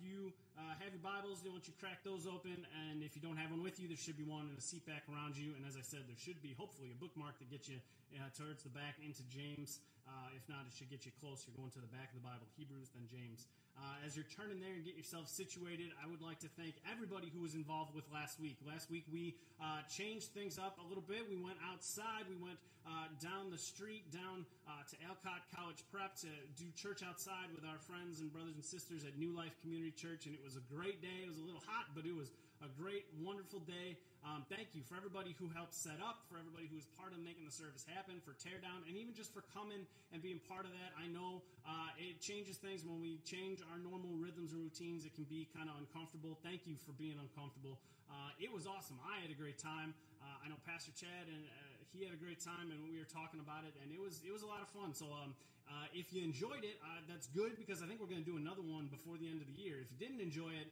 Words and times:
you 0.00 0.30
uh, 0.54 0.74
have 0.78 0.94
your 0.94 1.02
Bibles, 1.02 1.42
I 1.42 1.50
want 1.50 1.66
you 1.66 1.74
to 1.74 1.80
crack 1.82 2.02
those 2.06 2.26
open. 2.26 2.66
And 2.86 3.02
if 3.02 3.18
you 3.18 3.22
don't 3.22 3.38
have 3.38 3.50
one 3.50 3.62
with 3.62 3.78
you, 3.82 3.90
there 3.90 3.98
should 3.98 4.18
be 4.18 4.26
one 4.26 4.46
in 4.46 4.54
a 4.54 4.62
seat 4.62 4.86
back 4.86 5.06
around 5.10 5.34
you. 5.34 5.54
And 5.58 5.66
as 5.66 5.74
I 5.74 5.82
said, 5.82 6.06
there 6.06 6.18
should 6.18 6.38
be 6.42 6.54
hopefully 6.54 6.94
a 6.94 6.98
bookmark 6.98 7.38
that 7.42 7.50
gets 7.50 7.66
you 7.66 7.78
uh, 8.14 8.30
towards 8.34 8.62
the 8.62 8.72
back 8.72 8.98
into 9.02 9.22
James. 9.26 9.82
Uh, 10.06 10.38
if 10.38 10.46
not, 10.48 10.64
it 10.64 10.72
should 10.72 10.88
get 10.88 11.04
you 11.04 11.12
close. 11.20 11.44
You're 11.44 11.58
going 11.58 11.74
to 11.74 11.82
the 11.82 11.92
back 11.92 12.14
of 12.14 12.22
the 12.22 12.26
Bible, 12.26 12.46
Hebrews, 12.56 12.94
then 12.94 13.04
James. 13.10 13.50
Uh, 13.78 14.06
as 14.06 14.18
you're 14.18 14.26
turning 14.34 14.58
there 14.58 14.74
and 14.74 14.82
getting 14.82 14.98
yourself 14.98 15.30
situated, 15.30 15.94
I 16.02 16.10
would 16.10 16.20
like 16.20 16.42
to 16.42 16.50
thank 16.58 16.74
everybody 16.90 17.30
who 17.30 17.38
was 17.38 17.54
involved 17.54 17.94
with 17.94 18.02
last 18.10 18.42
week. 18.42 18.58
Last 18.66 18.90
week 18.90 19.06
we 19.06 19.38
uh, 19.62 19.86
changed 19.86 20.34
things 20.34 20.58
up 20.58 20.82
a 20.82 20.86
little 20.86 21.04
bit. 21.06 21.30
We 21.30 21.38
went 21.38 21.62
outside. 21.62 22.26
We 22.26 22.34
went 22.42 22.58
uh, 22.82 23.06
down 23.22 23.54
the 23.54 23.58
street, 23.58 24.10
down 24.10 24.46
to 24.88 24.96
Alcott 25.04 25.44
College 25.52 25.84
Prep 25.92 26.16
to 26.24 26.30
do 26.56 26.64
church 26.72 27.04
outside 27.04 27.52
with 27.52 27.60
our 27.68 27.76
friends 27.84 28.24
and 28.24 28.32
brothers 28.32 28.56
and 28.56 28.64
sisters 28.64 29.04
at 29.04 29.20
New 29.20 29.36
Life 29.36 29.52
Community 29.60 29.92
Church, 29.92 30.24
and 30.24 30.32
it 30.32 30.40
was 30.40 30.56
a 30.56 30.64
great 30.72 31.04
day. 31.04 31.24
It 31.24 31.28
was 31.28 31.36
a 31.36 31.44
little 31.44 31.62
hot, 31.68 31.92
but 31.92 32.08
it 32.08 32.16
was 32.16 32.32
a 32.62 32.70
great, 32.74 33.06
wonderful 33.22 33.62
day. 33.62 33.94
Um, 34.26 34.42
thank 34.50 34.74
you 34.74 34.82
for 34.82 34.98
everybody 34.98 35.30
who 35.38 35.46
helped 35.54 35.74
set 35.74 36.02
up, 36.02 36.26
for 36.26 36.42
everybody 36.42 36.66
who 36.66 36.74
was 36.74 36.90
part 36.98 37.14
of 37.14 37.22
making 37.22 37.46
the 37.46 37.54
service 37.54 37.86
happen, 37.86 38.18
for 38.26 38.34
teardown, 38.34 38.82
and 38.90 38.98
even 38.98 39.14
just 39.14 39.30
for 39.30 39.46
coming 39.54 39.86
and 40.10 40.18
being 40.18 40.42
part 40.50 40.66
of 40.66 40.74
that. 40.74 40.90
I 40.98 41.06
know 41.06 41.46
uh, 41.62 41.94
it 42.02 42.18
changes 42.18 42.58
things 42.58 42.82
when 42.82 42.98
we 42.98 43.22
change 43.22 43.62
our 43.70 43.78
normal 43.78 44.10
rhythms 44.18 44.50
and 44.50 44.58
routines. 44.58 45.06
It 45.06 45.14
can 45.14 45.24
be 45.30 45.46
kind 45.54 45.70
of 45.70 45.78
uncomfortable. 45.78 46.34
Thank 46.42 46.66
you 46.66 46.74
for 46.82 46.90
being 46.98 47.14
uncomfortable. 47.22 47.78
Uh, 48.10 48.34
it 48.42 48.50
was 48.50 48.66
awesome. 48.66 48.98
I 49.06 49.22
had 49.22 49.30
a 49.30 49.38
great 49.38 49.62
time. 49.62 49.94
Uh, 50.18 50.42
I 50.42 50.50
know 50.50 50.58
Pastor 50.66 50.90
Chad 50.98 51.30
and 51.30 51.46
uh, 51.46 51.78
he 51.94 52.02
had 52.02 52.12
a 52.12 52.20
great 52.20 52.42
time, 52.42 52.74
and 52.74 52.82
we 52.82 52.98
were 52.98 53.08
talking 53.08 53.38
about 53.38 53.62
it, 53.64 53.72
and 53.80 53.94
it 53.94 54.00
was 54.02 54.20
it 54.26 54.32
was 54.34 54.42
a 54.42 54.50
lot 54.50 54.60
of 54.60 54.68
fun. 54.74 54.92
So 54.92 55.06
um, 55.14 55.32
uh, 55.68 55.86
if 55.92 56.10
you 56.12 56.24
enjoyed 56.24 56.64
it, 56.64 56.80
uh, 56.80 57.04
that's 57.06 57.28
good 57.30 57.54
because 57.54 57.84
I 57.84 57.86
think 57.86 58.00
we're 58.00 58.10
going 58.10 58.24
to 58.24 58.28
do 58.28 58.40
another 58.40 58.64
one 58.64 58.88
before 58.88 59.20
the 59.20 59.28
end 59.28 59.40
of 59.44 59.48
the 59.48 59.56
year. 59.56 59.78
If 59.78 59.92
you 59.92 59.98
didn't 60.00 60.20
enjoy 60.20 60.56
it 60.56 60.68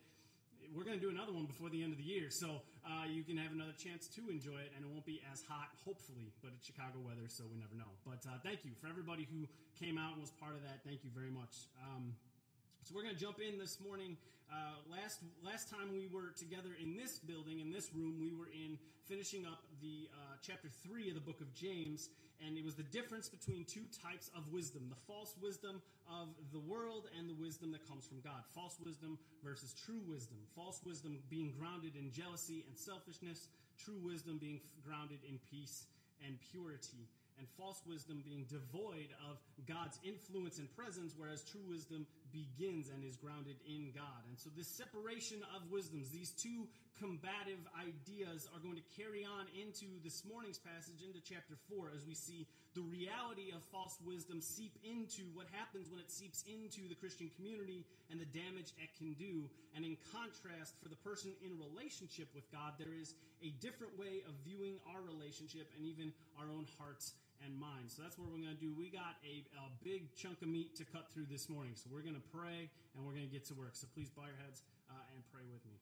we're 0.74 0.84
going 0.84 0.98
to 0.98 1.02
do 1.02 1.10
another 1.10 1.32
one 1.32 1.46
before 1.46 1.68
the 1.70 1.82
end 1.82 1.92
of 1.92 1.98
the 1.98 2.06
year, 2.06 2.30
so 2.30 2.62
uh, 2.82 3.06
you 3.06 3.22
can 3.22 3.36
have 3.36 3.52
another 3.52 3.74
chance 3.76 4.08
to 4.18 4.26
enjoy 4.30 4.58
it, 4.58 4.72
and 4.74 4.84
it 4.84 4.90
won't 4.90 5.06
be 5.06 5.22
as 5.30 5.42
hot, 5.46 5.70
hopefully. 5.84 6.32
But 6.42 6.52
it's 6.56 6.66
Chicago 6.66 6.98
weather, 7.04 7.28
so 7.28 7.44
we 7.46 7.58
never 7.58 7.74
know. 7.76 7.92
But 8.02 8.24
uh, 8.26 8.38
thank 8.42 8.64
you 8.64 8.72
for 8.74 8.88
everybody 8.88 9.28
who 9.30 9.46
came 9.78 9.98
out 9.98 10.16
and 10.16 10.20
was 10.20 10.32
part 10.42 10.56
of 10.56 10.62
that. 10.64 10.82
Thank 10.82 11.04
you 11.04 11.10
very 11.14 11.30
much. 11.30 11.70
Um, 11.78 12.16
so 12.86 12.94
we're 12.94 13.02
going 13.02 13.18
to 13.18 13.20
jump 13.20 13.42
in 13.42 13.58
this 13.58 13.82
morning. 13.82 14.16
Uh, 14.46 14.78
last 14.86 15.18
last 15.42 15.66
time 15.66 15.90
we 15.90 16.06
were 16.06 16.30
together 16.38 16.70
in 16.78 16.94
this 16.94 17.18
building, 17.18 17.58
in 17.58 17.74
this 17.74 17.90
room, 17.90 18.14
we 18.22 18.30
were 18.30 18.46
in 18.46 18.78
finishing 19.10 19.42
up 19.42 19.66
the 19.82 20.06
uh, 20.14 20.38
chapter 20.38 20.70
three 20.86 21.08
of 21.08 21.18
the 21.18 21.20
book 21.20 21.40
of 21.40 21.52
James, 21.52 22.10
and 22.38 22.56
it 22.56 22.64
was 22.64 22.76
the 22.78 22.86
difference 22.94 23.28
between 23.28 23.66
two 23.66 23.82
types 23.90 24.30
of 24.38 24.46
wisdom: 24.52 24.86
the 24.86 25.02
false 25.02 25.34
wisdom 25.42 25.82
of 26.06 26.28
the 26.52 26.62
world 26.62 27.10
and 27.18 27.28
the 27.28 27.34
wisdom 27.34 27.72
that 27.72 27.82
comes 27.90 28.06
from 28.06 28.22
God. 28.22 28.46
False 28.54 28.78
wisdom 28.78 29.18
versus 29.42 29.74
true 29.74 29.98
wisdom. 30.06 30.38
False 30.54 30.78
wisdom 30.86 31.18
being 31.28 31.58
grounded 31.58 31.98
in 31.98 32.12
jealousy 32.12 32.62
and 32.68 32.78
selfishness. 32.78 33.48
True 33.82 33.98
wisdom 33.98 34.38
being 34.38 34.60
grounded 34.86 35.18
in 35.26 35.40
peace 35.50 35.90
and 36.24 36.38
purity 36.52 37.10
and 37.38 37.46
false 37.56 37.82
wisdom 37.86 38.22
being 38.24 38.46
devoid 38.48 39.12
of 39.28 39.36
God's 39.68 39.98
influence 40.04 40.58
and 40.58 40.68
presence, 40.74 41.14
whereas 41.16 41.44
true 41.44 41.64
wisdom 41.68 42.06
begins 42.36 42.92
and 42.92 43.00
is 43.00 43.16
grounded 43.16 43.56
in 43.64 43.88
God. 43.96 44.20
And 44.28 44.36
so, 44.36 44.52
this 44.52 44.68
separation 44.68 45.40
of 45.56 45.64
wisdoms, 45.72 46.12
these 46.12 46.36
two 46.36 46.68
combative 47.00 47.64
ideas, 47.80 48.44
are 48.52 48.60
going 48.60 48.76
to 48.76 48.88
carry 48.92 49.24
on 49.24 49.48
into 49.56 49.88
this 50.04 50.20
morning's 50.28 50.60
passage, 50.60 51.00
into 51.00 51.24
chapter 51.24 51.56
4, 51.72 51.96
as 51.96 52.04
we 52.04 52.12
see 52.12 52.44
the 52.76 52.84
reality 52.84 53.56
of 53.56 53.64
false 53.72 53.96
wisdom 54.04 54.44
seep 54.44 54.76
into 54.84 55.24
what 55.32 55.48
happens 55.56 55.88
when 55.88 55.96
it 55.96 56.12
seeps 56.12 56.44
into 56.44 56.84
the 56.92 56.94
Christian 56.94 57.32
community 57.40 57.88
and 58.12 58.20
the 58.20 58.28
damage 58.28 58.76
it 58.76 58.92
can 59.00 59.16
do. 59.16 59.48
And 59.72 59.80
in 59.80 59.96
contrast, 60.12 60.76
for 60.84 60.92
the 60.92 61.00
person 61.00 61.32
in 61.40 61.56
relationship 61.56 62.28
with 62.36 62.44
God, 62.52 62.76
there 62.76 62.92
is 62.92 63.16
a 63.40 63.48
different 63.64 63.96
way 63.96 64.20
of 64.28 64.36
viewing 64.44 64.76
our 64.92 65.00
relationship 65.00 65.72
and 65.72 65.88
even 65.88 66.12
our 66.36 66.52
own 66.52 66.68
hearts 66.76 67.16
and 67.44 67.52
mind. 67.58 67.92
So 67.92 68.02
that's 68.02 68.16
what 68.16 68.28
we're 68.28 68.40
going 68.40 68.56
to 68.56 68.62
do. 68.62 68.72
We 68.72 68.88
got 68.88 69.20
a, 69.24 69.44
a, 69.60 69.68
big 69.84 70.14
chunk 70.16 70.40
of 70.42 70.48
meat 70.48 70.76
to 70.80 70.84
cut 70.84 71.12
through 71.12 71.28
this 71.30 71.48
morning. 71.48 71.76
So 71.76 71.90
we're 71.92 72.04
going 72.04 72.18
to 72.18 72.28
pray 72.32 72.70
and 72.96 73.04
we're 73.04 73.12
going 73.12 73.28
to 73.28 73.32
get 73.32 73.44
to 73.52 73.54
work. 73.54 73.76
So 73.76 73.86
please 73.92 74.08
bow 74.08 74.24
your 74.24 74.40
heads 74.40 74.64
uh, 74.88 75.14
and 75.14 75.20
pray 75.30 75.44
with 75.46 75.62
me. 75.68 75.76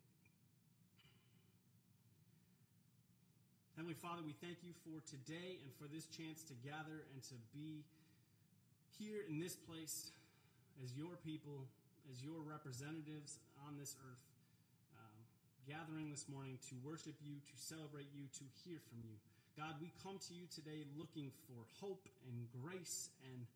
Heavenly 3.76 3.98
Father, 3.98 4.22
we 4.22 4.34
thank 4.38 4.62
you 4.62 4.70
for 4.86 5.02
today 5.02 5.58
and 5.58 5.70
for 5.74 5.90
this 5.90 6.06
chance 6.06 6.46
to 6.46 6.54
gather 6.62 7.02
and 7.10 7.20
to 7.26 7.36
be 7.50 7.82
here 8.98 9.26
in 9.26 9.42
this 9.42 9.58
place 9.58 10.14
as 10.82 10.94
your 10.94 11.18
people, 11.26 11.66
as 12.06 12.22
your 12.22 12.38
representatives 12.46 13.42
on 13.66 13.74
this 13.74 13.98
earth, 14.06 14.22
um, 14.94 15.18
gathering 15.66 16.06
this 16.10 16.30
morning 16.30 16.54
to 16.70 16.78
worship 16.86 17.18
you, 17.18 17.42
to 17.42 17.54
celebrate 17.58 18.06
you, 18.14 18.30
to 18.38 18.44
hear 18.62 18.78
from 18.78 19.02
you. 19.02 19.18
God, 19.54 19.78
we 19.78 19.94
come 20.02 20.18
to 20.18 20.32
you 20.34 20.50
today 20.50 20.82
looking 20.98 21.30
for 21.46 21.62
hope 21.78 22.10
and 22.26 22.50
grace 22.58 23.14
and 23.30 23.46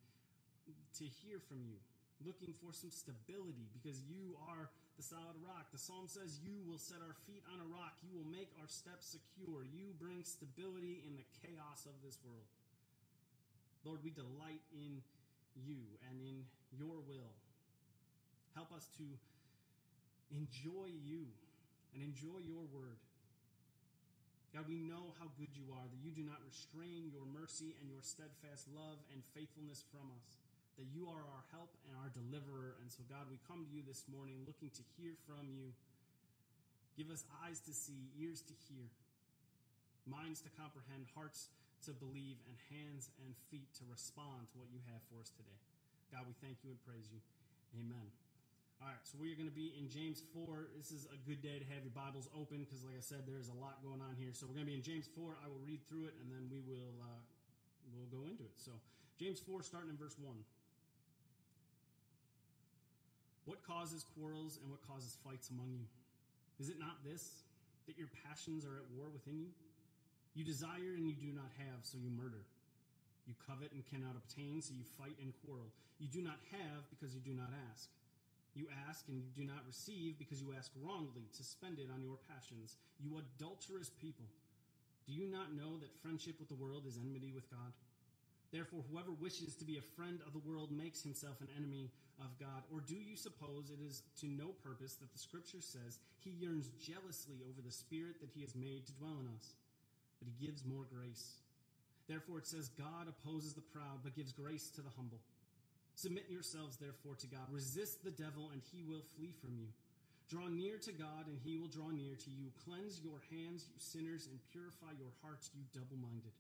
to 0.95 1.05
hear 1.27 1.43
from 1.43 1.59
you, 1.67 1.75
looking 2.23 2.55
for 2.55 2.71
some 2.71 2.95
stability 2.95 3.67
because 3.75 3.99
you 4.07 4.39
are 4.47 4.71
the 4.95 5.03
solid 5.03 5.35
rock. 5.43 5.67
The 5.75 5.83
psalm 5.83 6.07
says, 6.07 6.39
You 6.39 6.63
will 6.63 6.79
set 6.79 7.03
our 7.03 7.19
feet 7.27 7.43
on 7.51 7.59
a 7.59 7.67
rock, 7.67 7.99
you 8.07 8.15
will 8.15 8.31
make 8.31 8.47
our 8.63 8.71
steps 8.71 9.11
secure. 9.11 9.67
You 9.67 9.91
bring 9.99 10.23
stability 10.23 11.03
in 11.03 11.19
the 11.19 11.27
chaos 11.43 11.83
of 11.83 11.99
this 11.99 12.15
world. 12.23 12.47
Lord, 13.83 13.99
we 14.07 14.15
delight 14.15 14.63
in 14.71 15.03
you 15.59 15.83
and 16.07 16.23
in 16.23 16.47
your 16.79 17.03
will. 17.11 17.35
Help 18.55 18.71
us 18.71 18.87
to 19.03 19.07
enjoy 20.31 20.95
you 20.95 21.27
and 21.95 22.07
enjoy 22.07 22.39
your 22.47 22.63
word. 22.71 23.03
God, 24.57 24.65
we 24.65 24.81
know 24.81 25.13
how 25.21 25.29
good 25.37 25.53
you 25.53 25.69
are, 25.77 25.85
that 25.85 26.01
you 26.01 26.09
do 26.09 26.25
not 26.25 26.41
restrain 26.41 27.13
your 27.13 27.29
mercy 27.29 27.77
and 27.79 27.93
your 27.93 28.01
steadfast 28.01 28.65
love 28.73 28.97
and 29.13 29.21
faithfulness 29.37 29.85
from 29.93 30.09
us, 30.17 30.41
that 30.81 30.89
you 30.89 31.05
are 31.05 31.21
our 31.21 31.45
help 31.53 31.69
and 31.85 31.93
our 32.01 32.09
deliverer. 32.17 32.81
And 32.81 32.89
so, 32.89 33.05
God, 33.13 33.29
we 33.29 33.37
come 33.45 33.69
to 33.69 33.73
you 33.73 33.85
this 33.85 34.09
morning 34.09 34.41
looking 34.49 34.73
to 34.73 34.85
hear 34.97 35.13
from 35.29 35.53
you. 35.53 35.77
Give 36.97 37.13
us 37.13 37.29
eyes 37.45 37.61
to 37.69 37.73
see, 37.77 38.09
ears 38.17 38.41
to 38.49 38.55
hear, 38.73 38.89
minds 40.09 40.41
to 40.43 40.51
comprehend, 40.57 41.07
hearts 41.13 41.53
to 41.87 41.93
believe, 41.93 42.41
and 42.49 42.57
hands 42.73 43.13
and 43.23 43.37
feet 43.53 43.69
to 43.79 43.85
respond 43.87 44.49
to 44.51 44.59
what 44.59 44.73
you 44.73 44.81
have 44.91 45.05
for 45.13 45.21
us 45.21 45.31
today. 45.37 45.61
God, 46.11 46.25
we 46.25 46.35
thank 46.41 46.59
you 46.65 46.73
and 46.73 46.81
praise 46.89 47.07
you. 47.13 47.21
Amen. 47.77 48.28
All 48.79 48.87
right, 48.87 49.03
so 49.03 49.19
we 49.19 49.35
are 49.35 49.35
going 49.35 49.51
to 49.51 49.59
be 49.59 49.75
in 49.75 49.91
James 49.91 50.23
4. 50.31 50.71
This 50.79 50.95
is 50.95 51.11
a 51.11 51.19
good 51.27 51.43
day 51.43 51.59
to 51.59 51.67
have 51.75 51.83
your 51.83 51.91
Bibles 51.99 52.31
open 52.31 52.63
because, 52.63 52.87
like 52.87 52.95
I 52.95 53.03
said, 53.03 53.27
there's 53.27 53.51
a 53.51 53.59
lot 53.59 53.83
going 53.83 53.99
on 53.99 54.15
here. 54.15 54.31
So 54.31 54.47
we're 54.47 54.55
going 54.55 54.71
to 54.71 54.71
be 54.71 54.79
in 54.79 54.87
James 54.87 55.11
4. 55.19 55.35
I 55.43 55.51
will 55.51 55.59
read 55.67 55.83
through 55.91 56.07
it 56.07 56.15
and 56.23 56.31
then 56.31 56.47
we 56.47 56.63
will 56.63 56.95
uh, 57.03 57.19
we'll 57.91 58.07
go 58.07 58.23
into 58.23 58.47
it. 58.47 58.55
So, 58.55 58.71
James 59.19 59.43
4, 59.43 59.67
starting 59.67 59.91
in 59.91 59.99
verse 59.99 60.15
1. 60.15 60.31
What 63.51 63.67
causes 63.67 64.07
quarrels 64.15 64.63
and 64.63 64.71
what 64.71 64.79
causes 64.87 65.19
fights 65.27 65.51
among 65.51 65.75
you? 65.75 65.83
Is 66.63 66.71
it 66.71 66.79
not 66.79 67.03
this, 67.03 67.43
that 67.91 67.99
your 67.99 68.15
passions 68.31 68.63
are 68.63 68.79
at 68.79 68.87
war 68.95 69.11
within 69.11 69.43
you? 69.43 69.51
You 70.39 70.47
desire 70.47 70.95
and 70.95 71.03
you 71.03 71.19
do 71.19 71.35
not 71.35 71.51
have, 71.67 71.83
so 71.83 71.99
you 71.99 72.15
murder. 72.15 72.47
You 73.27 73.35
covet 73.43 73.75
and 73.75 73.83
cannot 73.91 74.15
obtain, 74.15 74.63
so 74.63 74.71
you 74.71 74.87
fight 74.95 75.19
and 75.19 75.35
quarrel. 75.43 75.67
You 75.99 76.07
do 76.07 76.23
not 76.23 76.39
have 76.55 76.87
because 76.95 77.11
you 77.11 77.21
do 77.27 77.35
not 77.35 77.51
ask. 77.75 77.91
You 78.55 78.67
ask 78.89 79.07
and 79.09 79.17
you 79.17 79.29
do 79.37 79.45
not 79.45 79.67
receive 79.67 80.19
because 80.19 80.41
you 80.41 80.55
ask 80.57 80.71
wrongly 80.83 81.29
to 81.37 81.43
spend 81.45 81.79
it 81.79 81.89
on 81.93 82.03
your 82.03 82.19
passions. 82.29 82.77
You 82.99 83.21
adulterous 83.21 83.91
people. 83.91 84.27
Do 85.07 85.13
you 85.13 85.31
not 85.31 85.55
know 85.55 85.79
that 85.79 85.95
friendship 86.03 86.37
with 86.39 86.49
the 86.49 86.59
world 86.59 86.85
is 86.87 86.99
enmity 86.99 87.33
with 87.33 87.49
God? 87.51 87.73
Therefore, 88.53 88.81
whoever 88.91 89.13
wishes 89.13 89.55
to 89.57 89.65
be 89.65 89.77
a 89.77 89.93
friend 89.97 90.21
of 90.27 90.33
the 90.33 90.45
world 90.49 90.73
makes 90.73 91.03
himself 91.03 91.41
an 91.41 91.49
enemy 91.57 91.91
of 92.21 92.33
God. 92.41 92.65
Or 92.73 92.81
do 92.81 92.97
you 92.97 93.15
suppose 93.15 93.71
it 93.71 93.81
is 93.85 94.03
to 94.21 94.27
no 94.27 94.57
purpose 94.65 94.95
that 94.95 95.13
the 95.13 95.19
Scripture 95.19 95.61
says 95.61 96.01
he 96.25 96.31
yearns 96.31 96.73
jealously 96.81 97.37
over 97.45 97.61
the 97.61 97.73
Spirit 97.73 98.21
that 98.21 98.33
he 98.35 98.41
has 98.41 98.57
made 98.57 98.87
to 98.87 98.93
dwell 98.97 99.21
in 99.21 99.29
us? 99.37 99.53
But 100.19 100.29
he 100.29 100.47
gives 100.47 100.65
more 100.65 100.89
grace. 100.89 101.45
Therefore, 102.09 102.39
it 102.39 102.47
says, 102.47 102.71
God 102.73 103.07
opposes 103.07 103.53
the 103.53 103.61
proud, 103.61 104.01
but 104.03 104.17
gives 104.17 104.33
grace 104.33 104.71
to 104.71 104.81
the 104.81 104.91
humble. 104.97 105.21
Submit 105.99 106.31
yourselves, 106.31 106.79
therefore, 106.79 107.19
to 107.19 107.27
God. 107.27 107.51
Resist 107.51 108.07
the 108.07 108.15
devil, 108.15 108.55
and 108.55 108.63
he 108.71 108.87
will 108.87 109.03
flee 109.19 109.35
from 109.43 109.59
you. 109.59 109.67
Draw 110.31 110.47
near 110.47 110.79
to 110.87 110.95
God, 110.95 111.27
and 111.27 111.35
he 111.43 111.59
will 111.59 111.67
draw 111.67 111.91
near 111.91 112.15
to 112.15 112.31
you. 112.31 112.55
Cleanse 112.63 113.03
your 113.03 113.19
hands, 113.35 113.67
you 113.67 113.83
sinners, 113.83 114.31
and 114.31 114.39
purify 114.55 114.95
your 114.95 115.11
hearts, 115.27 115.51
you 115.51 115.67
double 115.75 115.99
minded. 115.99 116.31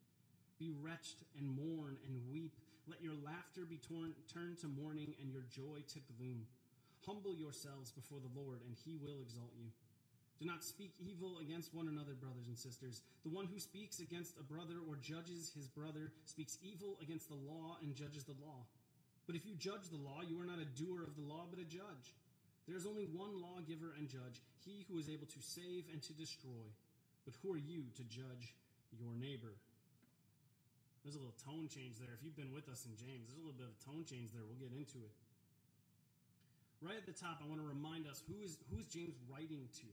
Be 0.62 0.70
wretched 0.78 1.26
and 1.34 1.50
mourn 1.50 1.98
and 2.06 2.22
weep. 2.30 2.54
Let 2.86 3.02
your 3.02 3.18
laughter 3.18 3.66
be 3.66 3.82
torn, 3.82 4.14
turned 4.30 4.62
to 4.62 4.70
mourning 4.70 5.10
and 5.18 5.34
your 5.34 5.42
joy 5.50 5.82
to 5.90 5.98
gloom. 6.14 6.46
Humble 7.02 7.34
yourselves 7.34 7.90
before 7.90 8.22
the 8.22 8.30
Lord, 8.38 8.62
and 8.62 8.78
he 8.86 8.94
will 8.94 9.18
exalt 9.18 9.50
you. 9.58 9.74
Do 10.38 10.46
not 10.46 10.62
speak 10.62 10.94
evil 11.02 11.42
against 11.42 11.74
one 11.74 11.90
another, 11.90 12.14
brothers 12.14 12.46
and 12.46 12.54
sisters. 12.54 13.02
The 13.26 13.34
one 13.34 13.50
who 13.50 13.58
speaks 13.58 13.98
against 13.98 14.38
a 14.38 14.46
brother 14.46 14.78
or 14.86 14.94
judges 15.02 15.50
his 15.50 15.66
brother 15.66 16.14
speaks 16.30 16.62
evil 16.62 16.94
against 17.02 17.26
the 17.26 17.42
law 17.42 17.74
and 17.82 17.90
judges 17.90 18.22
the 18.22 18.38
law. 18.38 18.62
But 19.28 19.36
if 19.36 19.44
you 19.44 19.52
judge 19.60 19.92
the 19.92 20.00
law, 20.00 20.24
you 20.24 20.40
are 20.40 20.48
not 20.48 20.56
a 20.56 20.64
doer 20.64 21.04
of 21.04 21.12
the 21.12 21.28
law, 21.28 21.44
but 21.44 21.60
a 21.60 21.68
judge. 21.68 22.16
There 22.64 22.80
is 22.80 22.88
only 22.88 23.04
one 23.12 23.36
lawgiver 23.36 23.92
and 23.92 24.08
judge, 24.08 24.40
he 24.64 24.88
who 24.88 24.96
is 24.96 25.12
able 25.12 25.28
to 25.28 25.40
save 25.44 25.84
and 25.92 26.00
to 26.08 26.16
destroy. 26.16 26.64
But 27.28 27.36
who 27.44 27.52
are 27.52 27.60
you 27.60 27.92
to 28.00 28.04
judge 28.08 28.56
your 28.96 29.12
neighbor? 29.12 29.52
There's 31.04 31.12
a 31.12 31.20
little 31.20 31.36
tone 31.44 31.68
change 31.68 32.00
there. 32.00 32.16
If 32.16 32.24
you've 32.24 32.40
been 32.40 32.56
with 32.56 32.72
us 32.72 32.88
in 32.88 32.96
James, 32.96 33.28
there's 33.28 33.36
a 33.36 33.44
little 33.44 33.60
bit 33.60 33.68
of 33.68 33.76
tone 33.84 34.08
change 34.08 34.32
there. 34.32 34.48
We'll 34.48 34.60
get 34.60 34.72
into 34.72 34.96
it. 35.04 35.12
Right 36.80 36.96
at 36.96 37.04
the 37.04 37.16
top, 37.16 37.44
I 37.44 37.48
want 37.52 37.60
to 37.60 37.68
remind 37.68 38.08
us 38.08 38.24
who 38.32 38.40
is 38.40 38.56
who 38.72 38.80
is 38.80 38.88
James 38.88 39.20
writing 39.28 39.68
to? 39.84 39.88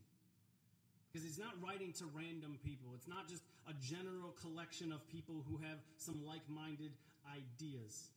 Because 1.11 1.27
he's 1.27 1.39
not 1.39 1.55
writing 1.59 1.91
to 1.99 2.07
random 2.15 2.55
people. 2.63 2.95
It's 2.95 3.07
not 3.07 3.27
just 3.27 3.43
a 3.67 3.75
general 3.83 4.31
collection 4.39 4.91
of 4.91 5.03
people 5.11 5.43
who 5.47 5.59
have 5.63 5.79
some 5.99 6.23
like-minded 6.23 6.91
ideas. 7.31 8.15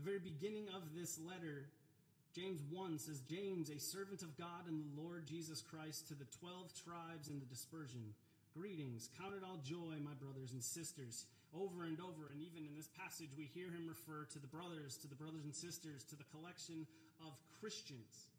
The 0.00 0.16
very 0.16 0.24
beginning 0.32 0.64
of 0.72 0.96
this 0.96 1.20
letter 1.20 1.68
James 2.32 2.64
1 2.72 2.96
says, 2.96 3.20
James, 3.28 3.68
a 3.68 3.76
servant 3.76 4.22
of 4.22 4.32
God 4.38 4.64
and 4.64 4.80
the 4.80 4.96
Lord 4.96 5.26
Jesus 5.26 5.60
Christ, 5.60 6.08
to 6.08 6.14
the 6.14 6.24
12 6.40 6.72
tribes 6.86 7.28
in 7.28 7.36
the 7.36 7.44
dispersion. 7.44 8.14
Greetings. 8.56 9.10
Count 9.20 9.34
it 9.36 9.44
all 9.44 9.60
joy, 9.60 10.00
my 10.00 10.16
brothers 10.16 10.56
and 10.56 10.62
sisters. 10.64 11.26
Over 11.52 11.84
and 11.84 12.00
over, 12.00 12.32
and 12.32 12.40
even 12.40 12.64
in 12.64 12.72
this 12.72 12.88
passage, 12.96 13.28
we 13.36 13.50
hear 13.52 13.68
him 13.68 13.84
refer 13.84 14.24
to 14.32 14.38
the 14.38 14.48
brothers, 14.48 14.96
to 15.02 15.08
the 15.10 15.18
brothers 15.18 15.44
and 15.44 15.52
sisters, 15.52 16.06
to 16.08 16.16
the 16.16 16.24
collection 16.32 16.86
of 17.20 17.36
Christians 17.60 18.30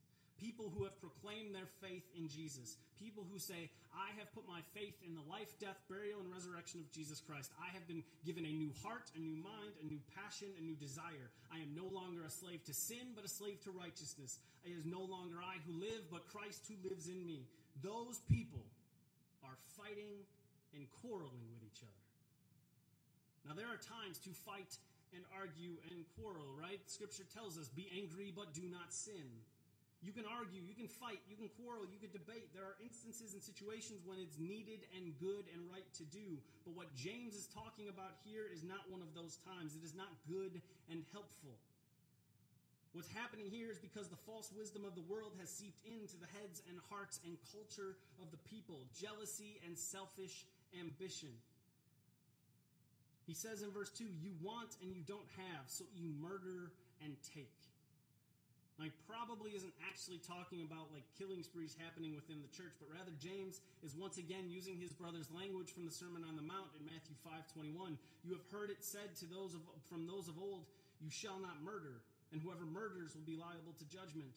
people 0.42 0.74
who 0.74 0.84
have 0.84 0.98
proclaimed 0.98 1.54
their 1.54 1.70
faith 1.86 2.02
in 2.18 2.26
Jesus, 2.26 2.82
people 2.98 3.22
who 3.30 3.38
say, 3.38 3.70
I 3.94 4.10
have 4.18 4.34
put 4.34 4.50
my 4.50 4.66
faith 4.74 4.98
in 5.06 5.14
the 5.14 5.22
life, 5.30 5.54
death, 5.62 5.78
burial, 5.86 6.18
and 6.18 6.34
resurrection 6.34 6.82
of 6.82 6.90
Jesus 6.90 7.22
Christ. 7.22 7.54
I 7.62 7.70
have 7.78 7.86
been 7.86 8.02
given 8.26 8.50
a 8.50 8.54
new 8.58 8.74
heart, 8.82 9.06
a 9.14 9.22
new 9.22 9.38
mind, 9.38 9.78
a 9.78 9.86
new 9.86 10.02
passion, 10.18 10.50
a 10.58 10.64
new 10.66 10.74
desire. 10.74 11.30
I 11.54 11.62
am 11.62 11.78
no 11.78 11.86
longer 11.94 12.26
a 12.26 12.34
slave 12.34 12.66
to 12.66 12.74
sin, 12.74 13.14
but 13.14 13.22
a 13.22 13.30
slave 13.30 13.62
to 13.70 13.72
righteousness. 13.72 14.42
It 14.66 14.74
is 14.74 14.84
no 14.90 15.06
longer 15.06 15.38
I 15.38 15.62
who 15.70 15.78
live, 15.78 16.10
but 16.10 16.26
Christ 16.34 16.66
who 16.66 16.76
lives 16.90 17.06
in 17.06 17.22
me. 17.22 17.46
Those 17.86 18.18
people 18.26 18.66
are 19.46 19.58
fighting 19.78 20.26
and 20.74 20.90
quarreling 21.06 21.46
with 21.54 21.62
each 21.62 21.86
other. 21.86 22.02
Now, 23.46 23.54
there 23.54 23.70
are 23.70 23.78
times 23.78 24.18
to 24.26 24.32
fight 24.34 24.74
and 25.14 25.24
argue 25.36 25.76
and 25.92 26.06
quarrel, 26.16 26.48
right? 26.58 26.80
Scripture 26.88 27.26
tells 27.34 27.58
us, 27.58 27.68
be 27.68 27.92
angry, 27.94 28.32
but 28.34 28.54
do 28.54 28.64
not 28.72 28.94
sin. 28.94 29.28
You 30.02 30.10
can 30.10 30.26
argue, 30.26 30.58
you 30.66 30.74
can 30.74 30.90
fight, 30.90 31.22
you 31.30 31.38
can 31.38 31.46
quarrel, 31.62 31.86
you 31.86 32.02
can 32.02 32.10
debate. 32.10 32.50
There 32.58 32.66
are 32.66 32.74
instances 32.82 33.38
and 33.38 33.42
situations 33.42 34.02
when 34.02 34.18
it's 34.18 34.42
needed 34.42 34.82
and 34.98 35.14
good 35.22 35.46
and 35.54 35.62
right 35.70 35.86
to 36.02 36.06
do. 36.10 36.42
But 36.66 36.74
what 36.74 36.90
James 36.98 37.38
is 37.38 37.46
talking 37.54 37.86
about 37.86 38.18
here 38.26 38.50
is 38.50 38.66
not 38.66 38.82
one 38.90 39.06
of 39.06 39.14
those 39.14 39.38
times. 39.46 39.78
It 39.78 39.86
is 39.86 39.94
not 39.94 40.10
good 40.26 40.58
and 40.90 41.06
helpful. 41.14 41.54
What's 42.98 43.14
happening 43.14 43.46
here 43.46 43.70
is 43.70 43.78
because 43.78 44.10
the 44.10 44.20
false 44.26 44.50
wisdom 44.52 44.84
of 44.84 44.98
the 44.98 45.06
world 45.06 45.38
has 45.40 45.54
seeped 45.54 45.86
into 45.86 46.18
the 46.18 46.28
heads 46.42 46.66
and 46.68 46.82
hearts 46.90 47.22
and 47.24 47.38
culture 47.54 47.96
of 48.18 48.34
the 48.34 48.42
people 48.50 48.84
jealousy 48.98 49.62
and 49.64 49.78
selfish 49.78 50.50
ambition. 50.74 51.32
He 53.30 53.34
says 53.34 53.62
in 53.62 53.72
verse 53.72 53.94
2 53.94 54.04
You 54.04 54.34
want 54.42 54.76
and 54.82 54.92
you 54.92 55.06
don't 55.06 55.30
have, 55.38 55.70
so 55.70 55.86
you 55.96 56.10
murder 56.20 56.74
and 57.06 57.16
take. 57.34 57.71
Now, 58.80 58.90
he 58.90 58.94
probably 59.06 59.54
isn't 59.54 59.76
actually 59.86 60.18
talking 60.24 60.66
about 60.66 60.90
like 60.90 61.06
killing 61.20 61.44
sprees 61.44 61.78
happening 61.78 62.18
within 62.18 62.42
the 62.42 62.50
church, 62.50 62.74
but 62.82 62.90
rather 62.90 63.14
James 63.22 63.62
is 63.86 63.94
once 63.94 64.18
again 64.18 64.50
using 64.50 64.80
his 64.80 64.90
brother's 64.90 65.30
language 65.30 65.70
from 65.70 65.86
the 65.86 65.94
Sermon 65.94 66.26
on 66.26 66.34
the 66.34 66.46
Mount 66.46 66.74
in 66.80 66.88
Matthew 66.90 67.14
5:21. 67.22 68.00
You 68.26 68.34
have 68.34 68.46
heard 68.50 68.74
it 68.74 68.82
said 68.82 69.14
to 69.22 69.26
those 69.30 69.54
of, 69.54 69.62
from 69.86 70.08
those 70.08 70.26
of 70.32 70.40
old, 70.42 70.66
you 70.98 71.12
shall 71.14 71.38
not 71.38 71.62
murder, 71.62 72.02
and 72.32 72.42
whoever 72.42 72.66
murders 72.66 73.14
will 73.14 73.28
be 73.28 73.38
liable 73.38 73.78
to 73.78 73.86
judgment. 73.86 74.34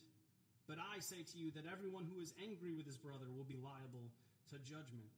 But 0.67 0.77
I 0.81 1.01
say 1.01 1.21
to 1.21 1.37
you 1.39 1.53
that 1.53 1.65
everyone 1.69 2.09
who 2.09 2.21
is 2.21 2.33
angry 2.41 2.73
with 2.73 2.85
his 2.89 2.97
brother 2.97 3.29
will 3.33 3.45
be 3.45 3.61
liable 3.61 4.09
to 4.53 4.57
judgment. 4.65 5.09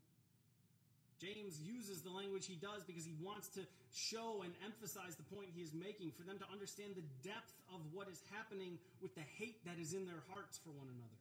James 1.16 1.56
uses 1.64 2.04
the 2.04 2.12
language 2.12 2.44
he 2.44 2.60
does 2.60 2.84
because 2.84 3.08
he 3.08 3.16
wants 3.24 3.48
to 3.56 3.64
show 3.88 4.44
and 4.44 4.52
emphasize 4.60 5.16
the 5.16 5.24
point 5.32 5.48
he 5.48 5.64
is 5.64 5.72
making 5.72 6.12
for 6.12 6.28
them 6.28 6.36
to 6.36 6.48
understand 6.52 6.92
the 6.92 7.08
depth 7.24 7.56
of 7.72 7.80
what 7.96 8.04
is 8.12 8.20
happening 8.36 8.76
with 9.00 9.16
the 9.16 9.24
hate 9.40 9.56
that 9.64 9.80
is 9.80 9.96
in 9.96 10.04
their 10.04 10.20
hearts 10.28 10.60
for 10.60 10.76
one 10.76 10.92
another. 10.92 11.20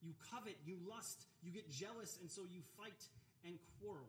You 0.00 0.16
covet, 0.32 0.56
you 0.64 0.80
lust, 0.88 1.28
you 1.44 1.52
get 1.52 1.68
jealous, 1.68 2.16
and 2.24 2.32
so 2.32 2.42
you 2.48 2.64
fight 2.80 3.04
and 3.44 3.60
quarrel. 3.78 4.08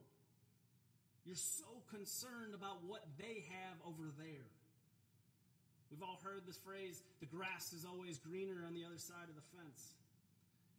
You're 1.28 1.36
so 1.36 1.84
concerned 1.92 2.56
about 2.56 2.80
what 2.88 3.04
they 3.20 3.44
have 3.52 3.78
over 3.84 4.08
there. 4.16 4.48
We've 5.92 6.02
all 6.02 6.20
heard 6.24 6.48
this 6.48 6.58
phrase 6.64 7.04
the 7.20 7.28
grass 7.28 7.76
is 7.76 7.84
always 7.84 8.18
greener 8.24 8.64
on 8.66 8.74
the 8.74 8.88
other 8.88 8.98
side 8.98 9.28
of 9.28 9.36
the 9.36 9.48
fence. 9.52 10.00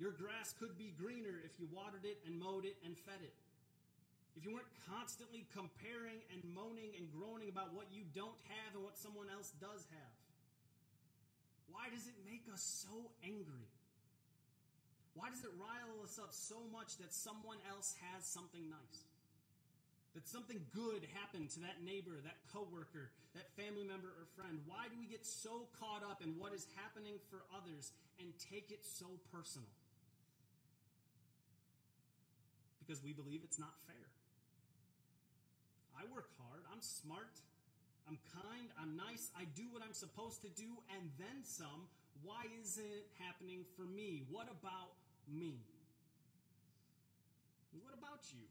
Your 0.00 0.11
grass 0.11 0.56
could 0.59 0.75
be 0.81 0.97
greener 0.97 1.38
if 1.44 1.55
you 1.61 1.69
watered 1.70 2.09
it 2.09 2.19
and 2.27 2.41
mowed 2.41 2.65
it 2.65 2.75
and 2.82 2.97
fed 2.97 3.20
it 3.20 3.37
if 4.34 4.42
you 4.42 4.50
weren't 4.50 4.75
constantly 4.90 5.46
comparing 5.54 6.19
and 6.34 6.42
moaning 6.54 6.90
and 6.98 7.06
groaning 7.14 7.48
about 7.48 7.70
what 7.70 7.86
you 7.94 8.02
don't 8.14 8.38
have 8.50 8.75
and 8.75 8.82
what 8.82 8.98
someone 8.98 9.31
else 9.31 9.54
does 9.62 9.86
have? 9.94 10.14
Why 11.70 11.86
does 11.90 12.06
it 12.06 12.19
make 12.26 12.46
us 12.52 12.62
so 12.62 13.14
angry? 13.22 13.66
Why 15.14 15.31
does 15.31 15.46
it 15.46 15.54
rile 15.54 16.02
us 16.02 16.19
up 16.19 16.34
so 16.34 16.58
much 16.75 16.98
that 16.98 17.14
someone 17.14 17.58
else 17.70 17.94
has 18.10 18.26
something 18.26 18.66
nice? 18.66 19.00
That 20.19 20.26
something 20.26 20.62
good 20.75 21.06
happened 21.14 21.50
to 21.54 21.60
that 21.66 21.82
neighbor, 21.82 22.19
that 22.22 22.38
coworker, 22.54 23.10
that 23.34 23.50
family 23.58 23.82
member 23.82 24.10
or 24.10 24.26
friend. 24.38 24.62
Why 24.66 24.86
do 24.90 24.94
we 24.98 25.06
get 25.06 25.26
so 25.26 25.66
caught 25.78 26.02
up 26.06 26.22
in 26.22 26.38
what 26.38 26.54
is 26.54 26.66
happening 26.78 27.19
for 27.31 27.42
others 27.50 27.90
and 28.19 28.31
take 28.50 28.70
it 28.70 28.82
so 28.82 29.06
personal? 29.34 29.70
Because 32.78 33.02
we 33.02 33.12
believe 33.14 33.42
it's 33.42 33.58
not 33.58 33.75
fair. 33.86 34.13
I 35.99 36.05
work 36.12 36.29
hard. 36.38 36.62
I'm 36.73 36.82
smart. 36.82 37.41
I'm 38.08 38.19
kind. 38.37 38.69
I'm 38.76 38.96
nice. 38.96 39.31
I 39.38 39.49
do 39.56 39.64
what 39.73 39.81
I'm 39.81 39.96
supposed 39.96 40.43
to 40.43 40.50
do 40.52 40.69
and 40.93 41.08
then 41.19 41.43
some. 41.43 41.88
Why 42.23 42.44
isn't 42.62 42.85
it 42.85 43.08
happening 43.20 43.64
for 43.76 43.85
me? 43.85 44.25
What 44.31 44.49
about 44.49 44.96
me? 45.29 45.61
What 47.81 47.93
about 47.96 48.23
you? 48.31 48.46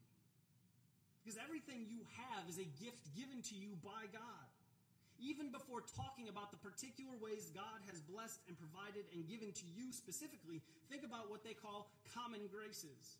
Because 1.23 1.39
everything 1.39 1.87
you 1.87 2.03
have 2.19 2.43
is 2.51 2.59
a 2.59 2.67
gift 2.83 3.15
given 3.15 3.39
to 3.47 3.55
you 3.55 3.79
by 3.79 4.11
God. 4.11 4.47
Even 5.23 5.55
before 5.55 5.79
talking 5.95 6.27
about 6.27 6.51
the 6.51 6.59
particular 6.59 7.15
ways 7.15 7.47
God 7.55 7.79
has 7.87 8.03
blessed 8.03 8.43
and 8.51 8.59
provided 8.59 9.07
and 9.15 9.23
given 9.23 9.55
to 9.55 9.65
you 9.71 9.95
specifically, 9.95 10.59
think 10.91 11.07
about 11.07 11.31
what 11.31 11.47
they 11.47 11.55
call 11.55 11.87
common 12.11 12.43
graces. 12.51 13.15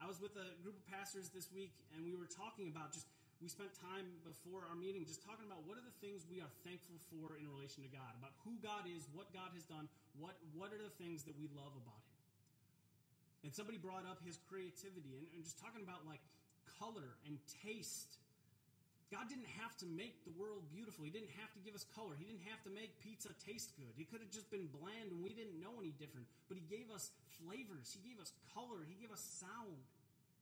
I 0.00 0.08
was 0.08 0.16
with 0.16 0.32
a 0.40 0.48
group 0.64 0.80
of 0.80 0.84
pastors 0.88 1.28
this 1.28 1.52
week, 1.52 1.76
and 1.92 2.00
we 2.00 2.16
were 2.16 2.28
talking 2.28 2.72
about 2.72 2.96
just, 2.96 3.04
we 3.44 3.52
spent 3.52 3.68
time 3.76 4.08
before 4.24 4.64
our 4.64 4.72
meeting 4.72 5.04
just 5.04 5.20
talking 5.20 5.44
about 5.44 5.60
what 5.68 5.76
are 5.76 5.84
the 5.84 5.98
things 6.00 6.24
we 6.24 6.40
are 6.40 6.48
thankful 6.64 6.96
for 7.12 7.36
in 7.36 7.44
relation 7.44 7.84
to 7.84 7.90
God, 7.92 8.16
about 8.16 8.32
who 8.48 8.56
God 8.64 8.88
is, 8.88 9.04
what 9.12 9.28
God 9.36 9.52
has 9.52 9.68
done, 9.68 9.92
what, 10.16 10.40
what 10.56 10.72
are 10.72 10.80
the 10.80 10.92
things 10.96 11.28
that 11.28 11.36
we 11.36 11.52
love 11.52 11.76
about 11.76 12.00
Him. 12.00 12.10
And 13.44 13.52
somebody 13.52 13.76
brought 13.80 14.04
up 14.04 14.20
his 14.24 14.36
creativity 14.48 15.16
and, 15.16 15.24
and 15.32 15.40
just 15.44 15.56
talking 15.60 15.80
about 15.80 16.04
like 16.04 16.20
color 16.80 17.16
and 17.24 17.40
taste. 17.64 18.20
God 19.10 19.26
didn't 19.26 19.50
have 19.58 19.74
to 19.82 19.86
make 19.90 20.22
the 20.22 20.30
world 20.38 20.62
beautiful. 20.70 21.02
He 21.02 21.10
didn't 21.10 21.34
have 21.42 21.50
to 21.58 21.60
give 21.66 21.74
us 21.74 21.82
color. 21.98 22.14
He 22.14 22.22
didn't 22.30 22.46
have 22.46 22.62
to 22.62 22.70
make 22.70 22.94
pizza 23.02 23.34
taste 23.42 23.74
good. 23.74 23.90
He 23.98 24.06
could 24.06 24.22
have 24.22 24.30
just 24.30 24.46
been 24.54 24.70
bland 24.70 25.10
and 25.10 25.18
we 25.18 25.34
didn't 25.34 25.58
know 25.58 25.74
any 25.82 25.90
different. 25.98 26.30
But 26.46 26.62
He 26.62 26.64
gave 26.70 26.86
us 26.94 27.10
flavors. 27.42 27.90
He 27.90 27.98
gave 28.06 28.22
us 28.22 28.30
color. 28.54 28.86
He 28.86 28.94
gave 28.94 29.10
us 29.10 29.18
sound. 29.42 29.82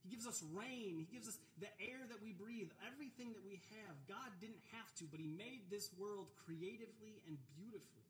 He 0.05 0.13
gives 0.13 0.29
us 0.29 0.45
rain. 0.53 1.01
He 1.01 1.09
gives 1.09 1.27
us 1.29 1.41
the 1.65 1.73
air 1.81 2.05
that 2.13 2.21
we 2.21 2.37
breathe, 2.37 2.69
everything 2.85 3.33
that 3.33 3.45
we 3.45 3.61
have. 3.73 3.97
God 4.05 4.31
didn't 4.41 4.63
have 4.77 4.89
to, 5.01 5.09
but 5.09 5.17
He 5.17 5.33
made 5.33 5.73
this 5.73 5.89
world 5.97 6.29
creatively 6.45 7.25
and 7.25 7.41
beautifully. 7.57 8.05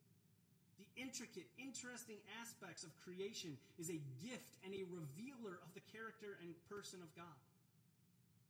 The 0.78 0.86
intricate, 0.98 1.46
interesting 1.58 2.18
aspects 2.38 2.82
of 2.86 2.90
creation 3.02 3.58
is 3.78 3.90
a 3.90 3.98
gift 4.22 4.58
and 4.62 4.74
a 4.74 4.86
revealer 4.90 5.58
of 5.62 5.70
the 5.74 5.82
character 5.90 6.38
and 6.42 6.54
person 6.70 7.02
of 7.02 7.10
God. 7.18 7.34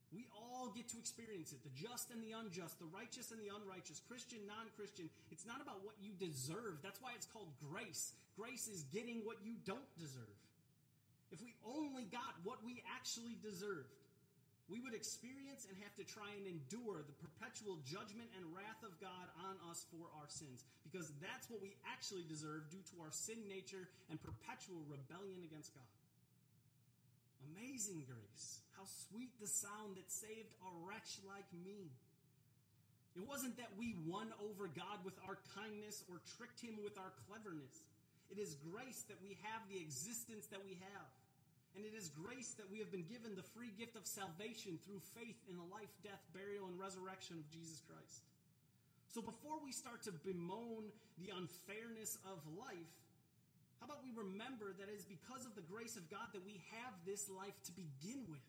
We 0.09 0.25
all 0.33 0.73
get 0.73 0.89
to 0.91 0.99
experience 0.99 1.53
it 1.53 1.61
the 1.61 1.75
just 1.77 2.09
and 2.09 2.25
the 2.25 2.33
unjust, 2.33 2.81
the 2.81 2.89
righteous 2.89 3.29
and 3.29 3.41
the 3.41 3.53
unrighteous, 3.53 4.01
Christian, 4.09 4.41
non 4.49 4.73
Christian. 4.73 5.13
It's 5.29 5.45
not 5.45 5.61
about 5.61 5.85
what 5.85 6.01
you 6.01 6.17
deserve. 6.17 6.81
That's 6.81 7.01
why 7.05 7.13
it's 7.13 7.29
called 7.29 7.53
grace. 7.61 8.17
Grace 8.33 8.69
is 8.73 8.89
getting 8.89 9.21
what 9.29 9.37
you 9.45 9.61
don't 9.69 9.89
deserve. 10.01 10.39
If 11.29 11.45
we 11.45 11.53
only 11.61 12.09
got 12.09 12.41
what 12.41 12.65
we 12.65 12.81
actually 12.97 13.37
deserved, 13.45 13.93
we 14.69 14.81
would 14.81 14.97
experience 14.97 15.69
and 15.69 15.77
have 15.85 15.93
to 15.97 16.05
try 16.05 16.29
and 16.37 16.45
endure 16.45 17.05
the 17.05 17.17
perpetual 17.21 17.81
judgment 17.85 18.29
and 18.37 18.45
wrath 18.53 18.81
of 18.85 18.97
God 19.01 19.29
on 19.45 19.57
us 19.69 19.85
for 19.93 20.09
our 20.17 20.29
sins. 20.29 20.65
Because 20.85 21.13
that's 21.21 21.49
what 21.53 21.61
we 21.61 21.77
actually 21.89 22.25
deserve 22.29 22.69
due 22.73 22.85
to 22.93 23.05
our 23.05 23.13
sin 23.13 23.41
nature 23.49 23.89
and 24.09 24.21
perpetual 24.21 24.81
rebellion 24.89 25.41
against 25.45 25.73
God. 25.73 25.89
Amazing 27.55 28.05
grace. 28.07 28.61
How 28.75 28.87
sweet 29.11 29.31
the 29.41 29.47
sound 29.47 29.97
that 29.97 30.11
saved 30.11 30.55
a 30.63 30.71
wretch 30.87 31.19
like 31.27 31.49
me. 31.53 31.91
It 33.19 33.27
wasn't 33.27 33.59
that 33.59 33.75
we 33.79 33.99
won 34.07 34.31
over 34.39 34.71
God 34.71 35.03
with 35.03 35.19
our 35.27 35.39
kindness 35.59 36.05
or 36.07 36.23
tricked 36.39 36.63
him 36.63 36.79
with 36.83 36.95
our 36.99 37.11
cleverness. 37.27 37.75
It 38.31 38.39
is 38.39 38.55
grace 38.71 39.03
that 39.09 39.19
we 39.19 39.35
have 39.43 39.65
the 39.67 39.81
existence 39.81 40.47
that 40.55 40.63
we 40.63 40.79
have. 40.79 41.11
And 41.75 41.87
it 41.87 41.95
is 41.95 42.11
grace 42.11 42.55
that 42.59 42.71
we 42.71 42.79
have 42.79 42.91
been 42.91 43.07
given 43.07 43.35
the 43.35 43.47
free 43.55 43.71
gift 43.79 43.95
of 43.95 44.07
salvation 44.07 44.79
through 44.83 45.03
faith 45.15 45.39
in 45.51 45.57
the 45.57 45.69
life, 45.71 45.91
death, 46.03 46.23
burial, 46.35 46.67
and 46.67 46.79
resurrection 46.79 47.39
of 47.39 47.47
Jesus 47.51 47.83
Christ. 47.87 48.23
So 49.15 49.23
before 49.23 49.59
we 49.65 49.73
start 49.73 50.03
to 50.05 50.13
bemoan 50.13 50.91
the 51.19 51.33
unfairness 51.33 52.19
of 52.29 52.39
life, 52.59 52.93
how 53.79 53.87
about 53.87 54.03
we 54.03 54.11
remember 54.11 54.75
that 54.75 54.91
it 54.91 54.97
is 54.99 55.07
because 55.07 55.47
of 55.47 55.55
the 55.55 55.63
grace 55.67 55.95
of 55.95 56.07
God 56.11 56.27
that 56.35 56.43
we 56.43 56.59
have 56.75 56.93
this 57.07 57.31
life 57.31 57.55
to 57.71 57.73
begin 57.73 58.27
with? 58.27 58.43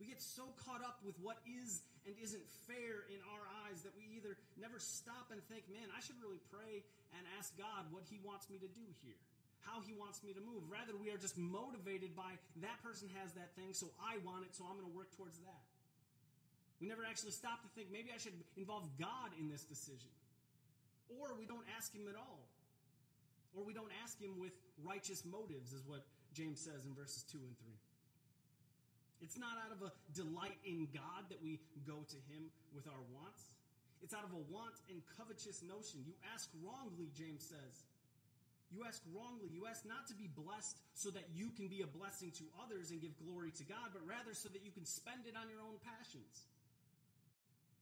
We 0.00 0.08
get 0.08 0.20
so 0.24 0.48
caught 0.64 0.80
up 0.80 1.04
with 1.04 1.20
what 1.20 1.36
is 1.44 1.84
and 2.08 2.16
isn't 2.16 2.46
fair 2.64 3.04
in 3.12 3.20
our 3.36 3.44
eyes 3.68 3.84
that 3.84 3.92
we 3.92 4.08
either 4.16 4.40
never 4.56 4.80
stop 4.80 5.28
and 5.28 5.44
think, 5.52 5.68
man, 5.68 5.84
I 5.92 6.00
should 6.00 6.16
really 6.16 6.40
pray 6.48 6.80
and 7.12 7.22
ask 7.36 7.52
God 7.60 7.92
what 7.92 8.08
He 8.08 8.16
wants 8.24 8.48
me 8.48 8.56
to 8.64 8.70
do 8.72 8.86
here, 9.04 9.20
how 9.60 9.84
He 9.84 9.92
wants 9.92 10.24
me 10.24 10.32
to 10.32 10.40
move. 10.40 10.64
Rather, 10.72 10.96
we 10.96 11.12
are 11.12 11.20
just 11.20 11.36
motivated 11.36 12.16
by 12.16 12.40
that 12.64 12.80
person 12.80 13.12
has 13.20 13.36
that 13.36 13.52
thing, 13.52 13.76
so 13.76 13.92
I 14.00 14.16
want 14.24 14.48
it, 14.48 14.56
so 14.56 14.64
I'm 14.64 14.80
going 14.80 14.88
to 14.88 14.96
work 14.96 15.12
towards 15.12 15.36
that. 15.44 15.64
We 16.80 16.88
never 16.88 17.04
actually 17.04 17.36
stop 17.36 17.60
to 17.60 17.68
think 17.76 17.92
maybe 17.92 18.08
I 18.08 18.16
should 18.16 18.36
involve 18.56 18.88
God 18.96 19.36
in 19.36 19.52
this 19.52 19.68
decision. 19.68 20.08
Or 21.20 21.36
we 21.36 21.44
don't 21.44 21.68
ask 21.76 21.92
Him 21.92 22.08
at 22.08 22.16
all. 22.16 22.48
Or 23.54 23.64
we 23.64 23.74
don't 23.74 23.92
ask 24.02 24.20
Him 24.20 24.38
with 24.38 24.52
righteous 24.82 25.24
motives, 25.24 25.72
is 25.72 25.82
what 25.86 26.06
James 26.32 26.60
says 26.60 26.86
in 26.86 26.94
verses 26.94 27.24
2 27.30 27.38
and 27.38 27.56
3. 27.58 27.72
It's 29.20 29.36
not 29.36 29.58
out 29.60 29.72
of 29.74 29.84
a 29.84 29.92
delight 30.16 30.56
in 30.64 30.88
God 30.94 31.28
that 31.28 31.42
we 31.42 31.60
go 31.84 32.06
to 32.08 32.18
Him 32.32 32.48
with 32.72 32.86
our 32.88 33.02
wants. 33.12 33.42
It's 34.00 34.16
out 34.16 34.24
of 34.24 34.32
a 34.32 34.42
want 34.48 34.80
and 34.88 35.04
covetous 35.18 35.60
notion. 35.60 36.00
You 36.08 36.16
ask 36.32 36.48
wrongly, 36.64 37.12
James 37.12 37.44
says. 37.44 37.84
You 38.72 38.86
ask 38.86 39.02
wrongly. 39.12 39.50
You 39.52 39.66
ask 39.66 39.84
not 39.84 40.06
to 40.08 40.16
be 40.16 40.30
blessed 40.30 40.78
so 40.94 41.10
that 41.10 41.26
you 41.34 41.50
can 41.52 41.68
be 41.68 41.82
a 41.82 41.90
blessing 41.90 42.32
to 42.38 42.46
others 42.62 42.94
and 42.94 43.02
give 43.02 43.12
glory 43.18 43.50
to 43.60 43.64
God, 43.66 43.92
but 43.92 44.00
rather 44.06 44.32
so 44.32 44.48
that 44.54 44.64
you 44.64 44.70
can 44.70 44.86
spend 44.86 45.26
it 45.26 45.34
on 45.36 45.50
your 45.50 45.60
own 45.60 45.76
passions. 45.84 46.48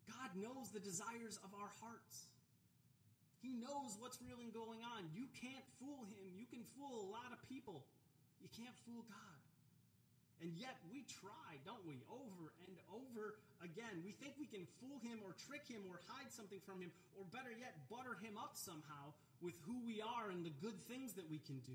God 0.09 0.33
knows 0.35 0.73
the 0.73 0.81
desires 0.81 1.39
of 1.45 1.53
our 1.55 1.71
hearts. 1.85 2.27
He 3.41 3.55
knows 3.55 3.95
what's 4.03 4.19
really 4.23 4.51
going 4.51 4.83
on. 4.83 5.07
You 5.15 5.31
can't 5.39 5.67
fool 5.79 6.03
him. 6.11 6.35
You 6.35 6.47
can 6.51 6.67
fool 6.75 6.91
a 6.91 7.07
lot 7.15 7.31
of 7.31 7.39
people. 7.47 7.87
You 8.43 8.51
can't 8.51 8.75
fool 8.83 9.07
God. 9.07 9.39
And 10.39 10.55
yet 10.55 10.79
we 10.87 11.03
try, 11.23 11.59
don't 11.67 11.83
we? 11.83 11.99
Over 12.07 12.55
and 12.63 12.75
over 12.95 13.39
again. 13.59 14.07
We 14.07 14.15
think 14.15 14.39
we 14.39 14.47
can 14.47 14.67
fool 14.79 15.03
him 15.03 15.19
or 15.27 15.35
trick 15.51 15.67
him 15.67 15.83
or 15.91 15.99
hide 16.07 16.31
something 16.31 16.63
from 16.63 16.79
him, 16.79 16.95
or 17.19 17.27
better 17.35 17.51
yet, 17.51 17.75
butter 17.91 18.15
him 18.23 18.39
up 18.39 18.55
somehow 18.55 19.11
with 19.43 19.59
who 19.67 19.83
we 19.83 19.99
are 19.99 20.31
and 20.31 20.47
the 20.47 20.55
good 20.63 20.79
things 20.87 21.19
that 21.19 21.27
we 21.27 21.43
can 21.43 21.59
do. 21.67 21.75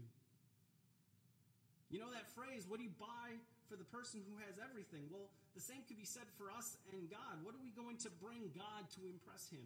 You 1.92 2.00
know 2.00 2.12
that 2.16 2.32
phrase, 2.32 2.64
what 2.66 2.80
do 2.80 2.88
you 2.88 2.96
buy 2.96 3.36
for 3.68 3.76
the 3.76 3.86
person 3.92 4.24
who 4.24 4.40
has 4.48 4.58
everything? 4.64 5.12
Well, 5.12 5.28
the 5.54 5.62
same 5.62 5.84
could 5.86 6.00
be 6.00 6.08
said 6.08 6.26
for 6.40 6.48
us 6.50 6.80
and 6.96 7.12
God. 7.12 7.44
What 7.44 7.54
are 7.54 7.62
we 7.62 7.76
going 7.76 8.00
to 8.08 8.10
bring 8.24 8.48
God 8.56 8.88
to 8.96 9.02
impress 9.06 9.52
him? 9.52 9.62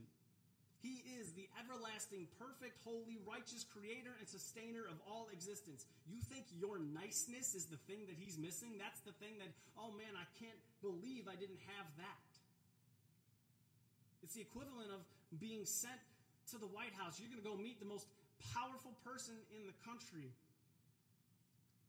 He 0.86 1.02
is 1.18 1.34
the 1.34 1.50
everlasting, 1.58 2.30
perfect, 2.38 2.78
holy, 2.86 3.18
righteous 3.26 3.66
creator 3.66 4.14
and 4.22 4.30
sustainer 4.30 4.86
of 4.86 5.02
all 5.10 5.26
existence. 5.34 5.90
You 6.06 6.22
think 6.30 6.46
your 6.54 6.78
niceness 6.78 7.58
is 7.58 7.66
the 7.66 7.82
thing 7.90 8.06
that 8.06 8.14
he's 8.14 8.38
missing? 8.38 8.78
That's 8.78 9.02
the 9.02 9.18
thing 9.18 9.42
that, 9.42 9.50
oh 9.74 9.90
man, 9.98 10.14
I 10.14 10.26
can't 10.38 10.60
believe 10.86 11.26
I 11.26 11.34
didn't 11.34 11.62
have 11.78 11.88
that. 11.98 12.30
It's 14.22 14.38
the 14.38 14.46
equivalent 14.46 14.94
of 14.94 15.02
being 15.42 15.66
sent 15.66 15.98
to 16.54 16.62
the 16.62 16.70
White 16.70 16.94
House. 16.94 17.18
You're 17.18 17.34
going 17.34 17.42
to 17.42 17.50
go 17.50 17.58
meet 17.58 17.82
the 17.82 17.90
most 17.90 18.06
powerful 18.54 18.94
person 19.02 19.34
in 19.58 19.66
the 19.66 19.76
country. 19.82 20.30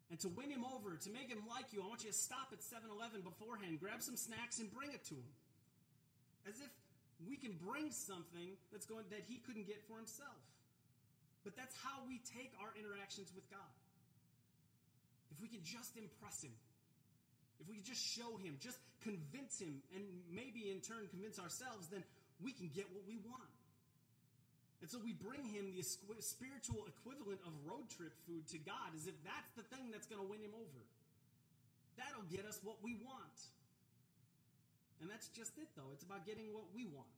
And 0.09 0.17
to 0.25 0.33
win 0.33 0.49
him 0.49 0.65
over, 0.65 0.97
to 0.97 1.11
make 1.13 1.29
him 1.29 1.45
like 1.45 1.69
you, 1.77 1.85
I 1.85 1.87
want 1.87 2.01
you 2.01 2.11
to 2.11 2.17
stop 2.17 2.49
at 2.57 2.65
7 2.65 2.89
Eleven 2.89 3.21
beforehand, 3.21 3.77
grab 3.77 4.01
some 4.01 4.17
snacks, 4.17 4.57
and 4.59 4.73
bring 4.73 4.89
it 4.97 5.05
to 5.13 5.15
him. 5.21 5.33
As 6.49 6.57
if 6.57 6.73
we 7.27 7.35
can 7.35 7.59
bring 7.59 7.91
something 7.91 8.55
that's 8.71 8.87
going 8.87 9.07
that 9.11 9.27
he 9.27 9.43
couldn't 9.43 9.67
get 9.67 9.83
for 9.91 9.99
himself. 9.99 10.39
But 11.43 11.57
that's 11.59 11.75
how 11.83 12.05
we 12.07 12.23
take 12.35 12.55
our 12.63 12.71
interactions 12.79 13.33
with 13.35 13.49
God. 13.51 13.73
If 15.35 15.43
we 15.43 15.49
can 15.49 15.63
just 15.63 15.97
impress 15.97 16.43
him, 16.43 16.55
if 17.59 17.67
we 17.67 17.83
can 17.83 17.87
just 17.87 18.03
show 18.03 18.39
him, 18.39 18.59
just 18.63 18.79
convince 19.03 19.59
him, 19.59 19.83
and 19.95 20.03
maybe 20.31 20.71
in 20.71 20.79
turn 20.79 21.11
convince 21.11 21.39
ourselves, 21.39 21.91
then 21.91 22.03
we 22.39 22.55
can 22.55 22.71
get 22.71 22.87
what 22.95 23.03
we 23.07 23.19
want. 23.27 23.51
And 24.79 24.87
so 24.87 25.03
we 25.03 25.11
bring 25.11 25.43
him 25.43 25.75
the 25.75 25.83
spiritual 26.23 26.87
equivalent 26.87 27.43
of 27.43 27.51
road 27.67 27.91
trip 27.91 28.15
food 28.31 28.47
to 28.55 28.59
God 28.63 28.95
as 28.95 29.11
if 29.11 29.17
that's 29.27 29.51
the 29.59 29.67
thing 29.75 29.91
that's 29.91 30.07
going 30.07 30.23
to 30.23 30.29
win 30.29 30.39
him 30.39 30.55
over. 30.55 30.83
That'll 31.99 32.31
get 32.31 32.47
us 32.47 32.63
what 32.63 32.79
we 32.79 32.95
want. 33.03 33.39
And 35.01 35.07
that's 35.11 35.29
just 35.31 35.55
it, 35.59 35.71
though. 35.79 35.91
It's 35.95 36.03
about 36.03 36.27
getting 36.27 36.51
what 36.51 36.67
we 36.75 36.87
want. 36.91 37.11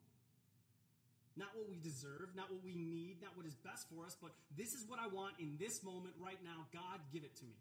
Not 1.38 1.54
what 1.54 1.70
we 1.70 1.78
deserve, 1.80 2.34
not 2.34 2.50
what 2.50 2.60
we 2.60 2.74
need, 2.74 3.22
not 3.22 3.32
what 3.38 3.46
is 3.46 3.56
best 3.64 3.88
for 3.88 4.04
us, 4.04 4.18
but 4.20 4.34
this 4.58 4.74
is 4.74 4.84
what 4.84 4.98
I 4.98 5.08
want 5.08 5.38
in 5.40 5.56
this 5.56 5.80
moment 5.80 6.12
right 6.20 6.40
now. 6.44 6.66
God, 6.74 7.00
give 7.14 7.24
it 7.24 7.32
to 7.40 7.46
me. 7.46 7.56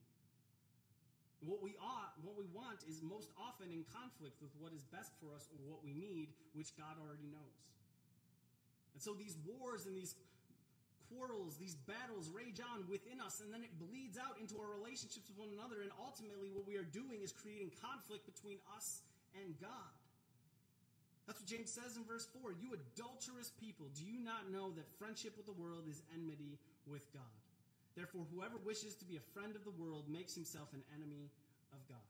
What 1.39 1.63
we 1.63 1.71
ought, 1.79 2.11
what 2.19 2.35
we 2.35 2.43
want 2.51 2.83
is 2.83 2.99
most 2.99 3.31
often 3.39 3.71
in 3.71 3.87
conflict 3.95 4.35
with 4.43 4.51
what 4.59 4.75
is 4.75 4.83
best 4.91 5.15
for 5.23 5.31
us 5.31 5.47
or 5.55 5.63
what 5.71 5.79
we 5.79 5.95
need, 5.95 6.35
which 6.51 6.75
God 6.75 6.99
already 6.99 7.31
knows. 7.31 7.55
And 8.91 8.99
so 8.99 9.15
these 9.15 9.39
wars 9.47 9.87
and 9.87 9.95
these 9.95 10.19
quarrels, 11.07 11.55
these 11.55 11.79
battles 11.87 12.27
rage 12.27 12.59
on 12.59 12.83
within 12.91 13.23
us, 13.23 13.39
and 13.39 13.53
then 13.53 13.63
it 13.63 13.71
bleeds 13.79 14.19
out 14.19 14.35
into 14.43 14.59
our 14.59 14.67
relationships 14.67 15.31
with 15.31 15.39
one 15.39 15.55
another. 15.55 15.79
And 15.79 15.95
ultimately, 15.95 16.51
what 16.51 16.67
we 16.67 16.75
are 16.75 16.83
doing 16.83 17.23
is 17.23 17.31
creating 17.31 17.71
conflict 17.79 18.27
between 18.27 18.59
us 18.75 18.99
and 19.39 19.55
God. 19.63 19.93
That's 21.29 21.45
what 21.45 21.45
James 21.45 21.69
says 21.69 21.93
in 21.93 22.01
verse 22.09 22.25
4. 22.41 22.57
You 22.57 22.73
adulterous 22.73 23.53
people, 23.61 23.85
do 23.93 24.01
you 24.01 24.17
not 24.17 24.49
know 24.49 24.73
that 24.73 24.89
friendship 24.97 25.37
with 25.37 25.45
the 25.45 25.53
world 25.53 25.85
is 25.85 26.01
enmity 26.09 26.57
with 26.89 27.05
God? 27.13 27.37
Therefore, 27.93 28.25
whoever 28.33 28.57
wishes 28.65 28.97
to 28.97 29.05
be 29.05 29.13
a 29.13 29.21
friend 29.37 29.53
of 29.53 29.61
the 29.61 29.77
world 29.77 30.09
makes 30.09 30.33
himself 30.33 30.73
an 30.73 30.81
enemy 30.89 31.29
of 31.69 31.85
God. 31.85 32.09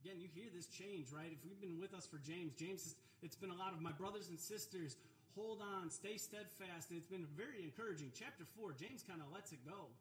Again, 0.00 0.24
you 0.24 0.32
hear 0.32 0.48
this 0.48 0.72
change, 0.72 1.12
right? 1.12 1.28
If 1.28 1.44
we've 1.44 1.60
been 1.60 1.76
with 1.76 1.92
us 1.92 2.08
for 2.08 2.16
James, 2.24 2.56
James, 2.56 2.96
it's 3.20 3.36
been 3.36 3.52
a 3.52 3.60
lot 3.60 3.76
of 3.76 3.84
my 3.84 3.92
brothers 3.92 4.32
and 4.32 4.40
sisters, 4.40 4.96
hold 5.36 5.60
on, 5.60 5.92
stay 5.92 6.16
steadfast. 6.16 6.88
And 6.88 6.96
it's 6.96 7.12
been 7.12 7.28
very 7.36 7.60
encouraging. 7.60 8.08
Chapter 8.16 8.48
4, 8.56 8.72
James 8.80 9.04
kind 9.04 9.20
of 9.20 9.28
lets 9.36 9.52
it 9.52 9.60
go. 9.68 9.92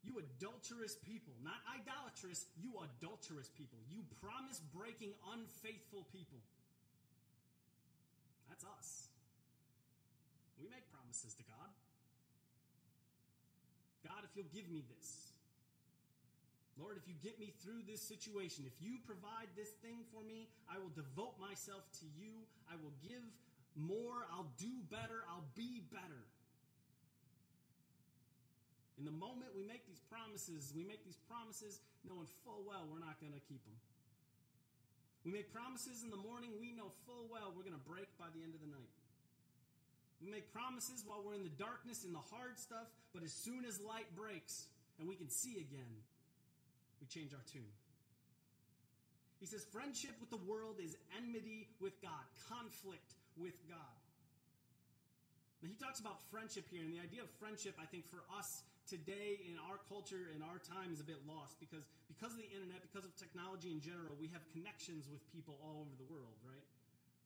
You 0.00 0.16
adulterous 0.16 0.96
people, 1.04 1.36
not 1.44 1.60
idolatrous, 1.68 2.48
you 2.56 2.72
adulterous 2.80 3.52
people. 3.52 3.76
You 3.92 4.00
promise 4.24 4.64
breaking, 4.72 5.12
unfaithful 5.28 6.08
people. 6.08 6.40
That's 8.60 8.76
us. 8.76 9.08
We 10.60 10.68
make 10.68 10.84
promises 10.92 11.32
to 11.40 11.44
God. 11.48 11.72
God, 14.04 14.20
if 14.28 14.36
you'll 14.36 14.52
give 14.52 14.68
me 14.68 14.84
this. 14.84 15.32
Lord, 16.76 16.96
if 16.96 17.08
you 17.08 17.16
get 17.20 17.40
me 17.40 17.52
through 17.64 17.84
this 17.88 18.00
situation, 18.00 18.64
if 18.64 18.76
you 18.80 19.00
provide 19.04 19.48
this 19.56 19.68
thing 19.80 20.04
for 20.12 20.24
me, 20.24 20.48
I 20.68 20.76
will 20.76 20.92
devote 20.92 21.36
myself 21.40 21.84
to 22.00 22.06
you. 22.16 22.32
I 22.68 22.76
will 22.80 22.92
give 23.04 23.24
more. 23.76 24.28
I'll 24.32 24.52
do 24.60 24.72
better. 24.88 25.24
I'll 25.28 25.48
be 25.56 25.84
better. 25.92 26.24
In 28.96 29.08
the 29.08 29.16
moment 29.16 29.56
we 29.56 29.64
make 29.64 29.88
these 29.88 30.00
promises, 30.12 30.72
we 30.76 30.84
make 30.84 31.04
these 31.04 31.20
promises 31.28 31.80
knowing 32.04 32.28
full 32.44 32.60
well 32.68 32.84
we're 32.92 33.00
not 33.00 33.16
going 33.20 33.32
to 33.32 33.44
keep 33.48 33.64
them. 33.64 33.76
We 35.24 35.32
make 35.32 35.52
promises 35.52 36.02
in 36.02 36.10
the 36.10 36.20
morning 36.20 36.56
we 36.56 36.72
know 36.72 36.88
full 37.04 37.28
well 37.28 37.52
we're 37.52 37.66
going 37.66 37.76
to 37.76 37.88
break 37.88 38.08
by 38.16 38.32
the 38.32 38.40
end 38.40 38.56
of 38.56 38.60
the 38.64 38.72
night. 38.72 38.94
We 40.20 40.28
make 40.28 40.52
promises 40.52 41.04
while 41.04 41.24
we're 41.24 41.36
in 41.36 41.44
the 41.44 41.56
darkness, 41.56 42.04
in 42.04 42.12
the 42.12 42.24
hard 42.32 42.58
stuff, 42.60 42.88
but 43.12 43.24
as 43.24 43.32
soon 43.32 43.64
as 43.64 43.80
light 43.80 44.08
breaks 44.16 44.68
and 44.98 45.08
we 45.08 45.16
can 45.16 45.28
see 45.28 45.60
again, 45.60 45.92
we 47.00 47.06
change 47.08 47.32
our 47.32 47.44
tune. 47.52 47.72
He 49.40 49.46
says, 49.48 49.64
friendship 49.72 50.12
with 50.20 50.28
the 50.28 50.44
world 50.44 50.76
is 50.76 50.96
enmity 51.16 51.68
with 51.80 51.96
God, 52.04 52.28
conflict 52.52 53.16
with 53.40 53.56
God. 53.68 53.96
Now, 55.62 55.68
he 55.72 55.76
talks 55.80 56.00
about 56.00 56.20
friendship 56.28 56.68
here, 56.68 56.84
and 56.84 56.92
the 56.92 57.00
idea 57.00 57.24
of 57.24 57.28
friendship, 57.40 57.76
I 57.80 57.84
think, 57.88 58.04
for 58.04 58.20
us 58.36 58.64
today 58.90 59.38
in 59.46 59.54
our 59.70 59.78
culture 59.86 60.34
in 60.34 60.42
our 60.42 60.58
time 60.58 60.90
is 60.90 60.98
a 60.98 61.06
bit 61.06 61.22
lost 61.22 61.54
because 61.62 61.86
because 62.10 62.34
of 62.34 62.42
the 62.42 62.50
internet 62.50 62.82
because 62.82 63.06
of 63.06 63.14
technology 63.14 63.70
in 63.70 63.78
general 63.78 64.10
we 64.18 64.26
have 64.34 64.42
connections 64.50 65.06
with 65.06 65.22
people 65.30 65.54
all 65.62 65.86
over 65.86 65.94
the 65.94 66.08
world 66.10 66.34
right? 66.42 66.66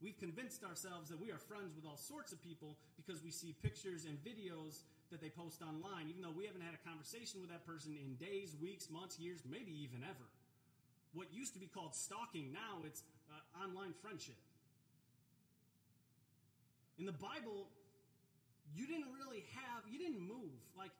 We've 0.04 0.21
convinced 0.21 0.61
ourselves 0.61 1.09
that 1.09 1.16
we 1.16 1.33
are 1.33 1.40
friends 1.40 1.73
with 1.73 1.88
all 1.88 1.97
sorts 1.97 2.37
of 2.37 2.38
people 2.44 2.76
because 3.00 3.25
we 3.25 3.33
see 3.33 3.56
pictures 3.64 4.04
and 4.04 4.21
videos 4.21 4.85
that 5.09 5.25
they 5.25 5.33
post 5.33 5.64
online 5.64 6.12
even 6.12 6.21
though 6.21 6.37
we 6.37 6.44
haven't 6.44 6.61
had 6.61 6.76
a 6.76 6.83
conversation 6.85 7.40
with 7.40 7.49
that 7.49 7.64
person 7.64 7.97
in 7.97 8.21
days 8.21 8.52
weeks 8.61 8.92
months 8.92 9.16
years 9.16 9.40
maybe 9.49 9.73
even 9.73 10.04
ever. 10.04 10.28
What 11.16 11.33
used 11.33 11.56
to 11.56 11.62
be 11.62 11.71
called 11.73 11.97
stalking 11.97 12.52
now 12.52 12.85
it's 12.85 13.00
uh, 13.33 13.64
online 13.64 13.97
friendship. 14.04 14.37
In 17.00 17.06
the 17.09 17.16
Bible, 17.16 17.73
you 18.76 18.87
didn't 18.87 19.11
really 19.16 19.42
have, 19.56 19.83
you 19.90 19.99
didn't 19.99 20.21
move. 20.21 20.54
Like, 20.76 20.92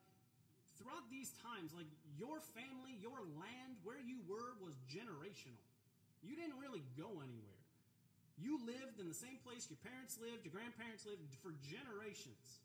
throughout 0.77 1.07
these 1.07 1.31
times, 1.43 1.71
like, 1.71 1.87
your 2.19 2.39
family, 2.55 2.95
your 2.99 3.19
land, 3.39 3.71
where 3.83 3.99
you 3.99 4.19
were 4.27 4.55
was 4.59 4.75
generational. 4.91 5.63
You 6.23 6.35
didn't 6.35 6.57
really 6.59 6.83
go 6.97 7.21
anywhere. 7.21 7.61
You 8.35 8.59
lived 8.67 8.99
in 8.99 9.07
the 9.07 9.15
same 9.15 9.39
place 9.47 9.67
your 9.71 9.79
parents 9.85 10.19
lived, 10.19 10.43
your 10.43 10.51
grandparents 10.51 11.07
lived 11.07 11.23
for 11.39 11.55
generations. 11.63 12.59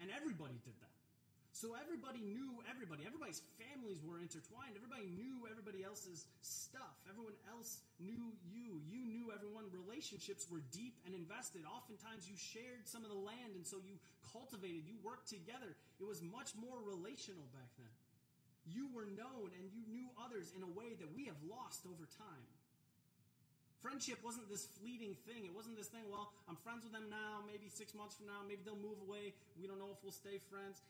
And 0.00 0.12
everybody 0.12 0.60
did 0.60 0.76
that. 0.84 0.97
So 1.58 1.74
everybody 1.74 2.22
knew 2.22 2.62
everybody. 2.70 3.02
Everybody's 3.02 3.42
families 3.58 3.98
were 4.06 4.22
intertwined. 4.22 4.78
Everybody 4.78 5.10
knew 5.10 5.42
everybody 5.50 5.82
else's 5.82 6.30
stuff. 6.38 6.94
Everyone 7.10 7.34
else 7.50 7.82
knew 7.98 8.30
you. 8.46 8.78
You 8.86 9.02
knew 9.02 9.34
everyone. 9.34 9.66
Relationships 9.74 10.46
were 10.46 10.62
deep 10.70 10.94
and 11.02 11.18
invested. 11.18 11.66
Oftentimes 11.66 12.30
you 12.30 12.38
shared 12.38 12.86
some 12.86 13.02
of 13.02 13.10
the 13.10 13.18
land, 13.18 13.58
and 13.58 13.66
so 13.66 13.82
you 13.82 13.98
cultivated, 14.30 14.86
you 14.86 15.02
worked 15.02 15.26
together. 15.26 15.74
It 15.98 16.06
was 16.06 16.22
much 16.22 16.54
more 16.54 16.78
relational 16.78 17.50
back 17.50 17.74
then. 17.74 17.90
You 18.62 18.86
were 18.94 19.10
known 19.18 19.50
and 19.58 19.66
you 19.74 19.82
knew 19.90 20.06
others 20.14 20.54
in 20.54 20.62
a 20.62 20.70
way 20.78 20.94
that 20.94 21.10
we 21.10 21.26
have 21.26 21.42
lost 21.42 21.90
over 21.90 22.06
time. 22.22 22.46
Friendship 23.82 24.22
wasn't 24.22 24.46
this 24.46 24.70
fleeting 24.78 25.18
thing. 25.26 25.42
It 25.42 25.54
wasn't 25.54 25.74
this 25.74 25.90
thing, 25.90 26.06
well, 26.06 26.34
I'm 26.46 26.58
friends 26.66 26.82
with 26.82 26.92
them 26.94 27.06
now, 27.10 27.46
maybe 27.46 27.70
six 27.70 27.94
months 27.94 28.18
from 28.18 28.26
now, 28.26 28.42
maybe 28.42 28.60
they'll 28.66 28.78
move 28.78 28.98
away. 29.06 29.32
We 29.54 29.70
don't 29.70 29.78
know 29.78 29.94
if 29.94 30.02
we'll 30.02 30.14
stay 30.14 30.42
friends 30.50 30.82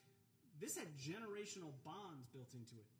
this 0.60 0.74
had 0.76 0.90
generational 0.98 1.70
bonds 1.86 2.26
built 2.34 2.50
into 2.54 2.74
it. 2.74 2.90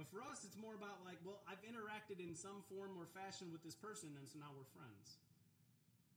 But 0.00 0.08
for 0.08 0.24
us, 0.24 0.44
it's 0.48 0.56
more 0.56 0.72
about 0.72 1.04
like, 1.04 1.20
well, 1.24 1.44
I've 1.44 1.60
interacted 1.64 2.24
in 2.24 2.32
some 2.32 2.64
form 2.72 2.96
or 2.96 3.04
fashion 3.04 3.52
with 3.52 3.60
this 3.60 3.76
person, 3.76 4.08
and 4.16 4.24
so 4.24 4.40
now 4.40 4.48
we're 4.56 4.68
friends. 4.72 5.20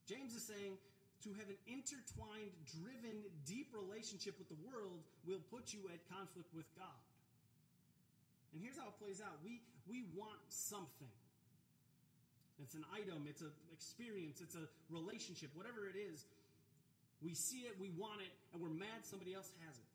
James 0.08 0.32
is 0.36 0.44
saying 0.44 0.80
to 1.24 1.32
have 1.40 1.48
an 1.48 1.60
intertwined, 1.68 2.52
driven, 2.72 3.24
deep 3.48 3.72
relationship 3.72 4.36
with 4.40 4.48
the 4.52 4.60
world 4.64 5.04
will 5.24 5.44
put 5.52 5.72
you 5.72 5.84
at 5.92 6.00
conflict 6.12 6.52
with 6.52 6.68
God. 6.76 7.04
And 8.52 8.60
here's 8.60 8.76
how 8.80 8.92
it 8.92 8.98
plays 9.00 9.24
out 9.24 9.36
we, 9.44 9.64
we 9.88 10.04
want 10.16 10.40
something. 10.48 11.12
It's 12.62 12.76
an 12.76 12.86
item, 12.94 13.28
it's 13.28 13.42
an 13.42 13.52
experience, 13.72 14.40
it's 14.40 14.56
a 14.56 14.68
relationship, 14.92 15.52
whatever 15.56 15.88
it 15.92 16.00
is. 16.00 16.24
We 17.24 17.34
see 17.34 17.68
it, 17.68 17.76
we 17.80 17.92
want 17.96 18.20
it, 18.20 18.32
and 18.52 18.62
we're 18.62 18.72
mad 18.72 19.04
somebody 19.04 19.34
else 19.34 19.52
has 19.68 19.76
it. 19.76 19.90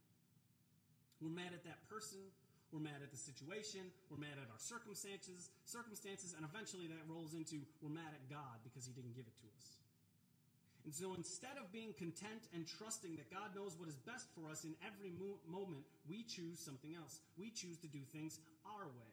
We're 1.21 1.35
mad 1.35 1.51
at 1.55 1.65
that 1.67 1.83
person. 1.91 2.23
We're 2.71 2.85
mad 2.85 3.01
at 3.01 3.11
the 3.11 3.19
situation. 3.19 3.89
We're 4.13 4.21
mad 4.21 4.37
at 4.37 4.47
our 4.53 4.61
circumstances, 4.61 5.49
circumstances, 5.65 6.37
and 6.37 6.45
eventually 6.45 6.87
that 6.93 7.01
rolls 7.09 7.33
into 7.33 7.65
we're 7.81 7.95
mad 7.95 8.13
at 8.13 8.25
God 8.29 8.61
because 8.63 8.85
He 8.85 8.93
didn't 8.93 9.17
give 9.17 9.25
it 9.25 9.37
to 9.41 9.49
us. 9.57 9.67
And 10.85 10.93
so 10.95 11.13
instead 11.17 11.57
of 11.61 11.69
being 11.73 11.93
content 11.97 12.49
and 12.57 12.65
trusting 12.65 13.17
that 13.17 13.29
God 13.29 13.53
knows 13.53 13.77
what 13.77 13.89
is 13.89 13.97
best 14.09 14.29
for 14.33 14.49
us 14.49 14.65
in 14.65 14.73
every 14.85 15.13
mo- 15.17 15.41
moment, 15.45 15.85
we 16.09 16.25
choose 16.25 16.57
something 16.57 16.97
else. 16.97 17.21
We 17.37 17.53
choose 17.53 17.77
to 17.85 17.89
do 17.89 18.01
things 18.09 18.41
our 18.65 18.89
way. 18.89 19.13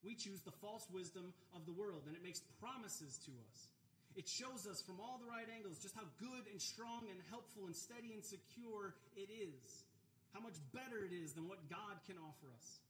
We 0.00 0.14
choose 0.14 0.40
the 0.40 0.54
false 0.64 0.88
wisdom 0.88 1.32
of 1.52 1.64
the 1.66 1.76
world, 1.76 2.08
and 2.08 2.16
it 2.16 2.24
makes 2.24 2.40
promises 2.56 3.20
to 3.28 3.32
us. 3.52 3.68
It 4.16 4.28
shows 4.28 4.68
us 4.68 4.80
from 4.80 5.00
all 5.00 5.20
the 5.20 5.28
right 5.28 5.48
angles 5.48 5.80
just 5.80 5.96
how 5.96 6.04
good 6.20 6.44
and 6.50 6.60
strong 6.60 7.04
and 7.08 7.20
helpful 7.28 7.64
and 7.64 7.76
steady 7.76 8.12
and 8.12 8.24
secure 8.24 8.92
it 9.16 9.28
is 9.32 9.84
how 10.32 10.40
much 10.40 10.56
better 10.72 11.04
it 11.04 11.12
is 11.12 11.32
than 11.32 11.48
what 11.48 11.60
God 11.68 12.00
can 12.08 12.16
offer 12.16 12.48
us. 12.56 12.80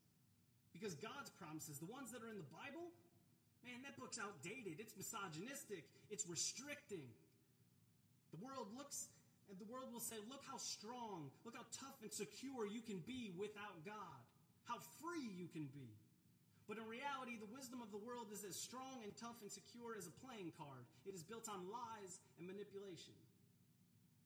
Because 0.73 0.95
God's 0.97 1.31
promises, 1.37 1.79
the 1.79 1.91
ones 1.91 2.11
that 2.15 2.23
are 2.23 2.31
in 2.31 2.39
the 2.39 2.53
Bible, 2.55 2.91
man, 3.67 3.83
that 3.87 3.99
book's 3.99 4.19
outdated. 4.19 4.79
It's 4.79 4.95
misogynistic, 4.97 5.85
it's 6.11 6.27
restricting. 6.27 7.07
The 8.33 8.41
world 8.41 8.71
looks, 8.73 9.13
and 9.51 9.59
the 9.59 9.69
world 9.69 9.93
will 9.93 10.03
say, 10.03 10.17
look 10.31 10.43
how 10.49 10.57
strong, 10.57 11.29
look 11.45 11.55
how 11.55 11.67
tough 11.77 11.99
and 12.01 12.11
secure 12.11 12.65
you 12.65 12.81
can 12.81 13.03
be 13.05 13.35
without 13.37 13.77
God, 13.85 14.21
how 14.65 14.81
free 15.03 15.29
you 15.37 15.47
can 15.53 15.69
be. 15.75 15.91
But 16.71 16.79
in 16.79 16.87
reality, 16.87 17.37
the 17.37 17.51
wisdom 17.53 17.83
of 17.83 17.91
the 17.91 18.01
world 18.01 18.31
is 18.33 18.47
as 18.49 18.57
strong 18.57 19.03
and 19.03 19.13
tough 19.19 19.37
and 19.43 19.51
secure 19.51 19.99
as 19.99 20.07
a 20.07 20.15
playing 20.25 20.55
card. 20.57 20.87
It 21.05 21.13
is 21.13 21.27
built 21.27 21.51
on 21.51 21.69
lies 21.69 22.23
and 22.39 22.47
manipulation. 22.47 23.13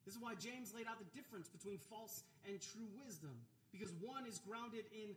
This 0.06 0.14
is 0.14 0.22
why 0.22 0.38
James 0.38 0.70
laid 0.70 0.86
out 0.86 1.02
the 1.02 1.10
difference 1.18 1.50
between 1.50 1.82
false 1.90 2.22
and 2.46 2.62
true 2.62 2.86
wisdom. 2.94 3.34
Because 3.74 3.90
one 3.98 4.22
is 4.24 4.38
grounded 4.38 4.86
in 4.94 5.12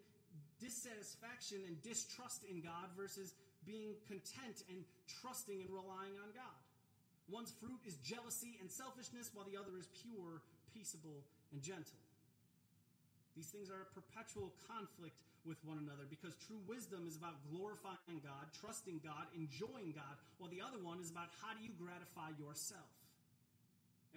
dissatisfaction 0.57 1.61
and 1.69 1.77
distrust 1.85 2.41
in 2.49 2.59
God 2.59 2.89
versus 2.97 3.37
being 3.69 3.93
content 4.09 4.65
and 4.67 4.81
trusting 5.21 5.61
and 5.61 5.69
relying 5.69 6.17
on 6.19 6.33
God. 6.33 6.57
One's 7.29 7.53
fruit 7.61 7.77
is 7.85 8.01
jealousy 8.01 8.57
and 8.57 8.65
selfishness, 8.65 9.29
while 9.37 9.45
the 9.45 9.53
other 9.53 9.77
is 9.77 9.85
pure, 10.01 10.41
peaceable, 10.73 11.21
and 11.53 11.61
gentle. 11.61 12.01
These 13.37 13.53
things 13.53 13.69
are 13.69 13.85
a 13.85 13.89
perpetual 13.93 14.49
conflict 14.65 15.15
with 15.45 15.61
one 15.63 15.79
another 15.79 16.03
because 16.09 16.35
true 16.49 16.59
wisdom 16.67 17.05
is 17.07 17.15
about 17.15 17.37
glorifying 17.47 18.19
God, 18.25 18.49
trusting 18.57 18.99
God, 19.05 19.29
enjoying 19.37 19.95
God, 19.95 20.17
while 20.41 20.51
the 20.51 20.59
other 20.59 20.81
one 20.81 20.99
is 20.99 21.13
about 21.13 21.31
how 21.39 21.55
do 21.55 21.61
you 21.63 21.71
gratify 21.77 22.35
yourself. 22.35 22.89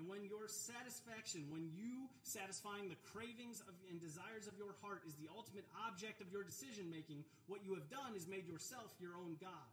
And 0.00 0.08
when 0.08 0.24
your 0.24 0.48
satisfaction, 0.48 1.44
when 1.52 1.68
you 1.76 2.08
satisfying 2.24 2.88
the 2.88 2.96
cravings 3.12 3.60
of, 3.68 3.76
and 3.92 4.00
desires 4.00 4.48
of 4.48 4.56
your 4.56 4.72
heart 4.80 5.04
is 5.04 5.12
the 5.20 5.28
ultimate 5.28 5.68
object 5.84 6.24
of 6.24 6.32
your 6.32 6.42
decision 6.42 6.88
making, 6.88 7.24
what 7.44 7.60
you 7.60 7.76
have 7.76 7.84
done 7.92 8.16
is 8.16 8.24
made 8.24 8.48
yourself 8.48 8.88
your 8.96 9.12
own 9.20 9.36
God. 9.36 9.68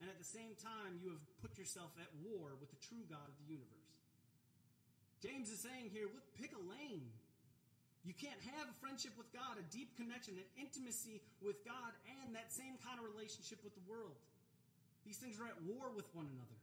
And 0.00 0.08
at 0.08 0.16
the 0.16 0.24
same 0.24 0.56
time, 0.56 0.96
you 1.04 1.12
have 1.12 1.20
put 1.44 1.58
yourself 1.60 1.92
at 2.00 2.08
war 2.24 2.56
with 2.56 2.72
the 2.72 2.80
true 2.80 3.04
God 3.12 3.28
of 3.28 3.36
the 3.44 3.48
universe. 3.50 3.92
James 5.20 5.50
is 5.50 5.58
saying 5.58 5.90
here, 5.90 6.06
look, 6.06 6.24
pick 6.38 6.54
a 6.54 6.62
lane. 6.64 7.10
You 8.06 8.14
can't 8.14 8.38
have 8.54 8.70
a 8.70 8.76
friendship 8.78 9.12
with 9.18 9.28
God, 9.34 9.58
a 9.58 9.66
deep 9.74 9.90
connection, 9.98 10.38
an 10.38 10.48
intimacy 10.56 11.20
with 11.42 11.60
God, 11.66 11.92
and 12.22 12.32
that 12.38 12.54
same 12.54 12.78
kind 12.80 12.96
of 12.96 13.04
relationship 13.04 13.58
with 13.66 13.74
the 13.74 13.84
world. 13.90 14.16
These 15.02 15.18
things 15.18 15.36
are 15.42 15.50
at 15.50 15.58
war 15.66 15.90
with 15.90 16.06
one 16.14 16.30
another. 16.30 16.58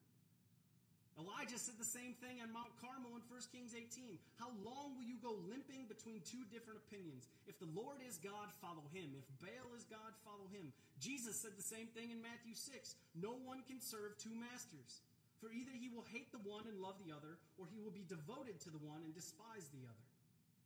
Elijah 1.16 1.56
said 1.56 1.80
the 1.80 1.88
same 1.88 2.12
thing 2.20 2.44
on 2.44 2.52
Mount 2.52 2.76
Carmel 2.84 3.16
in 3.16 3.24
1 3.32 3.56
Kings 3.56 3.72
18. 3.72 4.20
How 4.36 4.52
long 4.68 5.00
will 5.00 5.08
you 5.08 5.16
go 5.24 5.32
limping 5.48 5.88
between 5.88 6.20
two 6.28 6.44
different 6.52 6.84
opinions? 6.84 7.32
If 7.48 7.56
the 7.56 7.72
Lord 7.72 8.04
is 8.04 8.20
God, 8.20 8.52
follow 8.60 8.84
him. 8.92 9.16
If 9.16 9.24
Baal 9.40 9.72
is 9.80 9.88
God, 9.88 10.12
follow 10.28 10.52
him. 10.52 10.76
Jesus 11.00 11.40
said 11.40 11.56
the 11.56 11.64
same 11.64 11.88
thing 11.96 12.12
in 12.12 12.20
Matthew 12.20 12.52
6. 12.52 13.00
No 13.16 13.40
one 13.48 13.64
can 13.64 13.80
serve 13.80 14.20
two 14.20 14.36
masters. 14.36 15.00
For 15.40 15.56
either 15.56 15.72
he 15.72 15.88
will 15.88 16.04
hate 16.12 16.36
the 16.36 16.44
one 16.44 16.68
and 16.68 16.84
love 16.84 17.00
the 17.00 17.16
other, 17.16 17.40
or 17.56 17.68
he 17.72 17.80
will 17.80 17.96
be 17.96 18.04
devoted 18.08 18.60
to 18.68 18.72
the 18.72 18.84
one 18.84 19.00
and 19.04 19.16
despise 19.16 19.72
the 19.72 19.88
other. 19.88 20.06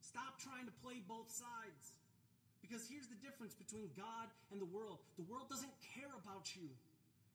Stop 0.02 0.42
trying 0.42 0.66
to 0.66 0.76
play 0.82 0.98
both 1.06 1.30
sides. 1.30 2.00
Because 2.66 2.90
here's 2.90 3.10
the 3.10 3.22
difference 3.22 3.54
between 3.54 3.90
God 3.94 4.30
and 4.50 4.58
the 4.58 4.70
world 4.70 4.98
the 5.18 5.26
world 5.30 5.46
doesn't 5.46 5.74
care 5.94 6.12
about 6.26 6.58
you, 6.58 6.70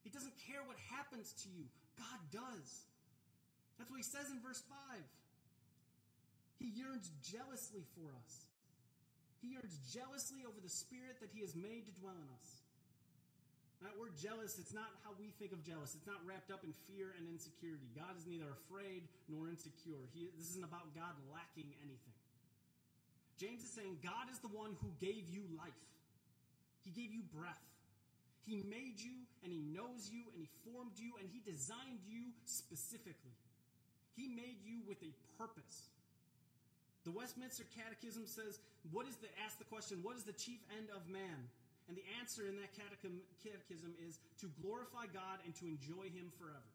it 0.03 0.11
doesn't 0.11 0.35
care 0.51 0.67
what 0.67 0.79
happens 0.91 1.31
to 1.47 1.49
you. 1.55 1.63
God 1.95 2.19
does. 2.35 2.91
That's 3.79 3.91
what 3.91 3.99
he 3.99 4.07
says 4.07 4.31
in 4.31 4.39
verse 4.41 4.63
5. 4.69 5.03
He 6.59 6.71
yearns 6.73 7.11
jealously 7.21 7.85
for 7.99 8.09
us. 8.15 8.33
He 9.43 9.53
yearns 9.53 9.77
jealously 9.93 10.47
over 10.49 10.57
the 10.63 10.73
spirit 10.73 11.21
that 11.21 11.29
he 11.35 11.45
has 11.45 11.53
made 11.53 11.85
to 11.85 11.93
dwell 12.01 12.17
in 12.17 12.31
us. 12.33 12.49
That 13.85 14.01
word 14.01 14.17
jealous, 14.17 14.57
it's 14.57 14.73
not 14.73 14.89
how 15.05 15.13
we 15.21 15.29
think 15.37 15.53
of 15.53 15.61
jealous. 15.61 15.93
It's 15.93 16.09
not 16.09 16.17
wrapped 16.25 16.49
up 16.49 16.65
in 16.65 16.73
fear 16.89 17.13
and 17.21 17.29
insecurity. 17.29 17.85
God 17.93 18.17
is 18.17 18.25
neither 18.25 18.49
afraid 18.49 19.05
nor 19.29 19.53
insecure. 19.53 20.01
He, 20.17 20.33
this 20.41 20.57
isn't 20.57 20.65
about 20.65 20.97
God 20.97 21.13
lacking 21.29 21.69
anything. 21.85 22.17
James 23.37 23.61
is 23.61 23.69
saying 23.77 24.01
God 24.01 24.33
is 24.33 24.41
the 24.41 24.49
one 24.49 24.73
who 24.81 24.89
gave 25.05 25.29
you 25.29 25.45
life. 25.61 25.85
He 26.81 26.97
gave 26.97 27.13
you 27.13 27.21
breath. 27.37 27.61
He 28.49 28.65
made 28.65 28.97
you 29.05 29.29
and 29.45 29.53
he 29.53 29.61
knows 29.61 30.09
you 30.09 30.33
and 30.33 30.41
he 30.41 30.49
formed 30.65 30.97
you 30.97 31.21
and 31.21 31.29
he 31.29 31.45
designed 31.45 32.01
you 32.09 32.33
specifically. 32.49 33.37
He 34.17 34.31
made 34.31 34.63
you 34.63 34.83
with 34.87 35.03
a 35.03 35.13
purpose. 35.39 35.91
The 37.05 37.13
Westminster 37.13 37.69
Catechism 37.77 38.25
says, 38.25 38.59
what 38.91 39.05
is 39.05 39.17
the, 39.21 39.29
ask 39.45 39.59
the 39.59 39.69
question, 39.69 40.01
what 40.01 40.17
is 40.17 40.25
the 40.25 40.33
chief 40.33 40.61
end 40.73 40.89
of 40.95 41.05
man? 41.11 41.51
And 41.89 41.93
the 41.97 42.07
answer 42.17 42.49
in 42.49 42.57
that 42.57 42.73
catechism 42.73 43.93
is 44.01 44.17
to 44.41 44.49
glorify 44.65 45.05
God 45.13 45.45
and 45.45 45.53
to 45.61 45.69
enjoy 45.69 46.09
Him 46.09 46.33
forever. 46.41 46.73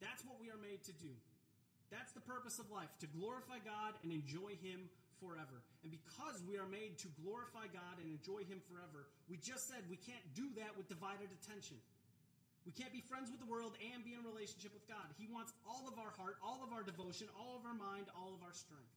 That's 0.00 0.24
what 0.24 0.40
we 0.40 0.48
are 0.48 0.60
made 0.64 0.80
to 0.88 0.94
do. 0.96 1.12
That's 1.92 2.16
the 2.16 2.24
purpose 2.24 2.56
of 2.56 2.72
life, 2.72 2.88
to 3.04 3.08
glorify 3.12 3.60
God 3.60 3.92
and 4.00 4.08
enjoy 4.08 4.56
Him 4.64 4.88
forever. 5.20 5.60
And 5.84 5.92
because 5.92 6.40
we 6.48 6.56
are 6.56 6.68
made 6.68 6.96
to 7.04 7.08
glorify 7.20 7.68
God 7.68 8.00
and 8.00 8.08
enjoy 8.08 8.48
Him 8.48 8.64
forever, 8.64 9.04
we 9.28 9.36
just 9.36 9.68
said 9.68 9.84
we 9.92 10.00
can't 10.00 10.24
do 10.32 10.48
that 10.56 10.72
with 10.72 10.88
divided 10.88 11.28
attention. 11.28 11.76
We 12.64 12.72
can't 12.72 12.92
be 12.92 13.04
friends 13.04 13.28
with 13.28 13.44
the 13.44 13.48
world 13.48 13.76
and 13.92 14.00
be 14.00 14.16
in 14.16 14.24
a 14.24 14.26
relationship 14.26 14.72
with 14.72 14.88
God. 14.88 15.04
He 15.20 15.28
wants 15.28 15.52
all 15.68 15.84
of 15.84 16.00
our 16.00 16.12
heart, 16.16 16.40
all 16.40 16.64
of 16.64 16.72
our 16.72 16.80
devotion, 16.80 17.28
all 17.36 17.60
of 17.60 17.68
our 17.68 17.76
mind, 17.76 18.08
all 18.16 18.32
of 18.32 18.40
our 18.40 18.56
strength. 18.56 18.88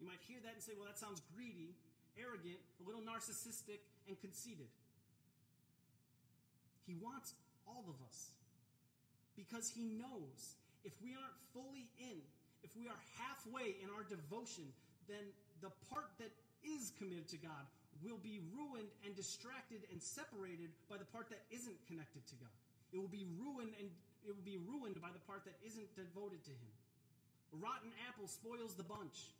You 0.00 0.08
might 0.08 0.20
hear 0.24 0.40
that 0.40 0.56
and 0.56 0.64
say, 0.64 0.72
well, 0.72 0.88
that 0.88 0.96
sounds 0.96 1.20
greedy, 1.36 1.76
arrogant, 2.16 2.56
a 2.80 2.84
little 2.84 3.04
narcissistic, 3.04 3.84
and 4.08 4.16
conceited. 4.20 4.68
He 6.88 6.96
wants 6.96 7.36
all 7.68 7.84
of 7.92 8.00
us 8.08 8.32
because 9.36 9.68
he 9.68 9.92
knows 9.92 10.56
if 10.84 10.96
we 11.04 11.12
aren't 11.12 11.36
fully 11.52 11.92
in, 12.00 12.24
if 12.64 12.72
we 12.72 12.88
are 12.88 13.00
halfway 13.20 13.76
in 13.84 13.92
our 13.92 14.04
devotion, 14.08 14.64
then 15.08 15.28
the 15.60 15.72
part 15.92 16.08
that 16.16 16.32
is 16.64 16.92
committed 16.96 17.28
to 17.28 17.36
God 17.36 17.68
will 18.02 18.20
be 18.20 18.40
ruined 18.52 18.90
and 19.04 19.14
distracted 19.14 19.84
and 19.92 20.00
separated 20.02 20.72
by 20.90 20.96
the 20.96 21.08
part 21.08 21.30
that 21.30 21.40
isn't 21.52 21.76
connected 21.86 22.26
to 22.28 22.36
God. 22.36 22.56
It 22.92 22.98
will 22.98 23.12
be 23.12 23.26
ruined 23.38 23.74
and 23.78 23.88
it 24.26 24.34
will 24.34 24.46
be 24.46 24.58
ruined 24.58 24.98
by 24.98 25.12
the 25.14 25.22
part 25.24 25.46
that 25.46 25.54
isn't 25.62 25.86
devoted 25.94 26.42
to 26.44 26.54
him. 26.54 26.74
A 27.54 27.56
rotten 27.62 27.94
apple 28.10 28.26
spoils 28.26 28.74
the 28.74 28.86
bunch. 28.86 29.32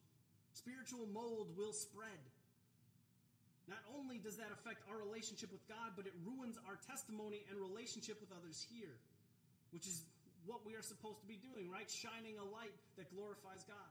Spiritual 0.54 1.10
mold 1.10 1.52
will 1.58 1.74
spread. 1.74 2.22
Not 3.66 3.82
only 3.98 4.22
does 4.22 4.38
that 4.38 4.54
affect 4.54 4.86
our 4.86 4.94
relationship 4.94 5.50
with 5.50 5.66
God, 5.66 5.98
but 5.98 6.06
it 6.06 6.14
ruins 6.22 6.54
our 6.70 6.78
testimony 6.86 7.42
and 7.50 7.58
relationship 7.58 8.22
with 8.22 8.30
others 8.30 8.62
here, 8.70 8.94
which 9.74 9.90
is 9.90 10.06
what 10.46 10.62
we 10.62 10.78
are 10.78 10.86
supposed 10.86 11.18
to 11.18 11.26
be 11.26 11.34
doing, 11.42 11.66
right? 11.66 11.90
Shining 11.90 12.38
a 12.38 12.46
light 12.46 12.70
that 12.94 13.10
glorifies 13.10 13.66
God. 13.66 13.90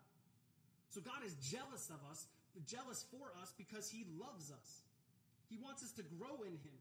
So 0.96 1.04
God 1.04 1.28
is 1.28 1.36
jealous 1.44 1.92
of 1.92 2.00
us, 2.08 2.24
jealous 2.64 3.06
for 3.12 3.32
us 3.42 3.54
because 3.58 3.90
he 3.90 4.06
loves 4.20 4.52
us. 4.52 4.82
He 5.50 5.58
wants 5.58 5.84
us 5.84 5.92
to 5.94 6.04
grow 6.18 6.42
in 6.44 6.54
him 6.54 6.80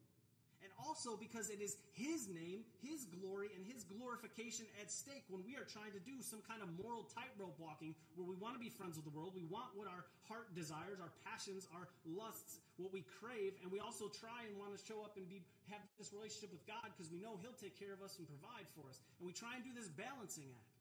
and 0.65 0.73
also 0.81 1.21
because 1.21 1.53
it 1.53 1.61
is 1.61 1.77
His 1.93 2.25
name, 2.33 2.65
His 2.81 3.05
glory, 3.05 3.53
and 3.53 3.61
His 3.61 3.85
glorification 3.85 4.65
at 4.81 4.89
stake 4.89 5.29
when 5.29 5.45
we 5.45 5.61
are 5.61 5.69
trying 5.69 5.93
to 5.93 6.01
do 6.01 6.25
some 6.25 6.41
kind 6.49 6.65
of 6.65 6.73
moral 6.81 7.05
tightrope 7.13 7.53
walking 7.61 7.93
where 8.17 8.25
we 8.25 8.33
want 8.41 8.57
to 8.57 8.63
be 8.63 8.73
friends 8.73 8.97
with 8.97 9.05
the 9.05 9.13
world. 9.13 9.37
We 9.37 9.45
want 9.53 9.77
what 9.77 9.93
our 9.93 10.09
heart 10.25 10.57
desires, 10.57 11.05
our 11.05 11.13
passions, 11.29 11.69
our 11.77 11.93
lusts, 12.09 12.65
what 12.81 12.97
we 12.97 13.05
crave, 13.21 13.53
and 13.61 13.69
we 13.69 13.77
also 13.77 14.09
try 14.09 14.49
and 14.49 14.57
want 14.57 14.73
to 14.73 14.81
show 14.81 15.05
up 15.05 15.21
and 15.21 15.29
be 15.29 15.45
have 15.69 15.85
this 16.01 16.17
relationship 16.17 16.49
with 16.49 16.65
God 16.65 16.89
because 16.97 17.13
we 17.13 17.21
know 17.21 17.37
He'll 17.45 17.61
take 17.61 17.77
care 17.77 17.93
of 17.93 18.01
us 18.01 18.17
and 18.17 18.25
provide 18.25 18.65
for 18.73 18.89
us. 18.89 19.05
And 19.21 19.29
we 19.29 19.37
try 19.37 19.53
and 19.61 19.61
do 19.61 19.77
this 19.77 19.93
balancing 19.93 20.49
act. 20.49 20.73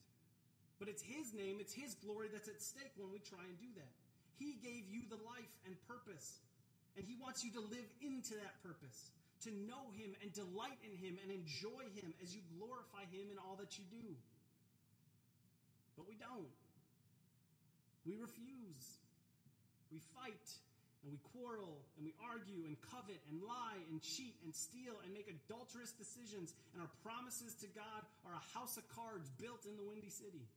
But 0.80 0.88
it's 0.88 1.04
His 1.04 1.36
name, 1.36 1.60
it's 1.60 1.76
His 1.76 2.00
glory 2.00 2.32
that's 2.32 2.48
at 2.48 2.64
stake 2.64 2.96
when 2.96 3.12
we 3.12 3.20
try 3.20 3.44
and 3.44 3.60
do 3.60 3.68
that. 3.76 3.92
He 4.40 4.58
gave 4.62 4.90
you 4.90 5.04
the 5.10 5.22
life 5.28 5.54
and 5.66 5.76
purpose, 5.88 6.40
and 6.98 7.06
He 7.06 7.16
wants 7.22 7.44
you 7.44 7.52
to 7.54 7.62
live 7.62 7.88
into 8.02 8.36
that 8.42 8.62
purpose 8.64 9.12
to 9.44 9.52
know 9.68 9.92
Him 10.00 10.16
and 10.24 10.32
delight 10.32 10.80
in 10.88 10.96
Him 10.96 11.20
and 11.22 11.30
enjoy 11.32 11.84
Him 12.00 12.14
as 12.24 12.32
you 12.32 12.42
glorify 12.56 13.04
Him 13.12 13.28
in 13.32 13.38
all 13.38 13.60
that 13.60 13.78
you 13.78 13.84
do. 13.92 14.16
But 15.96 16.08
we 16.08 16.16
don't. 16.16 16.52
We 18.08 18.16
refuse. 18.16 19.00
We 19.92 20.00
fight 20.16 20.48
and 21.04 21.12
we 21.12 21.20
quarrel 21.36 21.84
and 22.00 22.08
we 22.08 22.16
argue 22.24 22.64
and 22.64 22.80
covet 22.88 23.20
and 23.30 23.44
lie 23.44 23.80
and 23.92 24.00
cheat 24.02 24.40
and 24.48 24.56
steal 24.56 24.96
and 25.04 25.12
make 25.12 25.28
adulterous 25.28 25.92
decisions, 25.92 26.56
and 26.72 26.80
our 26.80 26.92
promises 27.04 27.54
to 27.60 27.68
God 27.76 28.02
are 28.24 28.34
a 28.34 28.46
house 28.56 28.80
of 28.80 28.88
cards 28.96 29.28
built 29.36 29.68
in 29.68 29.76
the 29.76 29.84
Windy 29.84 30.10
City. 30.10 30.48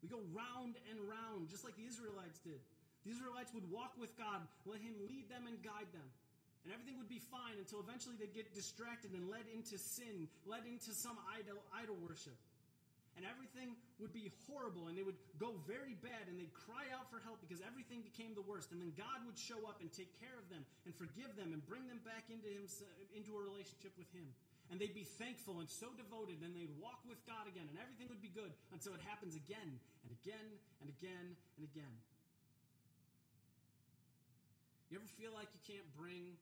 We 0.00 0.08
go 0.08 0.20
round 0.32 0.80
and 0.88 0.96
round, 1.04 1.52
just 1.52 1.64
like 1.64 1.76
the 1.76 1.84
Israelites 1.84 2.40
did. 2.40 2.60
The 3.04 3.12
Israelites 3.12 3.52
would 3.52 3.68
walk 3.68 3.96
with 3.96 4.12
God, 4.16 4.44
let 4.68 4.80
Him 4.80 4.96
lead 5.08 5.28
them 5.28 5.48
and 5.48 5.56
guide 5.60 5.88
them. 5.92 6.08
And 6.64 6.76
everything 6.76 7.00
would 7.00 7.08
be 7.08 7.20
fine 7.32 7.56
until 7.56 7.80
eventually 7.80 8.20
they'd 8.20 8.36
get 8.36 8.52
distracted 8.52 9.16
and 9.16 9.32
led 9.32 9.48
into 9.48 9.80
sin, 9.80 10.28
led 10.44 10.68
into 10.68 10.92
some 10.92 11.16
idol, 11.32 11.56
idol 11.72 11.96
worship. 12.04 12.36
And 13.16 13.24
everything 13.24 13.76
would 13.98 14.12
be 14.12 14.32
horrible 14.48 14.88
and 14.88 14.96
they 14.96 15.04
would 15.04 15.18
go 15.40 15.56
very 15.68 15.96
bad 15.98 16.28
and 16.28 16.36
they'd 16.40 16.52
cry 16.52 16.88
out 16.94 17.08
for 17.10 17.20
help 17.20 17.40
because 17.42 17.60
everything 17.64 18.00
became 18.00 18.36
the 18.36 18.44
worst. 18.44 18.72
And 18.72 18.80
then 18.80 18.92
God 18.96 19.24
would 19.28 19.36
show 19.36 19.60
up 19.68 19.80
and 19.80 19.88
take 19.92 20.08
care 20.20 20.36
of 20.36 20.46
them 20.52 20.64
and 20.84 20.92
forgive 20.94 21.32
them 21.36 21.52
and 21.52 21.60
bring 21.64 21.84
them 21.88 22.00
back 22.04 22.28
into, 22.28 22.48
him, 22.48 22.64
into 23.12 23.36
a 23.36 23.42
relationship 23.42 23.92
with 23.96 24.08
Him. 24.14 24.24
And 24.70 24.78
they'd 24.78 24.94
be 24.94 25.06
thankful 25.18 25.58
and 25.58 25.66
so 25.66 25.90
devoted 25.98 26.46
and 26.46 26.54
they'd 26.54 26.70
walk 26.78 27.02
with 27.02 27.18
God 27.26 27.50
again 27.50 27.66
and 27.66 27.74
everything 27.82 28.06
would 28.06 28.22
be 28.22 28.30
good 28.30 28.54
until 28.70 28.94
it 28.94 29.02
happens 29.02 29.34
again 29.34 29.82
and 30.06 30.10
again 30.22 30.46
and 30.78 30.86
again 30.86 31.34
and 31.58 31.62
again. 31.66 31.94
You 34.90 34.98
ever 35.02 35.10
feel 35.18 35.34
like 35.34 35.50
you 35.54 35.62
can't 35.66 35.86
bring 35.98 36.38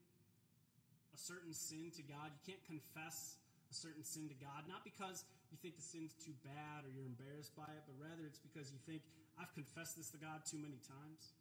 a 1.12 1.18
certain 1.20 1.52
sin 1.52 1.92
to 1.96 2.04
God. 2.04 2.32
You 2.32 2.42
can't 2.52 2.64
confess 2.68 3.40
a 3.68 3.76
certain 3.76 4.04
sin 4.04 4.28
to 4.32 4.36
God, 4.40 4.64
not 4.64 4.84
because 4.84 5.24
you 5.52 5.60
think 5.60 5.76
the 5.76 5.84
sin's 5.84 6.16
too 6.16 6.32
bad 6.44 6.84
or 6.84 6.92
you're 6.92 7.08
embarrassed 7.08 7.52
by 7.56 7.68
it, 7.68 7.84
but 7.84 7.96
rather 8.00 8.24
it's 8.24 8.40
because 8.40 8.72
you 8.72 8.80
think, 8.88 9.04
I've 9.36 9.52
confessed 9.52 9.96
this 9.96 10.08
to 10.16 10.18
God 10.20 10.44
too 10.48 10.56
many 10.56 10.80
times. 10.84 11.36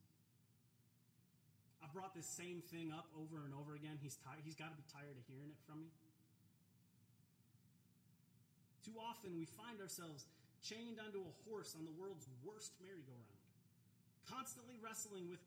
I've 1.80 1.96
brought 1.96 2.12
this 2.12 2.28
same 2.28 2.60
thing 2.68 2.92
up 2.92 3.08
over 3.16 3.48
and 3.48 3.56
over 3.56 3.76
again. 3.76 3.96
He's, 4.04 4.20
tired, 4.20 4.44
he's 4.44 4.60
got 4.60 4.76
to 4.76 4.78
be 4.78 4.88
tired 4.92 5.16
of 5.16 5.24
hearing 5.32 5.48
it 5.48 5.62
from 5.64 5.80
me. 5.80 5.90
Too 8.88 8.96
often 9.04 9.36
we 9.36 9.44
find 9.44 9.84
ourselves 9.84 10.24
chained 10.64 10.96
onto 11.04 11.20
a 11.20 11.34
horse 11.44 11.76
on 11.76 11.84
the 11.84 11.92
world's 12.00 12.24
worst 12.40 12.72
merry-go-round, 12.80 13.44
constantly 14.32 14.80
wrestling 14.80 15.28
with 15.28 15.44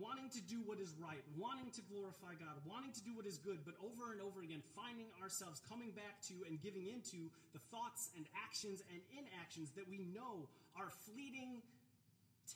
wanting 0.00 0.32
to 0.32 0.42
do 0.48 0.64
what 0.64 0.80
is 0.80 0.96
right, 0.96 1.20
wanting 1.36 1.68
to 1.70 1.84
glorify 1.92 2.32
God, 2.34 2.56
wanting 2.64 2.90
to 2.96 3.04
do 3.04 3.12
what 3.14 3.28
is 3.28 3.36
good, 3.38 3.60
but 3.62 3.76
over 3.78 4.10
and 4.10 4.24
over 4.24 4.40
again 4.40 4.64
finding 4.74 5.06
ourselves 5.20 5.60
coming 5.68 5.92
back 5.92 6.18
to 6.32 6.34
and 6.48 6.58
giving 6.64 6.88
into 6.88 7.28
the 7.52 7.62
thoughts 7.70 8.10
and 8.16 8.24
actions 8.34 8.80
and 8.88 8.98
inactions 9.14 9.70
that 9.76 9.84
we 9.86 10.02
know 10.10 10.48
are 10.74 10.90
fleeting, 11.06 11.60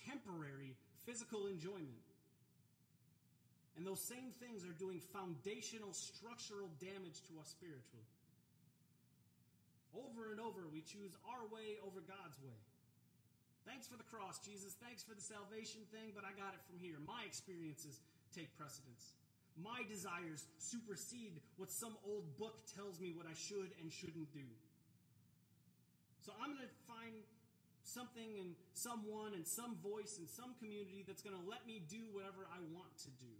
temporary 0.09 0.75
physical 1.05 1.47
enjoyment. 1.47 2.09
And 3.77 3.87
those 3.87 4.03
same 4.03 4.35
things 4.43 4.67
are 4.67 4.75
doing 4.75 4.99
foundational 5.15 5.95
structural 5.95 6.67
damage 6.83 7.23
to 7.31 7.39
us 7.39 7.55
spiritually. 7.55 8.09
Over 9.99 10.31
and 10.31 10.39
over, 10.39 10.71
we 10.71 10.87
choose 10.87 11.19
our 11.27 11.43
way 11.51 11.83
over 11.83 11.99
God's 12.07 12.39
way. 12.39 12.55
Thanks 13.67 13.91
for 13.91 13.99
the 13.99 14.07
cross, 14.07 14.39
Jesus. 14.41 14.79
Thanks 14.79 15.03
for 15.03 15.13
the 15.13 15.21
salvation 15.21 15.83
thing, 15.91 16.15
but 16.15 16.23
I 16.23 16.33
got 16.39 16.55
it 16.55 16.63
from 16.71 16.79
here. 16.79 16.97
My 17.03 17.27
experiences 17.27 17.99
take 18.33 18.49
precedence. 18.57 19.19
My 19.59 19.83
desires 19.91 20.47
supersede 20.57 21.43
what 21.59 21.69
some 21.69 21.99
old 22.07 22.25
book 22.39 22.63
tells 22.79 23.03
me 23.03 23.11
what 23.13 23.27
I 23.27 23.35
should 23.35 23.75
and 23.83 23.91
shouldn't 23.91 24.31
do. 24.31 24.47
So 26.23 26.31
I'm 26.39 26.55
going 26.55 26.63
to 26.63 26.79
find 26.87 27.13
something 27.83 28.39
and 28.39 28.55
someone 28.73 29.35
and 29.35 29.45
some 29.45 29.77
voice 29.83 30.17
and 30.21 30.29
some 30.29 30.55
community 30.63 31.03
that's 31.03 31.25
going 31.25 31.35
to 31.35 31.45
let 31.49 31.67
me 31.67 31.83
do 31.91 32.01
whatever 32.15 32.47
I 32.49 32.61
want 32.71 32.93
to 33.05 33.11
do. 33.19 33.35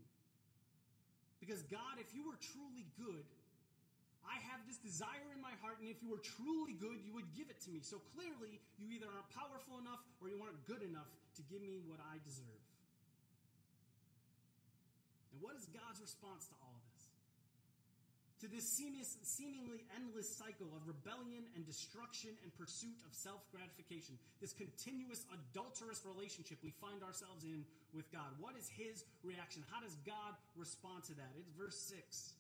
Because 1.39 1.63
God, 1.71 2.03
if 2.03 2.11
you 2.13 2.27
were 2.27 2.37
truly 2.53 2.89
good, 2.99 3.23
I 4.29 4.37
have 4.53 4.61
this 4.69 4.77
desire 4.77 5.33
in 5.33 5.41
my 5.41 5.57
heart, 5.65 5.81
and 5.81 5.89
if 5.89 6.05
you 6.05 6.13
were 6.13 6.21
truly 6.21 6.77
good, 6.77 7.01
you 7.01 7.17
would 7.17 7.33
give 7.33 7.49
it 7.49 7.59
to 7.65 7.71
me. 7.73 7.81
So 7.81 7.97
clearly, 8.13 8.61
you 8.77 8.93
either 8.93 9.09
aren't 9.09 9.33
powerful 9.33 9.81
enough 9.81 10.05
or 10.21 10.29
you 10.29 10.37
aren't 10.45 10.61
good 10.69 10.85
enough 10.85 11.09
to 11.41 11.43
give 11.49 11.65
me 11.65 11.81
what 11.89 11.99
I 12.13 12.21
deserve. 12.21 12.63
And 15.33 15.41
what 15.41 15.57
is 15.57 15.65
God's 15.73 16.05
response 16.05 16.45
to 16.53 16.57
all 16.61 16.77
of 16.77 16.85
this? 16.93 17.05
To 18.43 18.47
this 18.47 18.69
seemingly 18.71 19.83
endless 19.99 20.31
cycle 20.31 20.71
of 20.77 20.87
rebellion 20.87 21.43
and 21.59 21.67
destruction 21.67 22.31
and 22.47 22.55
pursuit 22.55 22.95
of 23.03 23.11
self 23.11 23.43
gratification, 23.51 24.15
this 24.39 24.55
continuous 24.55 25.27
adulterous 25.35 26.07
relationship 26.07 26.59
we 26.63 26.71
find 26.79 27.03
ourselves 27.03 27.43
in 27.43 27.67
with 27.91 28.07
God. 28.13 28.31
What 28.39 28.55
is 28.55 28.71
His 28.71 29.03
reaction? 29.25 29.65
How 29.75 29.83
does 29.83 29.97
God 30.07 30.39
respond 30.55 31.03
to 31.11 31.15
that? 31.19 31.35
It's 31.35 31.51
verse 31.59 31.79
6. 31.91 32.38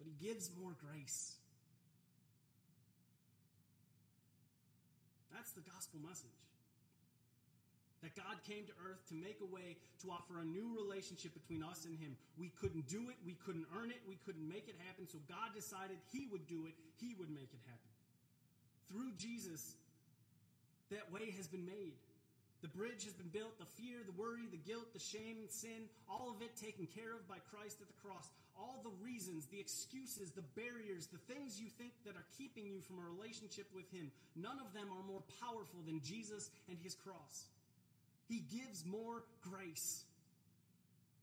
But 0.00 0.08
he 0.08 0.16
gives 0.16 0.48
more 0.56 0.72
grace. 0.80 1.36
That's 5.28 5.52
the 5.52 5.60
gospel 5.60 6.00
message. 6.00 6.40
That 8.00 8.16
God 8.16 8.40
came 8.48 8.64
to 8.64 8.72
earth 8.80 9.04
to 9.12 9.14
make 9.14 9.44
a 9.44 9.48
way 9.52 9.76
to 10.00 10.08
offer 10.08 10.40
a 10.40 10.44
new 10.44 10.72
relationship 10.72 11.36
between 11.36 11.60
us 11.60 11.84
and 11.84 11.92
Him. 12.00 12.16
We 12.40 12.48
couldn't 12.56 12.88
do 12.88 13.12
it, 13.12 13.16
we 13.28 13.36
couldn't 13.44 13.68
earn 13.76 13.90
it, 13.92 14.00
we 14.08 14.16
couldn't 14.24 14.48
make 14.48 14.68
it 14.72 14.76
happen, 14.88 15.04
so 15.04 15.20
God 15.28 15.52
decided 15.52 16.00
He 16.08 16.24
would 16.32 16.48
do 16.48 16.64
it, 16.64 16.72
He 16.96 17.12
would 17.20 17.28
make 17.28 17.52
it 17.52 17.60
happen. 17.68 17.92
Through 18.88 19.12
Jesus, 19.20 19.76
that 20.90 21.12
way 21.12 21.28
has 21.36 21.46
been 21.46 21.66
made. 21.66 21.92
The 22.62 22.68
bridge 22.68 23.04
has 23.04 23.16
been 23.16 23.32
built, 23.32 23.58
the 23.58 23.64
fear, 23.64 24.04
the 24.04 24.12
worry, 24.12 24.44
the 24.50 24.60
guilt, 24.60 24.92
the 24.92 25.00
shame, 25.00 25.48
sin, 25.48 25.88
all 26.08 26.28
of 26.28 26.42
it 26.42 26.56
taken 26.60 26.86
care 26.86 27.16
of 27.16 27.26
by 27.26 27.40
Christ 27.48 27.80
at 27.80 27.88
the 27.88 28.00
cross 28.04 28.28
all 28.60 28.84
the 28.84 28.92
reasons, 29.04 29.46
the 29.46 29.58
excuses, 29.58 30.30
the 30.32 30.44
barriers, 30.54 31.08
the 31.08 31.32
things 31.32 31.58
you 31.60 31.68
think 31.80 31.92
that 32.04 32.14
are 32.14 32.26
keeping 32.36 32.66
you 32.66 32.80
from 32.80 32.98
a 32.98 33.08
relationship 33.16 33.66
with 33.74 33.90
Him, 33.90 34.12
none 34.36 34.60
of 34.60 34.72
them 34.74 34.88
are 34.92 35.02
more 35.08 35.22
powerful 35.40 35.80
than 35.86 36.00
Jesus 36.04 36.50
and 36.68 36.76
His 36.82 36.94
cross. 36.94 37.48
He 38.28 38.44
gives 38.52 38.84
more 38.84 39.24
grace. 39.40 40.04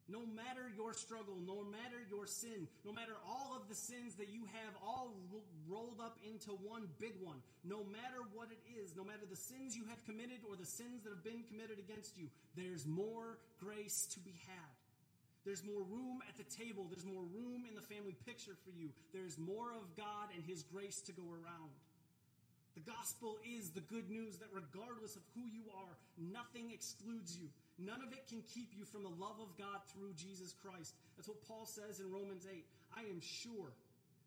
No 0.08 0.24
matter 0.24 0.72
your 0.72 0.96
struggle, 0.96 1.36
no 1.44 1.68
matter 1.68 2.00
your 2.08 2.26
sin, 2.26 2.68
no 2.88 2.96
matter 2.96 3.12
all 3.28 3.60
of 3.60 3.68
the 3.68 3.76
sins 3.76 4.16
that 4.16 4.32
you 4.32 4.48
have 4.56 4.74
all 4.80 5.12
ro- 5.28 5.44
rolled 5.68 6.00
up 6.00 6.16
into 6.24 6.52
one 6.64 6.88
big 6.96 7.12
one, 7.20 7.44
no 7.68 7.84
matter 7.92 8.24
what 8.32 8.48
it 8.48 8.64
is, 8.80 8.96
no 8.96 9.04
matter 9.04 9.28
the 9.28 9.36
sins 9.36 9.76
you 9.76 9.84
have 9.92 10.00
committed 10.08 10.40
or 10.48 10.56
the 10.56 10.66
sins 10.66 11.04
that 11.04 11.12
have 11.12 11.28
been 11.28 11.44
committed 11.52 11.76
against 11.76 12.16
you, 12.16 12.32
there's 12.56 12.88
more 12.88 13.36
grace 13.60 14.08
to 14.16 14.20
be 14.24 14.32
had. 14.48 14.72
There's 15.44 15.64
more 15.64 15.84
room 15.84 16.24
at 16.28 16.36
the 16.40 16.48
table. 16.56 16.88
There's 16.92 17.08
more 17.08 17.24
room 17.24 17.68
in 17.68 17.76
the 17.76 17.84
family 17.84 18.16
picture 18.28 18.56
for 18.64 18.72
you. 18.72 18.92
There's 19.12 19.38
more 19.38 19.72
of 19.76 19.92
God 19.96 20.32
and 20.36 20.44
His 20.44 20.64
grace 20.64 21.00
to 21.08 21.12
go 21.12 21.24
around. 21.24 21.72
The 22.76 22.84
gospel 22.84 23.40
is 23.44 23.72
the 23.72 23.82
good 23.82 24.10
news 24.10 24.38
that 24.40 24.52
regardless 24.52 25.16
of 25.16 25.24
who 25.36 25.48
you 25.48 25.64
are, 25.72 25.96
nothing 26.16 26.72
excludes 26.72 27.36
you. 27.36 27.48
None 27.78 28.02
of 28.02 28.12
it 28.12 28.26
can 28.26 28.42
keep 28.42 28.74
you 28.74 28.86
from 28.86 29.04
the 29.04 29.14
love 29.22 29.38
of 29.38 29.54
God 29.58 29.86
through 29.94 30.14
Jesus 30.18 30.54
Christ. 30.66 30.98
That's 31.16 31.30
what 31.30 31.46
Paul 31.46 31.70
says 31.70 32.02
in 32.02 32.10
Romans 32.10 32.46
8. 32.50 32.66
I 32.98 33.06
am 33.06 33.22
sure 33.22 33.70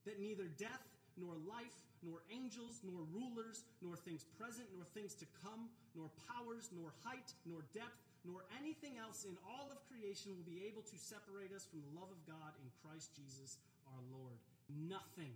that 0.06 0.22
neither 0.22 0.46
death, 0.58 0.86
nor 1.18 1.34
life, 1.50 1.74
nor 2.06 2.22
angels, 2.32 2.80
nor 2.86 3.02
rulers, 3.12 3.66
nor 3.82 3.96
things 3.96 4.24
present, 4.38 4.70
nor 4.72 4.86
things 4.96 5.12
to 5.18 5.26
come, 5.44 5.68
nor 5.98 6.08
powers, 6.30 6.70
nor 6.72 6.94
height, 7.04 7.34
nor 7.44 7.60
depth, 7.74 7.98
nor 8.24 8.46
anything 8.60 8.96
else 8.96 9.24
in 9.24 9.36
all 9.44 9.68
of 9.68 9.82
creation 9.90 10.32
will 10.32 10.46
be 10.48 10.64
able 10.64 10.86
to 10.86 10.96
separate 10.96 11.52
us 11.52 11.66
from 11.68 11.82
the 11.84 11.92
love 11.98 12.08
of 12.08 12.20
God 12.24 12.52
in 12.62 12.68
Christ 12.80 13.12
Jesus 13.16 13.58
our 13.90 14.02
Lord. 14.12 14.38
Nothing, 14.70 15.34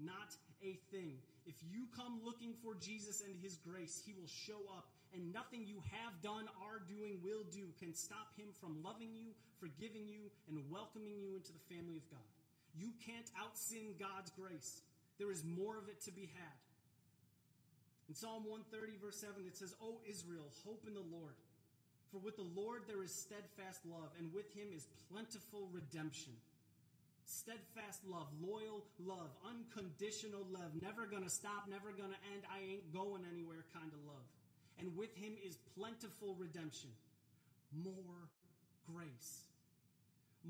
not 0.00 0.34
a 0.60 0.76
thing. 0.90 1.16
If 1.46 1.56
you 1.70 1.86
come 1.96 2.20
looking 2.24 2.52
for 2.60 2.74
Jesus 2.76 3.22
and 3.22 3.32
his 3.40 3.56
grace, 3.62 4.02
he 4.04 4.12
will 4.12 4.28
show 4.28 4.60
up, 4.72 4.90
and 5.14 5.32
nothing 5.32 5.64
you 5.66 5.80
have 5.92 6.14
done, 6.22 6.48
are 6.60 6.80
doing, 6.88 7.20
will 7.22 7.44
do 7.52 7.68
can 7.78 7.94
stop 7.94 8.32
him 8.36 8.48
from 8.60 8.82
loving 8.82 9.12
you, 9.14 9.32
forgiving 9.60 10.08
you, 10.08 10.32
and 10.48 10.58
welcoming 10.70 11.20
you 11.20 11.36
into 11.36 11.52
the 11.52 11.64
family 11.68 11.96
of 11.96 12.06
God. 12.10 12.28
You 12.74 12.92
can't 13.04 13.28
out 13.36 13.56
sin 13.56 13.94
God's 14.00 14.32
grace. 14.32 14.80
There 15.18 15.30
is 15.30 15.44
more 15.44 15.76
of 15.76 15.88
it 15.88 16.00
to 16.08 16.12
be 16.12 16.30
had. 16.32 16.58
In 18.08 18.14
Psalm 18.14 18.44
130, 18.44 18.98
verse 19.00 19.16
7, 19.20 19.44
it 19.46 19.56
says, 19.56 19.74
O 19.80 20.00
Israel, 20.08 20.48
hope 20.64 20.84
in 20.88 20.94
the 20.94 21.04
Lord. 21.12 21.36
For 22.10 22.18
with 22.18 22.36
the 22.36 22.48
Lord 22.52 22.84
there 22.84 23.02
is 23.02 23.12
steadfast 23.12 23.84
love, 23.88 24.12
and 24.18 24.32
with 24.32 24.52
him 24.52 24.68
is 24.74 24.84
plentiful 25.08 25.68
redemption. 25.72 26.36
Steadfast 27.24 28.04
love, 28.04 28.28
loyal 28.42 28.84
love, 29.00 29.32
unconditional 29.48 30.44
love, 30.52 30.76
never 30.82 31.06
gonna 31.06 31.32
stop, 31.32 31.64
never 31.70 31.88
gonna 31.96 32.20
end, 32.36 32.44
I 32.52 32.60
ain't 32.60 32.92
going 32.92 33.24
anywhere 33.32 33.64
kind 33.72 33.88
of 33.88 34.00
love. 34.04 34.26
And 34.78 34.96
with 34.96 35.14
him 35.16 35.34
is 35.46 35.58
plentiful 35.76 36.34
redemption, 36.38 36.90
more 37.72 38.28
grace 38.86 39.42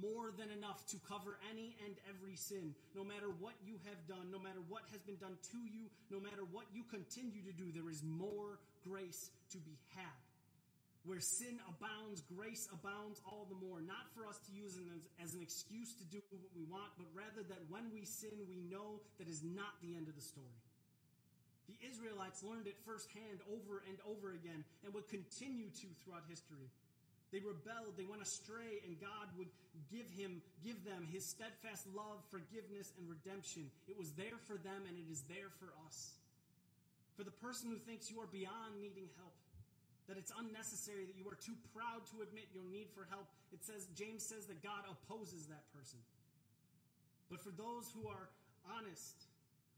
more 0.01 0.33
than 0.41 0.49
enough 0.49 0.81
to 0.89 0.97
cover 1.05 1.37
any 1.53 1.77
and 1.85 1.93
every 2.09 2.37
sin. 2.37 2.73
No 2.97 3.05
matter 3.05 3.29
what 3.41 3.53
you 3.61 3.77
have 3.85 4.01
done, 4.09 4.33
no 4.33 4.41
matter 4.41 4.65
what 4.69 4.89
has 4.93 5.01
been 5.05 5.21
done 5.21 5.37
to 5.53 5.61
you, 5.69 5.93
no 6.09 6.21
matter 6.21 6.45
what 6.49 6.65
you 6.73 6.85
continue 6.89 7.45
to 7.45 7.53
do, 7.53 7.69
there 7.73 7.89
is 7.93 8.01
more 8.01 8.57
grace 8.89 9.31
to 9.53 9.59
be 9.61 9.77
had. 9.93 10.21
Where 11.05 11.21
sin 11.21 11.59
abounds, 11.67 12.23
grace 12.31 12.71
abounds 12.71 13.21
all 13.27 13.51
the 13.51 13.59
more. 13.59 13.83
Not 13.83 14.07
for 14.15 14.25
us 14.25 14.39
to 14.47 14.53
use 14.55 14.79
as, 15.19 15.35
an 15.35 15.43
excuse 15.43 15.93
to 15.99 16.05
do 16.07 16.23
what 16.31 16.55
we 16.55 16.63
want, 16.71 16.95
but 16.97 17.11
rather 17.13 17.43
that 17.43 17.59
when 17.69 17.91
we 17.93 18.07
sin, 18.07 18.33
we 18.47 18.63
know 18.71 19.03
that 19.19 19.27
is 19.27 19.43
not 19.43 19.75
the 19.83 19.99
end 19.99 20.07
of 20.07 20.15
the 20.15 20.23
story. 20.23 20.63
The 21.71 21.79
Israelites 21.87 22.43
learned 22.43 22.67
it 22.67 22.77
firsthand 22.85 23.41
over 23.47 23.83
and 23.87 23.99
over 24.03 24.35
again 24.35 24.65
and 24.83 24.91
would 24.95 25.07
continue 25.07 25.71
to 25.71 25.87
throughout 26.03 26.27
history. 26.27 26.71
They 27.33 27.41
rebelled, 27.41 27.97
they 27.97 28.05
went 28.05 28.21
astray, 28.21 28.85
and 28.85 29.01
God 29.01 29.33
would 29.41 29.49
give 29.89 30.05
him, 30.13 30.45
give 30.61 30.85
them 30.85 31.09
his 31.09 31.25
steadfast 31.25 31.89
love, 31.97 32.21
forgiveness, 32.29 32.93
and 33.01 33.09
redemption. 33.09 33.73
It 33.89 33.97
was 33.97 34.13
there 34.21 34.37
for 34.45 34.61
them, 34.61 34.85
and 34.85 35.01
it 35.01 35.09
is 35.09 35.25
there 35.33 35.49
for 35.49 35.73
us. 35.89 36.13
For 37.17 37.25
the 37.25 37.33
person 37.33 37.73
who 37.73 37.81
thinks 37.81 38.13
you 38.13 38.21
are 38.21 38.29
beyond 38.29 38.77
needing 38.85 39.09
help, 39.17 39.33
that 40.13 40.21
it's 40.21 40.33
unnecessary, 40.37 41.09
that 41.09 41.17
you 41.17 41.25
are 41.25 41.41
too 41.41 41.57
proud 41.73 42.05
to 42.13 42.21
admit 42.21 42.53
your 42.53 42.69
need 42.69 42.93
for 42.93 43.09
help, 43.09 43.25
it 43.49 43.65
says, 43.65 43.89
James 43.97 44.21
says 44.21 44.45
that 44.53 44.61
God 44.61 44.85
opposes 44.85 45.49
that 45.49 45.65
person. 45.73 46.05
But 47.33 47.41
for 47.41 47.55
those 47.57 47.89
who 47.97 48.13
are 48.13 48.29
honest, 48.69 49.25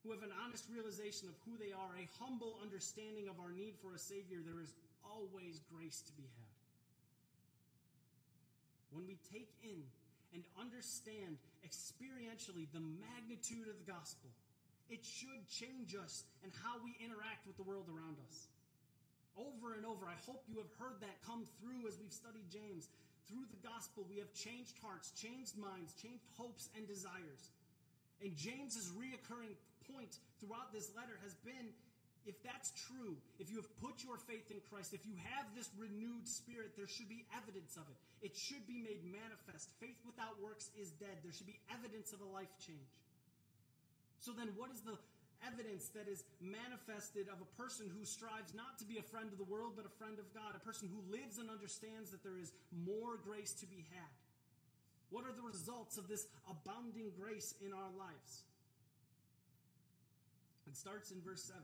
who 0.04 0.12
have 0.12 0.22
an 0.22 0.36
honest 0.44 0.68
realization 0.68 1.32
of 1.32 1.34
who 1.48 1.56
they 1.56 1.72
are, 1.72 1.96
a 1.96 2.06
humble 2.20 2.60
understanding 2.60 3.26
of 3.26 3.40
our 3.40 3.50
need 3.50 3.72
for 3.80 3.96
a 3.96 3.98
Savior, 3.98 4.44
there 4.44 4.60
is 4.60 4.76
always 5.00 5.64
grace 5.72 6.04
to 6.04 6.12
be 6.12 6.28
had 6.36 6.54
when 8.94 9.10
we 9.10 9.18
take 9.34 9.50
in 9.66 9.82
and 10.30 10.46
understand 10.54 11.34
experientially 11.66 12.70
the 12.70 12.82
magnitude 13.02 13.66
of 13.66 13.74
the 13.74 13.86
gospel, 13.90 14.30
it 14.86 15.02
should 15.02 15.42
change 15.50 15.98
us 15.98 16.22
and 16.46 16.54
how 16.62 16.78
we 16.86 16.94
interact 17.02 17.42
with 17.46 17.58
the 17.58 17.66
world 17.66 17.90
around 17.90 18.16
us. 18.30 18.46
Over 19.34 19.74
and 19.74 19.82
over, 19.82 20.06
I 20.06 20.14
hope 20.30 20.46
you 20.46 20.62
have 20.62 20.70
heard 20.78 21.02
that 21.02 21.18
come 21.26 21.42
through 21.58 21.90
as 21.90 21.98
we've 21.98 22.14
studied 22.14 22.46
James. 22.46 22.86
Through 23.26 23.50
the 23.50 23.62
gospel, 23.66 24.06
we 24.06 24.22
have 24.22 24.30
changed 24.30 24.78
hearts, 24.78 25.10
changed 25.18 25.58
minds, 25.58 25.90
changed 25.98 26.22
hopes 26.38 26.70
and 26.78 26.86
desires. 26.86 27.50
And 28.24 28.32
James's 28.34 28.88
reoccurring 28.96 29.52
point 29.92 30.16
throughout 30.40 30.72
this 30.72 30.88
letter 30.96 31.20
has 31.22 31.36
been 31.44 31.76
if 32.24 32.40
that's 32.40 32.72
true, 32.88 33.20
if 33.36 33.52
you 33.52 33.60
have 33.60 33.68
put 33.84 34.00
your 34.00 34.16
faith 34.16 34.48
in 34.48 34.56
Christ, 34.72 34.96
if 34.96 35.04
you 35.04 35.12
have 35.36 35.44
this 35.52 35.68
renewed 35.76 36.24
spirit, 36.24 36.72
there 36.72 36.88
should 36.88 37.08
be 37.08 37.28
evidence 37.36 37.76
of 37.76 37.84
it. 37.84 38.00
It 38.24 38.32
should 38.32 38.64
be 38.64 38.80
made 38.80 39.04
manifest. 39.04 39.68
Faith 39.76 40.00
without 40.08 40.40
works 40.40 40.72
is 40.80 40.96
dead. 40.96 41.20
There 41.20 41.36
should 41.36 41.48
be 41.48 41.60
evidence 41.68 42.16
of 42.16 42.24
a 42.24 42.28
life 42.32 42.48
change. 42.64 42.96
So 44.24 44.32
then, 44.32 44.56
what 44.56 44.72
is 44.72 44.80
the 44.80 44.96
evidence 45.44 45.92
that 45.92 46.08
is 46.08 46.24
manifested 46.40 47.28
of 47.28 47.44
a 47.44 47.48
person 47.60 47.92
who 47.92 48.08
strives 48.08 48.56
not 48.56 48.80
to 48.80 48.88
be 48.88 48.96
a 48.96 49.04
friend 49.04 49.28
of 49.28 49.36
the 49.36 49.44
world, 49.44 49.76
but 49.76 49.84
a 49.84 49.92
friend 50.00 50.16
of 50.16 50.24
God? 50.32 50.56
A 50.56 50.64
person 50.64 50.88
who 50.88 51.04
lives 51.12 51.36
and 51.36 51.52
understands 51.52 52.08
that 52.16 52.24
there 52.24 52.40
is 52.40 52.56
more 52.72 53.20
grace 53.20 53.52
to 53.60 53.68
be 53.68 53.84
had? 53.92 54.12
What 55.14 55.22
are 55.30 55.36
the 55.38 55.46
results 55.46 55.94
of 55.94 56.10
this 56.10 56.26
abounding 56.50 57.14
grace 57.14 57.54
in 57.62 57.70
our 57.70 57.86
lives? 57.94 58.42
It 60.66 60.74
starts 60.74 61.14
in 61.14 61.22
verse 61.22 61.46
7. 61.46 61.54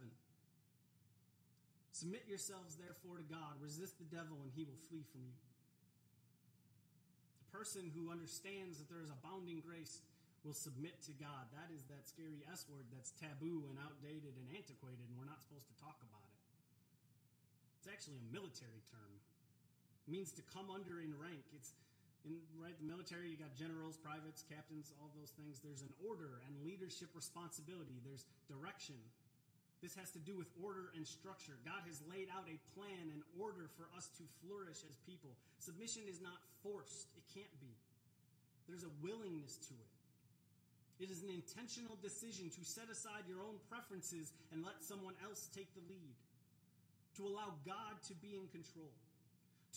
Submit 1.90 2.30
yourselves, 2.30 2.78
therefore, 2.78 3.18
to 3.18 3.26
God. 3.26 3.58
Resist 3.58 3.98
the 3.98 4.06
devil, 4.06 4.38
and 4.46 4.54
he 4.54 4.62
will 4.62 4.78
flee 4.86 5.02
from 5.10 5.26
you. 5.26 5.34
The 7.42 7.50
person 7.50 7.90
who 7.90 8.14
understands 8.14 8.78
that 8.78 8.86
there 8.86 9.02
is 9.02 9.10
abounding 9.10 9.66
grace 9.66 9.98
will 10.46 10.54
submit 10.54 11.02
to 11.10 11.12
God. 11.18 11.50
That 11.50 11.74
is 11.74 11.82
that 11.90 12.06
scary 12.06 12.46
S 12.54 12.70
word 12.70 12.86
that's 12.94 13.10
taboo 13.18 13.66
and 13.66 13.82
outdated 13.82 14.30
and 14.30 14.46
antiquated, 14.54 15.02
and 15.10 15.18
we're 15.18 15.26
not 15.26 15.42
supposed 15.42 15.66
to 15.66 15.76
talk 15.82 15.98
about 16.06 16.22
it. 16.22 16.38
It's 17.82 17.90
actually 17.90 18.22
a 18.22 18.26
military 18.30 18.86
term. 18.94 19.10
It 20.06 20.14
means 20.14 20.30
to 20.38 20.42
come 20.54 20.70
under 20.70 21.02
in 21.02 21.10
rank. 21.18 21.42
It's 21.50 21.74
in 22.28 22.37
right 22.61 22.76
the 22.76 22.85
military 22.85 23.33
you 23.33 23.38
got 23.40 23.52
generals, 23.56 23.96
privates, 23.96 24.44
captains, 24.44 24.92
all 25.00 25.09
those 25.16 25.33
things. 25.40 25.61
There's 25.64 25.80
an 25.80 25.92
order 26.04 26.40
and 26.44 26.52
leadership 26.61 27.09
responsibility. 27.16 27.96
There's 28.04 28.28
direction. 28.48 28.98
This 29.80 29.96
has 29.96 30.12
to 30.12 30.20
do 30.20 30.37
with 30.37 30.52
order 30.61 30.92
and 30.92 31.09
structure. 31.09 31.56
God 31.64 31.80
has 31.88 32.04
laid 32.04 32.28
out 32.28 32.44
a 32.44 32.61
plan 32.76 33.09
and 33.16 33.24
order 33.40 33.72
for 33.80 33.88
us 33.96 34.12
to 34.20 34.24
flourish 34.44 34.85
as 34.85 35.00
people. 35.09 35.33
Submission 35.56 36.04
is 36.04 36.20
not 36.20 36.37
forced, 36.61 37.09
it 37.16 37.24
can't 37.33 37.56
be. 37.64 37.72
There's 38.68 38.85
a 38.85 38.92
willingness 39.00 39.56
to 39.72 39.74
it. 39.74 39.90
It 41.00 41.09
is 41.09 41.24
an 41.24 41.33
intentional 41.33 41.96
decision 42.04 42.52
to 42.52 42.62
set 42.62 42.92
aside 42.92 43.24
your 43.24 43.40
own 43.40 43.56
preferences 43.72 44.37
and 44.52 44.61
let 44.61 44.85
someone 44.85 45.16
else 45.24 45.48
take 45.56 45.72
the 45.72 45.80
lead. 45.88 46.14
To 47.16 47.24
allow 47.24 47.56
God 47.64 47.96
to 48.12 48.14
be 48.20 48.37
in 48.37 48.44
control. 48.52 48.92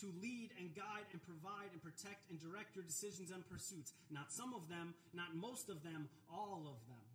To 0.02 0.10
lead 0.20 0.50
and 0.58 0.74
guide 0.74 1.06
and 1.14 1.22
provide 1.22 1.70
and 1.70 1.78
protect 1.78 2.26
and 2.30 2.40
direct 2.42 2.74
your 2.74 2.82
decisions 2.82 3.30
and 3.30 3.46
pursuits. 3.46 3.94
Not 4.10 4.32
some 4.32 4.50
of 4.52 4.66
them, 4.68 4.94
not 5.14 5.36
most 5.38 5.70
of 5.70 5.82
them, 5.86 6.08
all 6.26 6.66
of 6.66 6.82
them. 6.90 7.06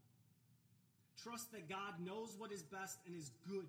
Trust 1.19 1.51
that 1.51 1.67
God 1.67 1.99
knows 1.99 2.39
what 2.39 2.55
is 2.55 2.63
best 2.63 2.97
and 3.03 3.11
is 3.15 3.31
good. 3.43 3.67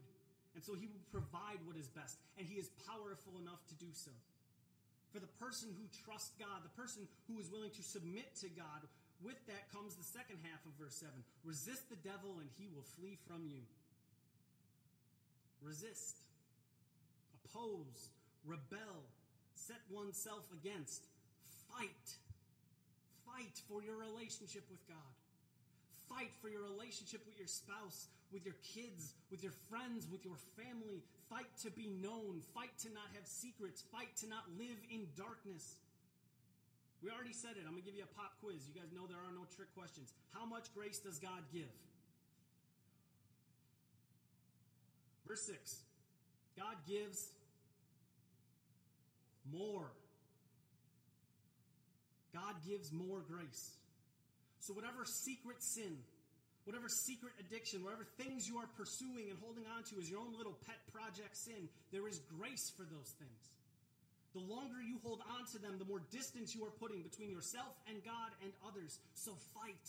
And 0.55 0.63
so 0.63 0.75
he 0.75 0.87
will 0.87 1.03
provide 1.11 1.59
what 1.67 1.75
is 1.75 1.91
best. 1.91 2.19
And 2.39 2.47
he 2.47 2.55
is 2.55 2.71
powerful 2.87 3.35
enough 3.43 3.59
to 3.71 3.75
do 3.83 3.91
so. 3.91 4.15
For 5.11 5.19
the 5.19 5.31
person 5.43 5.75
who 5.75 5.91
trusts 6.07 6.31
God, 6.39 6.63
the 6.63 6.75
person 6.79 7.03
who 7.27 7.43
is 7.43 7.51
willing 7.51 7.75
to 7.75 7.83
submit 7.83 8.31
to 8.47 8.49
God, 8.55 8.87
with 9.23 9.39
that 9.51 9.67
comes 9.75 9.99
the 9.99 10.07
second 10.07 10.39
half 10.47 10.63
of 10.63 10.73
verse 10.79 10.95
7. 10.95 11.11
Resist 11.43 11.91
the 11.91 11.99
devil 12.07 12.39
and 12.39 12.49
he 12.57 12.71
will 12.71 12.87
flee 12.97 13.19
from 13.27 13.43
you. 13.45 13.67
Resist, 15.61 16.17
oppose, 17.45 18.15
rebel, 18.45 19.07
set 19.55 19.81
oneself 19.91 20.47
against, 20.53 21.07
fight. 21.69 22.09
Fight 23.27 23.57
for 23.69 23.83
your 23.83 23.97
relationship 23.97 24.65
with 24.71 24.87
God 24.89 25.15
fight 26.11 26.35
for 26.43 26.51
your 26.51 26.67
relationship 26.67 27.23
with 27.25 27.39
your 27.39 27.47
spouse, 27.47 28.11
with 28.35 28.43
your 28.43 28.59
kids, 28.75 29.15
with 29.31 29.47
your 29.47 29.55
friends, 29.71 30.11
with 30.11 30.27
your 30.27 30.37
family. 30.59 31.07
Fight 31.31 31.49
to 31.63 31.71
be 31.71 31.87
known. 32.03 32.43
Fight 32.53 32.75
to 32.83 32.91
not 32.91 33.07
have 33.15 33.25
secrets. 33.25 33.87
Fight 33.95 34.11
to 34.21 34.27
not 34.27 34.43
live 34.59 34.77
in 34.91 35.07
darkness. 35.15 35.79
We 37.01 37.09
already 37.09 37.33
said 37.33 37.55
it. 37.55 37.65
I'm 37.65 37.79
going 37.79 37.87
to 37.87 37.89
give 37.89 37.97
you 37.97 38.05
a 38.05 38.15
pop 38.19 38.35
quiz. 38.43 38.67
You 38.67 38.75
guys 38.75 38.91
know 38.91 39.07
there 39.07 39.23
are 39.23 39.33
no 39.33 39.47
trick 39.55 39.71
questions. 39.73 40.13
How 40.35 40.45
much 40.45 40.69
grace 40.75 40.99
does 40.99 41.23
God 41.23 41.47
give? 41.55 41.71
Verse 45.25 45.47
6 45.47 45.87
God 46.59 46.75
gives 46.91 47.31
more. 49.47 49.91
God 52.33 52.55
gives 52.67 52.93
more 52.93 53.23
grace. 53.27 53.77
So, 54.61 54.73
whatever 54.73 55.05
secret 55.05 55.63
sin, 55.63 55.99
whatever 56.65 56.89
secret 56.89 57.33
addiction, 57.41 57.83
whatever 57.83 58.07
things 58.19 58.47
you 58.47 58.59
are 58.59 58.69
pursuing 58.77 59.31
and 59.31 59.39
holding 59.41 59.65
on 59.75 59.83
to 59.91 59.99
as 59.99 60.09
your 60.09 60.21
own 60.21 60.37
little 60.37 60.57
pet 60.67 60.79
project 60.93 61.37
sin, 61.37 61.69
there 61.93 62.07
is 62.07 62.21
grace 62.39 62.71
for 62.77 62.85
those 62.85 63.11
things. 63.19 63.51
The 64.33 64.41
longer 64.47 64.79
you 64.79 65.01
hold 65.03 65.23
on 65.27 65.43
to 65.53 65.59
them, 65.59 65.79
the 65.79 65.85
more 65.85 66.03
distance 66.13 66.55
you 66.55 66.63
are 66.63 66.71
putting 66.79 67.03
between 67.03 67.31
yourself 67.31 67.75
and 67.89 67.99
God 68.05 68.31
and 68.45 68.53
others. 68.63 69.01
So 69.15 69.33
fight. 69.55 69.87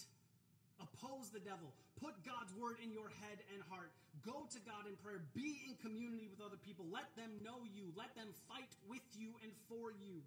Oppose 0.81 1.29
the 1.29 1.39
devil. 1.41 1.69
Put 2.01 2.17
God's 2.25 2.49
word 2.57 2.81
in 2.81 2.89
your 2.89 3.13
head 3.21 3.37
and 3.53 3.61
heart. 3.69 3.93
Go 4.25 4.49
to 4.49 4.59
God 4.65 4.89
in 4.89 4.97
prayer. 5.05 5.21
Be 5.37 5.61
in 5.69 5.77
community 5.79 6.25
with 6.25 6.41
other 6.41 6.57
people. 6.57 6.89
Let 6.89 7.05
them 7.13 7.29
know 7.45 7.61
you. 7.69 7.93
Let 7.93 8.17
them 8.17 8.33
fight 8.49 8.73
with 8.89 9.05
you 9.13 9.37
and 9.45 9.53
for 9.69 9.93
you. 9.93 10.25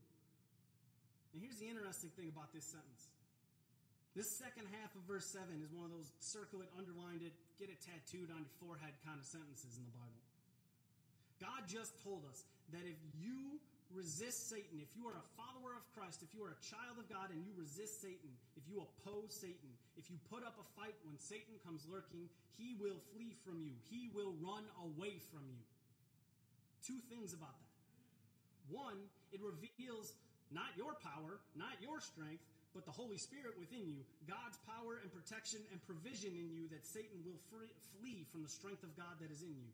And 1.35 1.43
here's 1.43 1.59
the 1.59 1.67
interesting 1.67 2.14
thing 2.14 2.31
about 2.31 2.55
this 2.55 2.62
sentence. 2.62 3.11
This 4.14 4.31
second 4.38 4.71
half 4.71 4.95
of 4.95 5.03
verse 5.11 5.27
7 5.27 5.51
is 5.59 5.75
one 5.75 5.90
of 5.90 5.90
those 5.90 6.07
circle 6.23 6.62
it, 6.62 6.71
underline 6.79 7.19
it, 7.19 7.35
get 7.59 7.67
it 7.67 7.83
tattooed 7.83 8.31
on 8.31 8.47
your 8.47 8.55
forehead 8.62 8.95
kind 9.03 9.19
of 9.19 9.27
sentences 9.27 9.75
in 9.75 9.83
the 9.83 9.90
Bible. 9.99 10.23
God 11.43 11.67
just 11.67 11.99
told 12.07 12.23
us 12.31 12.47
that 12.71 12.87
if 12.87 12.95
you 13.19 13.59
resist 13.94 14.50
Satan, 14.50 14.83
if 14.83 14.90
you 14.98 15.07
are 15.07 15.16
a 15.16 15.26
follower 15.38 15.72
of 15.78 15.87
Christ, 15.94 16.20
if 16.20 16.35
you 16.35 16.42
are 16.42 16.52
a 16.52 16.62
child 16.66 16.98
of 16.98 17.07
God 17.07 17.30
and 17.30 17.40
you 17.46 17.54
resist 17.54 18.02
Satan, 18.02 18.35
if 18.59 18.66
you 18.66 18.83
oppose 18.83 19.30
Satan, 19.30 19.70
if 19.96 20.11
you 20.11 20.18
put 20.28 20.42
up 20.42 20.59
a 20.59 20.66
fight 20.74 20.98
when 21.07 21.16
Satan 21.16 21.54
comes 21.62 21.87
lurking, 21.87 22.26
he 22.59 22.74
will 22.76 22.98
flee 23.14 23.33
from 23.46 23.62
you. 23.62 23.72
He 23.88 24.11
will 24.11 24.35
run 24.42 24.66
away 24.83 25.22
from 25.30 25.46
you. 25.46 25.62
Two 26.83 26.98
things 27.09 27.33
about 27.33 27.54
that. 27.54 27.74
One, 28.68 28.98
it 29.33 29.40
reveals 29.40 30.12
not 30.50 30.74
your 30.76 30.98
power, 31.00 31.38
not 31.54 31.78
your 31.80 32.02
strength, 32.02 32.42
but 32.74 32.85
the 32.85 32.92
Holy 32.94 33.16
Spirit 33.16 33.54
within 33.54 33.87
you, 33.87 34.02
God's 34.26 34.59
power 34.66 34.98
and 34.98 35.09
protection 35.14 35.62
and 35.70 35.78
provision 35.87 36.35
in 36.35 36.50
you 36.50 36.66
that 36.74 36.83
Satan 36.83 37.22
will 37.22 37.38
free, 37.46 37.70
flee 37.98 38.26
from 38.35 38.42
the 38.42 38.50
strength 38.50 38.83
of 38.83 38.90
God 38.98 39.14
that 39.22 39.30
is 39.30 39.46
in 39.46 39.54
you. 39.54 39.70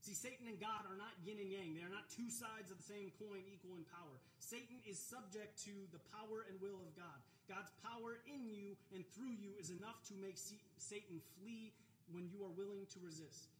See, 0.00 0.16
Satan 0.16 0.48
and 0.48 0.56
God 0.56 0.88
are 0.88 0.96
not 0.96 1.12
yin 1.20 1.36
and 1.36 1.52
yang. 1.52 1.76
They 1.76 1.84
are 1.84 1.92
not 1.92 2.08
two 2.08 2.32
sides 2.32 2.72
of 2.72 2.80
the 2.80 2.88
same 2.88 3.12
coin 3.20 3.44
equal 3.44 3.76
in 3.76 3.84
power. 3.92 4.16
Satan 4.40 4.80
is 4.88 4.96
subject 4.96 5.60
to 5.68 5.74
the 5.92 6.00
power 6.08 6.48
and 6.48 6.56
will 6.56 6.80
of 6.80 6.88
God. 6.96 7.20
God's 7.44 7.68
power 7.84 8.16
in 8.24 8.48
you 8.48 8.80
and 8.96 9.04
through 9.12 9.36
you 9.36 9.52
is 9.60 9.68
enough 9.68 10.00
to 10.08 10.14
make 10.16 10.40
Satan 10.80 11.20
flee 11.36 11.76
when 12.08 12.32
you 12.32 12.40
are 12.48 12.54
willing 12.56 12.88
to 12.96 12.98
resist. 13.04 13.52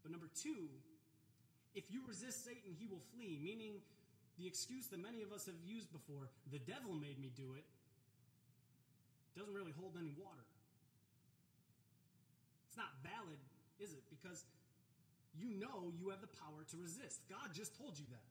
But 0.00 0.16
number 0.16 0.32
two, 0.32 0.72
if 1.76 1.92
you 1.92 2.00
resist 2.08 2.48
Satan, 2.48 2.72
he 2.72 2.88
will 2.88 3.02
flee, 3.12 3.36
meaning 3.36 3.84
the 4.40 4.46
excuse 4.46 4.86
that 4.94 5.02
many 5.02 5.20
of 5.20 5.34
us 5.34 5.44
have 5.44 5.58
used 5.60 5.92
before, 5.92 6.30
the 6.48 6.62
devil 6.62 6.94
made 6.94 7.20
me 7.20 7.28
do 7.36 7.52
it, 7.58 7.66
doesn't 9.36 9.54
really 9.54 9.74
hold 9.76 9.94
any 9.98 10.14
water. 10.16 10.46
It's 12.70 12.78
not 12.78 12.90
valid, 13.02 13.38
is 13.78 13.92
it? 13.92 14.02
Because 14.10 14.46
you 15.38 15.54
know 15.56 15.94
you 15.96 16.10
have 16.10 16.20
the 16.20 16.32
power 16.42 16.66
to 16.70 16.76
resist. 16.76 17.22
God 17.30 17.54
just 17.54 17.78
told 17.78 17.98
you 17.98 18.04
that. 18.10 18.28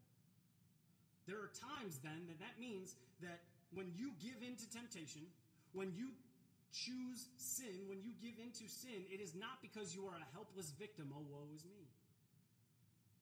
There 1.27 1.39
are 1.39 1.51
times 1.55 1.99
then 2.03 2.27
that 2.31 2.39
that 2.39 2.55
means 2.59 2.95
that 3.19 3.43
when 3.75 3.91
you 3.95 4.15
give 4.23 4.39
in 4.39 4.55
to 4.55 4.67
temptation, 4.71 5.27
when 5.75 5.91
you 5.95 6.15
choose 6.71 7.27
sin, 7.35 7.87
when 7.87 7.99
you 7.99 8.15
give 8.23 8.39
into 8.39 8.67
sin, 8.67 9.03
it 9.11 9.19
is 9.19 9.35
not 9.35 9.59
because 9.59 9.91
you 9.91 10.07
are 10.07 10.15
a 10.15 10.27
helpless 10.31 10.71
victim, 10.79 11.11
oh, 11.11 11.23
woe 11.27 11.51
is 11.51 11.67
me. 11.67 11.83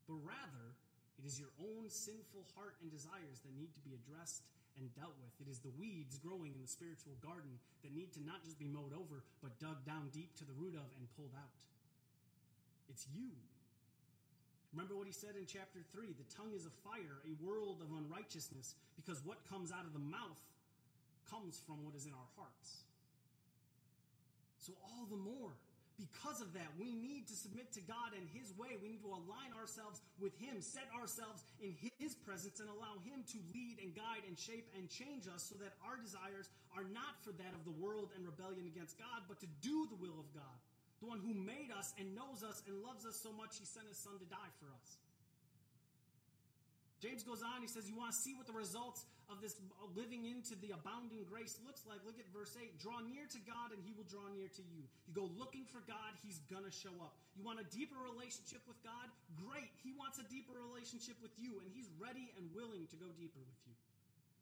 But 0.05 0.21
rather, 0.21 0.77
it 1.17 1.25
is 1.25 1.41
your 1.41 1.49
own 1.57 1.89
sinful 1.89 2.45
heart 2.53 2.77
and 2.81 2.93
desires 2.93 3.41
that 3.41 3.53
need 3.57 3.73
to 3.73 3.81
be 3.81 3.97
addressed 3.97 4.45
and 4.77 4.91
dealt 4.93 5.15
with. 5.17 5.33
It 5.41 5.49
is 5.49 5.63
the 5.63 5.73
weeds 5.79 6.19
growing 6.19 6.53
in 6.53 6.61
the 6.61 6.69
spiritual 6.69 7.15
garden 7.23 7.57
that 7.81 7.95
need 7.95 8.13
to 8.19 8.21
not 8.21 8.43
just 8.43 8.59
be 8.59 8.67
mowed 8.67 8.93
over, 8.93 9.23
but 9.41 9.57
dug 9.57 9.81
down 9.87 10.11
deep 10.11 10.35
to 10.37 10.45
the 10.45 10.53
root 10.53 10.75
of 10.75 10.85
and 10.99 11.07
pulled 11.15 11.33
out. 11.33 11.61
It's 12.91 13.07
you. 13.15 13.33
Remember 14.75 14.99
what 14.99 15.07
he 15.07 15.15
said 15.15 15.39
in 15.39 15.47
chapter 15.47 15.79
3 15.95 16.11
the 16.11 16.27
tongue 16.35 16.51
is 16.51 16.67
a 16.67 16.73
fire, 16.83 17.23
a 17.23 17.33
world 17.39 17.79
of 17.79 17.95
unrighteousness, 17.95 18.75
because 18.99 19.23
what 19.23 19.39
comes 19.47 19.71
out 19.71 19.87
of 19.87 19.95
the 19.95 20.03
mouth 20.03 20.43
comes 21.31 21.63
from 21.63 21.79
what 21.87 21.95
is 21.95 22.03
in 22.03 22.11
our 22.11 22.29
hearts. 22.35 22.83
So, 24.59 24.75
all 24.83 25.07
the 25.07 25.15
more, 25.15 25.55
because 25.95 26.43
of 26.43 26.51
that, 26.59 26.67
we 26.75 26.91
need 26.91 27.31
to 27.31 27.35
submit 27.39 27.71
to 27.79 27.81
God 27.87 28.11
and 28.19 28.27
His 28.35 28.51
way. 28.59 28.75
We 28.83 28.91
need 28.91 29.05
to 29.07 29.15
align 29.15 29.55
ourselves 29.55 30.03
with 30.19 30.35
Him, 30.35 30.59
set 30.59 30.91
ourselves 30.91 31.47
in 31.63 31.71
His 31.79 32.19
presence, 32.27 32.59
and 32.59 32.67
allow 32.67 32.99
Him 33.07 33.23
to 33.31 33.39
lead 33.55 33.79
and 33.79 33.95
guide 33.95 34.27
and 34.27 34.35
shape 34.35 34.67
and 34.75 34.91
change 34.91 35.31
us 35.31 35.47
so 35.47 35.55
that 35.63 35.79
our 35.87 35.95
desires 35.95 36.51
are 36.75 36.83
not 36.91 37.15
for 37.23 37.31
that 37.39 37.55
of 37.55 37.63
the 37.63 37.77
world 37.79 38.11
and 38.11 38.27
rebellion 38.27 38.67
against 38.67 38.99
God, 38.99 39.23
but 39.31 39.39
to 39.39 39.47
do 39.63 39.87
the 39.87 39.95
will 39.95 40.19
of 40.19 40.27
God. 40.35 40.59
The 41.05 41.13
one 41.13 41.21
who 41.21 41.37
made 41.37 41.69
us 41.69 41.93
and 42.01 42.17
knows 42.17 42.41
us 42.41 42.65
and 42.65 42.81
loves 42.81 43.05
us 43.05 43.13
so 43.21 43.29
much, 43.29 43.61
He 43.61 43.65
sent 43.69 43.85
His 43.85 44.01
Son 44.01 44.17
to 44.17 44.25
die 44.25 44.51
for 44.57 44.73
us. 44.73 44.97
James 46.97 47.21
goes 47.21 47.45
on, 47.45 47.61
he 47.61 47.69
says, 47.69 47.85
You 47.85 47.93
want 47.93 48.09
to 48.09 48.17
see 48.17 48.33
what 48.33 48.49
the 48.49 48.57
results 48.57 49.05
of 49.29 49.37
this 49.37 49.53
living 49.93 50.25
into 50.25 50.57
the 50.57 50.73
abounding 50.73 51.21
grace 51.29 51.61
looks 51.61 51.85
like? 51.85 52.01
Look 52.01 52.17
at 52.17 52.25
verse 52.33 52.57
8. 52.57 52.81
Draw 52.81 53.05
near 53.05 53.29
to 53.29 53.39
God, 53.45 53.69
and 53.69 53.77
he 53.85 53.93
will 53.93 54.09
draw 54.09 54.25
near 54.33 54.49
to 54.49 54.63
you. 54.73 54.81
You 55.05 55.13
go 55.13 55.29
looking 55.37 55.69
for 55.69 55.85
God, 55.85 56.17
he's 56.25 56.41
going 56.49 56.65
to 56.65 56.73
show 56.73 56.97
up. 57.05 57.13
You 57.37 57.45
want 57.45 57.61
a 57.61 57.67
deeper 57.69 58.01
relationship 58.01 58.65
with 58.65 58.81
God? 58.81 59.05
Great. 59.37 59.69
He 59.85 59.93
wants 59.93 60.17
a 60.17 60.25
deeper 60.33 60.57
relationship 60.57 61.21
with 61.21 61.37
you, 61.37 61.61
and 61.61 61.69
he's 61.69 61.93
ready 62.01 62.33
and 62.41 62.49
willing 62.57 62.89
to 62.89 62.97
go 62.97 63.05
deeper 63.13 63.45
with 63.45 63.61
you. 63.69 63.77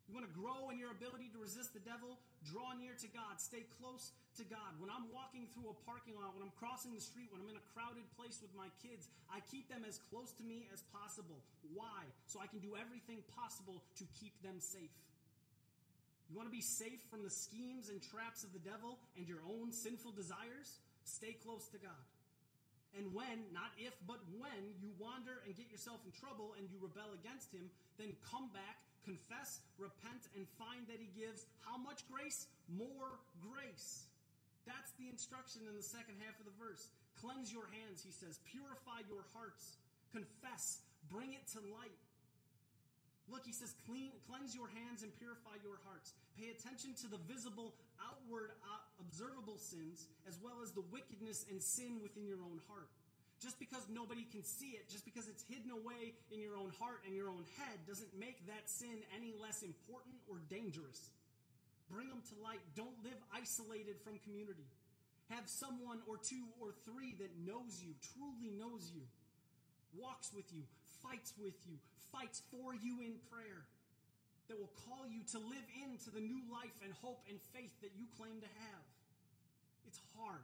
You 0.08 0.12
want 0.12 0.28
to 0.28 0.36
grow 0.36 0.68
in 0.68 0.76
your 0.76 0.92
ability 0.92 1.32
to 1.32 1.40
resist 1.40 1.72
the 1.72 1.84
devil? 1.88 2.20
Draw 2.52 2.76
near 2.76 2.92
to 3.00 3.10
God. 3.16 3.40
Stay 3.40 3.64
close 3.80 4.12
to 4.36 4.44
God. 4.44 4.76
When 4.78 4.92
I'm 4.92 5.08
walking 5.16 5.48
through 5.56 5.72
a 5.72 5.78
parking 5.88 6.20
lot, 6.20 6.36
when 6.36 6.44
I'm 6.44 6.52
crossing 6.60 6.92
the 6.92 7.00
street, 7.00 7.32
when 7.32 7.40
I'm 7.40 7.48
in 7.48 7.56
a 7.56 7.68
crowded 7.72 8.04
place 8.20 8.36
with 8.44 8.52
my 8.52 8.68
kids, 8.84 9.08
I 9.32 9.40
keep 9.48 9.72
them 9.72 9.88
as 9.88 10.04
close 10.12 10.36
to 10.38 10.44
me 10.44 10.68
as 10.76 10.84
possible. 10.92 11.40
Why? 11.72 12.04
So 12.28 12.44
I 12.44 12.52
can 12.52 12.60
do 12.60 12.76
everything 12.76 13.24
possible 13.32 13.80
to 13.80 14.04
keep 14.20 14.36
them 14.44 14.60
safe. 14.60 14.92
You 16.28 16.36
want 16.36 16.52
to 16.52 16.56
be 16.56 16.64
safe 16.64 17.00
from 17.08 17.24
the 17.24 17.32
schemes 17.32 17.88
and 17.88 18.04
traps 18.04 18.44
of 18.44 18.52
the 18.52 18.64
devil 18.64 19.00
and 19.16 19.24
your 19.24 19.40
own 19.48 19.72
sinful 19.72 20.12
desires? 20.14 20.84
Stay 21.08 21.36
close 21.44 21.68
to 21.72 21.80
God. 21.80 22.04
And 22.94 23.10
when, 23.10 23.50
not 23.50 23.74
if, 23.78 23.98
but 24.06 24.22
when 24.38 24.78
you 24.78 24.94
wander 25.02 25.42
and 25.46 25.58
get 25.58 25.70
yourself 25.74 26.02
in 26.06 26.14
trouble 26.14 26.54
and 26.62 26.70
you 26.70 26.78
rebel 26.78 27.10
against 27.18 27.50
him, 27.50 27.74
then 27.98 28.14
come 28.22 28.54
back 28.54 28.84
confess, 29.04 29.60
repent, 29.78 30.32
and 30.36 30.48
find 30.58 30.88
that 30.88 30.98
He 30.98 31.12
gives 31.14 31.46
how 31.62 31.78
much 31.78 32.08
grace? 32.08 32.48
More 32.72 33.20
grace. 33.44 34.08
That's 34.64 34.96
the 34.96 35.12
instruction 35.12 35.68
in 35.68 35.76
the 35.76 35.84
second 35.84 36.16
half 36.24 36.40
of 36.40 36.48
the 36.48 36.56
verse. 36.56 36.88
Cleanse 37.20 37.52
your 37.52 37.68
hands, 37.76 38.00
he 38.00 38.16
says. 38.16 38.40
Purify 38.48 39.04
your 39.12 39.28
hearts. 39.36 39.76
Confess. 40.16 40.80
Bring 41.12 41.36
it 41.36 41.44
to 41.52 41.60
light. 41.76 42.00
Look, 43.32 43.48
he 43.48 43.56
says, 43.56 43.72
clean, 43.88 44.12
cleanse 44.28 44.52
your 44.52 44.68
hands 44.68 45.02
and 45.02 45.12
purify 45.16 45.56
your 45.64 45.80
hearts. 45.88 46.12
Pay 46.36 46.52
attention 46.52 46.92
to 47.04 47.08
the 47.08 47.22
visible, 47.24 47.72
outward, 48.04 48.52
uh, 48.68 48.84
observable 49.00 49.56
sins, 49.58 50.12
as 50.28 50.36
well 50.44 50.60
as 50.60 50.76
the 50.76 50.84
wickedness 50.92 51.48
and 51.48 51.62
sin 51.64 52.04
within 52.04 52.28
your 52.28 52.44
own 52.44 52.60
heart. 52.68 52.92
Just 53.40 53.60
because 53.60 53.84
nobody 53.92 54.28
can 54.32 54.44
see 54.44 54.76
it, 54.76 54.88
just 54.88 55.04
because 55.04 55.28
it's 55.28 55.44
hidden 55.48 55.72
away 55.72 56.16
in 56.32 56.40
your 56.40 56.56
own 56.56 56.72
heart 56.80 57.04
and 57.08 57.16
your 57.16 57.28
own 57.28 57.44
head, 57.60 57.80
doesn't 57.88 58.12
make 58.16 58.40
that 58.48 58.68
sin 58.68 59.04
any 59.16 59.36
less 59.40 59.64
important 59.64 60.16
or 60.28 60.40
dangerous. 60.48 61.12
Bring 61.92 62.08
them 62.08 62.24
to 62.32 62.36
light. 62.44 62.64
Don't 62.76 62.96
live 63.04 63.20
isolated 63.36 64.00
from 64.04 64.20
community. 64.24 64.68
Have 65.32 65.48
someone 65.48 66.00
or 66.08 66.16
two 66.18 66.44
or 66.60 66.72
three 66.84 67.16
that 67.20 67.32
knows 67.44 67.84
you, 67.84 67.96
truly 68.16 68.52
knows 68.56 68.92
you, 68.96 69.04
walks 69.96 70.32
with 70.32 70.48
you, 70.52 70.64
fights 71.04 71.36
with 71.38 71.54
you, 71.68 71.76
fights 72.10 72.42
for 72.50 72.74
you 72.74 73.04
in 73.04 73.20
prayer, 73.28 73.68
that 74.48 74.58
will 74.60 74.72
call 74.88 75.04
you 75.08 75.24
to 75.32 75.40
live 75.40 75.68
into 75.84 76.10
the 76.12 76.24
new 76.24 76.40
life 76.52 76.76
and 76.84 76.92
hope 77.04 77.20
and 77.30 77.40
faith 77.52 77.72
that 77.84 77.92
you 77.96 78.08
claim 78.18 78.40
to 78.40 78.52
have. 78.68 78.84
It's 79.88 80.00
hard. 80.18 80.44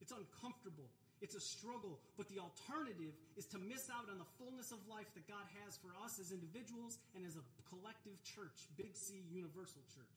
It's 0.00 0.10
uncomfortable. 0.10 0.88
It's 1.22 1.34
a 1.34 1.40
struggle, 1.40 2.00
but 2.18 2.28
the 2.28 2.42
alternative 2.42 3.14
is 3.38 3.46
to 3.54 3.58
miss 3.58 3.88
out 3.88 4.10
on 4.10 4.18
the 4.18 4.28
fullness 4.36 4.74
of 4.74 4.82
life 4.90 5.08
that 5.14 5.24
God 5.24 5.46
has 5.64 5.78
for 5.78 5.94
us 6.04 6.18
as 6.20 6.34
individuals 6.34 6.98
and 7.16 7.24
as 7.24 7.38
a 7.38 7.44
collective 7.70 8.18
church, 8.22 8.68
Big 8.76 8.92
C 8.92 9.22
Universal 9.32 9.80
Church. 9.94 10.14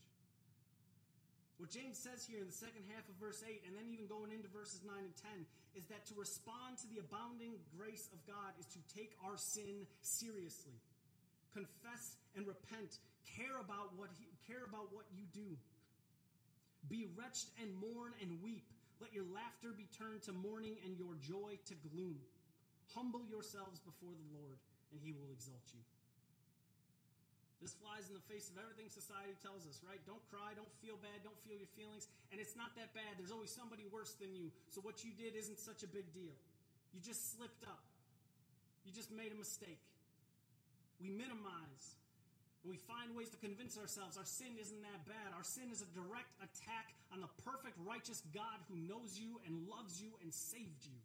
What 1.57 1.73
James 1.73 1.97
says 1.97 2.21
here 2.21 2.37
in 2.37 2.45
the 2.45 2.53
second 2.53 2.85
half 2.93 3.01
of 3.09 3.17
verse 3.17 3.41
8, 3.41 3.65
and 3.65 3.73
then 3.73 3.89
even 3.89 4.05
going 4.05 4.29
into 4.29 4.45
verses 4.53 4.85
9 4.85 4.93
and 4.93 5.17
10, 5.17 5.49
is 5.73 5.89
that 5.89 6.05
to 6.09 6.13
respond 6.13 6.77
to 6.85 6.87
the 6.93 7.01
abounding 7.01 7.57
grace 7.73 8.13
of 8.13 8.21
God 8.29 8.53
is 8.61 8.69
to 8.77 8.81
take 8.93 9.17
our 9.25 9.41
sin 9.41 9.89
seriously. 10.05 10.77
Confess 11.57 12.21
and 12.37 12.45
repent. 12.45 13.01
Care 13.25 13.57
about 13.57 13.89
what, 13.97 14.13
he, 14.13 14.29
care 14.45 14.61
about 14.69 14.93
what 14.93 15.09
you 15.09 15.25
do. 15.33 15.57
Be 16.85 17.09
wretched 17.17 17.49
and 17.57 17.73
mourn 17.73 18.13
and 18.21 18.37
weep. 18.45 18.69
Let 19.01 19.13
your 19.13 19.25
laughter 19.25 19.73
be 19.73 19.89
turned 19.97 20.21
to 20.29 20.33
mourning 20.33 20.77
and 20.85 20.93
your 20.93 21.17
joy 21.17 21.57
to 21.57 21.75
gloom. 21.89 22.21
Humble 22.93 23.25
yourselves 23.25 23.81
before 23.81 24.13
the 24.13 24.29
Lord, 24.29 24.61
and 24.93 25.01
he 25.01 25.09
will 25.11 25.33
exalt 25.33 25.65
you. 25.73 25.81
This 27.57 27.73
flies 27.73 28.05
in 28.05 28.13
the 28.13 28.27
face 28.29 28.53
of 28.53 28.61
everything 28.61 28.85
society 28.85 29.33
tells 29.41 29.65
us, 29.65 29.81
right? 29.81 29.97
Don't 30.05 30.21
cry, 30.29 30.53
don't 30.53 30.69
feel 30.77 30.93
bad, 31.01 31.25
don't 31.25 31.37
feel 31.41 31.57
your 31.57 31.69
feelings. 31.73 32.05
And 32.29 32.37
it's 32.37 32.53
not 32.53 32.77
that 32.77 32.93
bad. 32.93 33.17
There's 33.17 33.33
always 33.33 33.49
somebody 33.49 33.81
worse 33.89 34.13
than 34.21 34.29
you. 34.37 34.53
So 34.69 34.77
what 34.85 35.01
you 35.01 35.09
did 35.17 35.33
isn't 35.33 35.57
such 35.57 35.81
a 35.81 35.89
big 35.89 36.05
deal. 36.13 36.37
You 36.93 37.01
just 37.01 37.33
slipped 37.33 37.65
up. 37.65 37.81
You 38.85 38.93
just 38.93 39.09
made 39.09 39.33
a 39.33 39.39
mistake. 39.39 39.81
We 41.01 41.09
minimize. 41.09 41.97
And 42.61 42.69
we 42.69 42.77
find 42.77 43.17
ways 43.17 43.33
to 43.33 43.39
convince 43.41 43.77
ourselves 43.77 44.21
our 44.21 44.27
sin 44.27 44.53
isn't 44.61 44.81
that 44.85 45.01
bad. 45.09 45.33
Our 45.33 45.45
sin 45.45 45.73
is 45.73 45.81
a 45.81 45.89
direct 45.97 46.29
attack 46.37 46.93
on 47.09 47.25
the 47.25 47.31
perfect, 47.41 47.73
righteous 47.81 48.21
God 48.37 48.61
who 48.69 48.77
knows 48.85 49.17
you 49.17 49.41
and 49.49 49.65
loves 49.65 49.97
you 49.97 50.13
and 50.21 50.29
saved 50.29 50.85
you. 50.85 50.97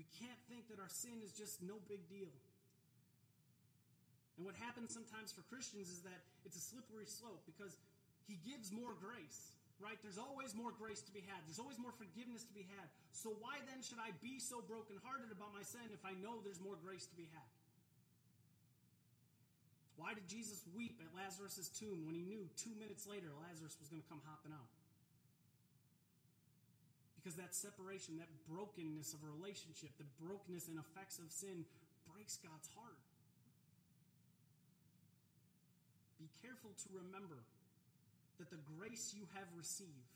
We 0.00 0.08
can't 0.16 0.40
think 0.48 0.64
that 0.72 0.80
our 0.80 0.88
sin 0.88 1.20
is 1.20 1.36
just 1.36 1.60
no 1.60 1.76
big 1.84 2.00
deal. 2.08 2.32
And 4.40 4.48
what 4.48 4.56
happens 4.56 4.96
sometimes 4.96 5.28
for 5.28 5.44
Christians 5.52 5.92
is 5.92 6.00
that 6.08 6.24
it's 6.48 6.56
a 6.56 6.64
slippery 6.72 7.04
slope 7.04 7.44
because 7.44 7.76
he 8.24 8.40
gives 8.40 8.72
more 8.72 8.96
grace, 8.96 9.52
right? 9.76 10.00
There's 10.00 10.16
always 10.16 10.56
more 10.56 10.72
grace 10.72 11.04
to 11.04 11.12
be 11.12 11.20
had. 11.28 11.44
There's 11.44 11.60
always 11.60 11.76
more 11.76 11.92
forgiveness 11.92 12.48
to 12.48 12.54
be 12.56 12.64
had. 12.80 12.88
So 13.12 13.36
why 13.44 13.60
then 13.68 13.84
should 13.84 14.00
I 14.00 14.16
be 14.24 14.40
so 14.40 14.64
brokenhearted 14.64 15.28
about 15.28 15.52
my 15.52 15.60
sin 15.60 15.84
if 15.92 16.00
I 16.00 16.16
know 16.16 16.40
there's 16.40 16.64
more 16.64 16.80
grace 16.80 17.04
to 17.04 17.16
be 17.20 17.28
had? 17.36 17.50
Why 20.00 20.16
did 20.16 20.24
Jesus 20.32 20.64
weep 20.72 20.96
at 21.04 21.12
Lazarus' 21.12 21.68
tomb 21.76 22.08
when 22.08 22.16
he 22.16 22.24
knew 22.24 22.48
two 22.56 22.72
minutes 22.80 23.04
later 23.04 23.28
Lazarus 23.36 23.76
was 23.76 23.92
going 23.92 24.00
to 24.00 24.08
come 24.08 24.24
hopping 24.24 24.56
out? 24.56 24.72
Because 27.20 27.36
that 27.36 27.52
separation, 27.52 28.16
that 28.16 28.32
brokenness 28.48 29.12
of 29.12 29.20
relationship, 29.20 29.92
the 30.00 30.08
brokenness 30.24 30.72
and 30.72 30.80
effects 30.80 31.20
of 31.20 31.28
sin 31.28 31.68
breaks 32.08 32.40
God's 32.40 32.72
heart. 32.72 32.96
Be 36.16 36.32
careful 36.40 36.72
to 36.72 36.88
remember 36.96 37.44
that 38.40 38.48
the 38.48 38.60
grace 38.80 39.12
you 39.12 39.28
have 39.36 39.44
received, 39.52 40.08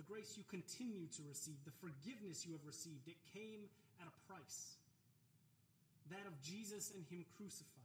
the 0.00 0.08
grace 0.08 0.32
you 0.40 0.48
continue 0.48 1.04
to 1.12 1.22
receive, 1.28 1.60
the 1.68 1.76
forgiveness 1.76 2.48
you 2.48 2.56
have 2.56 2.64
received, 2.64 3.04
it 3.04 3.20
came 3.36 3.68
at 4.00 4.08
a 4.08 4.14
price. 4.24 4.80
That 6.08 6.24
of 6.24 6.32
Jesus 6.40 6.88
and 6.96 7.04
Him 7.12 7.28
crucified. 7.36 7.83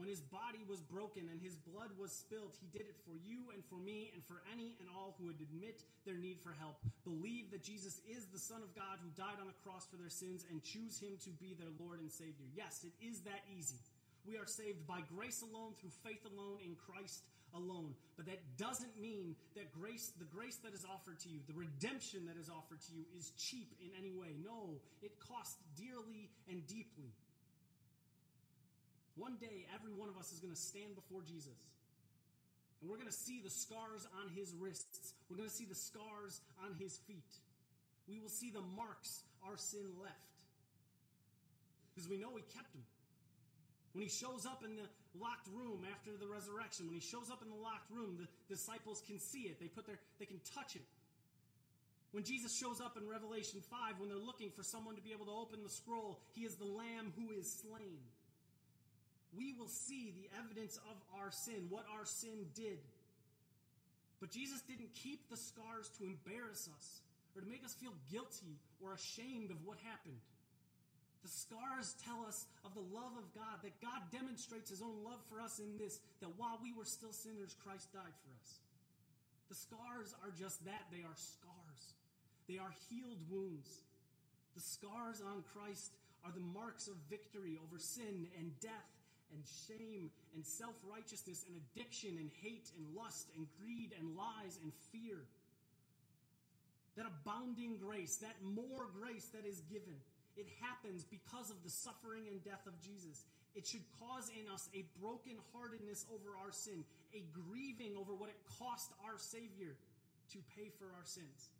When 0.00 0.08
his 0.08 0.24
body 0.32 0.64
was 0.64 0.80
broken 0.80 1.28
and 1.28 1.36
his 1.44 1.60
blood 1.60 1.92
was 2.00 2.08
spilled, 2.08 2.56
he 2.56 2.72
did 2.72 2.88
it 2.88 2.96
for 3.04 3.20
you 3.20 3.52
and 3.52 3.60
for 3.68 3.76
me 3.76 4.08
and 4.16 4.24
for 4.24 4.40
any 4.48 4.72
and 4.80 4.88
all 4.88 5.12
who 5.20 5.28
would 5.28 5.36
admit 5.36 5.84
their 6.08 6.16
need 6.16 6.40
for 6.40 6.56
help, 6.56 6.80
believe 7.04 7.52
that 7.52 7.60
Jesus 7.60 8.00
is 8.08 8.24
the 8.32 8.40
Son 8.40 8.64
of 8.64 8.72
God 8.72 8.96
who 9.04 9.12
died 9.12 9.36
on 9.36 9.44
the 9.44 9.60
cross 9.60 9.84
for 9.92 10.00
their 10.00 10.08
sins, 10.08 10.48
and 10.48 10.64
choose 10.64 10.96
him 10.96 11.20
to 11.28 11.30
be 11.36 11.52
their 11.52 11.68
Lord 11.76 12.00
and 12.00 12.08
Savior. 12.08 12.48
Yes, 12.56 12.80
it 12.80 12.96
is 13.04 13.20
that 13.28 13.44
easy. 13.52 13.76
We 14.24 14.40
are 14.40 14.48
saved 14.48 14.88
by 14.88 15.04
grace 15.12 15.44
alone, 15.44 15.76
through 15.76 15.92
faith 16.00 16.24
alone, 16.24 16.64
in 16.64 16.80
Christ 16.80 17.20
alone. 17.52 17.92
But 18.16 18.24
that 18.24 18.40
doesn't 18.56 18.96
mean 18.96 19.36
that 19.52 19.68
grace, 19.68 20.16
the 20.16 20.32
grace 20.32 20.56
that 20.64 20.72
is 20.72 20.88
offered 20.88 21.20
to 21.20 21.28
you, 21.28 21.44
the 21.44 21.60
redemption 21.60 22.24
that 22.24 22.40
is 22.40 22.48
offered 22.48 22.80
to 22.88 22.92
you, 22.96 23.04
is 23.12 23.36
cheap 23.36 23.68
in 23.84 23.92
any 24.00 24.16
way. 24.16 24.32
No, 24.40 24.80
it 25.04 25.12
costs 25.20 25.60
dearly 25.76 26.32
and 26.48 26.64
deeply. 26.64 27.12
One 29.16 29.36
day, 29.40 29.66
every 29.74 29.92
one 29.92 30.08
of 30.08 30.16
us 30.16 30.32
is 30.32 30.40
going 30.40 30.54
to 30.54 30.60
stand 30.60 30.94
before 30.94 31.22
Jesus. 31.22 31.58
And 32.80 32.88
we're 32.88 32.96
going 32.96 33.10
to 33.10 33.22
see 33.26 33.40
the 33.44 33.50
scars 33.50 34.06
on 34.22 34.32
his 34.32 34.54
wrists. 34.56 35.12
We're 35.28 35.36
going 35.36 35.48
to 35.48 35.54
see 35.54 35.66
the 35.66 35.76
scars 35.76 36.40
on 36.64 36.74
his 36.78 36.96
feet. 37.04 37.32
We 38.08 38.18
will 38.20 38.32
see 38.32 38.50
the 38.50 38.64
marks 38.76 39.22
our 39.44 39.56
sin 39.56 39.84
left. 40.00 40.16
Because 41.92 42.08
we 42.08 42.16
know 42.16 42.32
he 42.36 42.42
kept 42.56 42.72
them. 42.72 42.82
When 43.92 44.02
he 44.02 44.10
shows 44.10 44.46
up 44.46 44.62
in 44.64 44.76
the 44.76 44.86
locked 45.18 45.50
room 45.52 45.82
after 45.90 46.14
the 46.16 46.30
resurrection, 46.30 46.86
when 46.86 46.94
he 46.94 47.02
shows 47.02 47.28
up 47.28 47.42
in 47.42 47.50
the 47.50 47.58
locked 47.58 47.90
room, 47.90 48.16
the 48.16 48.28
disciples 48.48 49.02
can 49.06 49.18
see 49.18 49.50
it. 49.50 49.58
They 49.58 49.66
put 49.66 49.86
their 49.86 49.98
they 50.18 50.26
can 50.26 50.38
touch 50.54 50.76
it. 50.76 50.86
When 52.12 52.22
Jesus 52.22 52.56
shows 52.56 52.80
up 52.80 52.96
in 52.96 53.06
Revelation 53.06 53.60
5, 53.60 53.98
when 53.98 54.08
they're 54.08 54.18
looking 54.18 54.50
for 54.50 54.62
someone 54.62 54.94
to 54.96 55.02
be 55.02 55.12
able 55.12 55.26
to 55.26 55.34
open 55.34 55.62
the 55.62 55.70
scroll, 55.70 56.18
he 56.34 56.42
is 56.42 56.54
the 56.56 56.66
lamb 56.66 57.12
who 57.18 57.30
is 57.34 57.50
slain 57.62 57.98
we 59.36 59.54
will 59.54 59.68
see 59.68 60.12
the 60.14 60.28
evidence 60.38 60.78
of 60.90 60.96
our 61.18 61.30
sin, 61.30 61.66
what 61.68 61.86
our 61.94 62.04
sin 62.04 62.46
did. 62.54 62.78
But 64.20 64.30
Jesus 64.30 64.60
didn't 64.62 64.92
keep 64.94 65.30
the 65.30 65.36
scars 65.36 65.88
to 65.98 66.04
embarrass 66.04 66.68
us 66.74 67.00
or 67.34 67.40
to 67.40 67.48
make 67.48 67.64
us 67.64 67.74
feel 67.74 67.94
guilty 68.10 68.58
or 68.82 68.92
ashamed 68.92 69.50
of 69.50 69.64
what 69.64 69.78
happened. 69.86 70.20
The 71.22 71.28
scars 71.28 71.94
tell 72.04 72.24
us 72.26 72.46
of 72.64 72.72
the 72.74 72.84
love 72.92 73.12
of 73.16 73.28
God, 73.36 73.60
that 73.62 73.76
God 73.80 74.00
demonstrates 74.10 74.70
his 74.70 74.80
own 74.80 75.04
love 75.04 75.20
for 75.28 75.40
us 75.40 75.60
in 75.60 75.76
this, 75.76 76.00
that 76.20 76.32
while 76.36 76.58
we 76.62 76.72
were 76.72 76.88
still 76.88 77.12
sinners, 77.12 77.56
Christ 77.62 77.92
died 77.92 78.16
for 78.24 78.32
us. 78.40 78.60
The 79.48 79.54
scars 79.54 80.14
are 80.24 80.32
just 80.32 80.64
that 80.64 80.88
they 80.90 81.04
are 81.04 81.16
scars, 81.16 81.82
they 82.48 82.56
are 82.56 82.72
healed 82.88 83.20
wounds. 83.28 83.84
The 84.54 84.60
scars 84.60 85.22
on 85.22 85.44
Christ 85.54 85.92
are 86.24 86.32
the 86.32 86.40
marks 86.40 86.88
of 86.88 86.94
victory 87.08 87.56
over 87.62 87.78
sin 87.78 88.26
and 88.38 88.58
death 88.60 88.90
and 89.32 89.42
shame 89.68 90.10
and 90.34 90.44
self 90.44 90.74
righteousness 90.86 91.44
and 91.46 91.56
addiction 91.56 92.16
and 92.18 92.30
hate 92.42 92.70
and 92.76 92.84
lust 92.94 93.28
and 93.36 93.46
greed 93.60 93.94
and 93.98 94.16
lies 94.16 94.58
and 94.62 94.72
fear. 94.92 95.22
That 96.96 97.06
abounding 97.06 97.78
grace, 97.78 98.16
that 98.18 98.36
more 98.42 98.90
grace 98.98 99.30
that 99.32 99.46
is 99.46 99.62
given, 99.70 99.94
it 100.36 100.46
happens 100.60 101.04
because 101.04 101.50
of 101.50 101.62
the 101.62 101.70
suffering 101.70 102.26
and 102.30 102.42
death 102.44 102.66
of 102.66 102.74
Jesus. 102.82 103.24
It 103.54 103.66
should 103.66 103.82
cause 103.98 104.30
in 104.30 104.46
us 104.52 104.68
a 104.74 104.86
brokenheartedness 105.02 106.06
over 106.14 106.38
our 106.38 106.52
sin, 106.52 106.84
a 107.14 107.22
grieving 107.34 107.98
over 107.98 108.14
what 108.14 108.30
it 108.30 108.38
cost 108.58 108.90
our 109.02 109.18
Savior 109.18 109.74
to 110.32 110.38
pay 110.54 110.70
for 110.78 110.86
our 110.94 111.04
sins. 111.04 111.50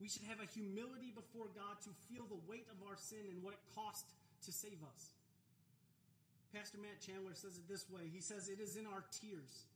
We 0.00 0.08
should 0.08 0.24
have 0.26 0.40
a 0.40 0.48
humility 0.48 1.12
before 1.14 1.52
God 1.54 1.78
to 1.84 1.90
feel 2.08 2.24
the 2.26 2.40
weight 2.48 2.66
of 2.72 2.80
our 2.88 2.96
sin 2.96 3.22
and 3.30 3.42
what 3.42 3.54
it 3.54 3.62
cost 3.76 4.08
to 4.46 4.50
save 4.50 4.80
us. 4.82 5.19
Pastor 6.50 6.82
Matt 6.82 6.98
Chandler 6.98 7.34
says 7.34 7.58
it 7.58 7.70
this 7.70 7.86
way 7.86 8.10
He 8.10 8.20
says, 8.20 8.50
It 8.50 8.58
is 8.58 8.74
in 8.76 8.86
our 8.86 9.06
tears, 9.14 9.70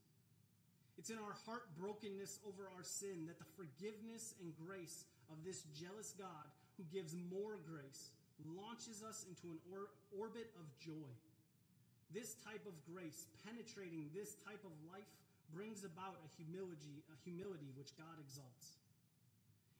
it's 0.99 1.09
in 1.09 1.19
our 1.19 1.35
heartbrokenness 1.47 2.43
over 2.43 2.67
our 2.75 2.83
sin 2.83 3.27
that 3.27 3.39
the 3.39 3.47
forgiveness 3.55 4.35
and 4.43 4.51
grace 4.59 5.07
of 5.31 5.39
this 5.43 5.63
jealous 5.75 6.13
God 6.19 6.45
who 6.75 6.83
gives 6.91 7.15
more 7.31 7.59
grace 7.63 8.11
launches 8.43 8.99
us 9.03 9.23
into 9.27 9.47
an 9.47 9.59
or- 9.71 9.91
orbit 10.11 10.51
of 10.59 10.67
joy. 10.79 11.11
This 12.11 12.35
type 12.43 12.63
of 12.67 12.75
grace, 12.83 13.27
penetrating 13.47 14.11
this 14.11 14.35
type 14.43 14.61
of 14.63 14.75
life, 14.91 15.07
brings 15.55 15.83
about 15.87 16.19
a 16.19 16.27
humility, 16.35 17.03
a 17.07 17.17
humility 17.23 17.71
which 17.79 17.95
God 17.95 18.19
exalts. 18.19 18.83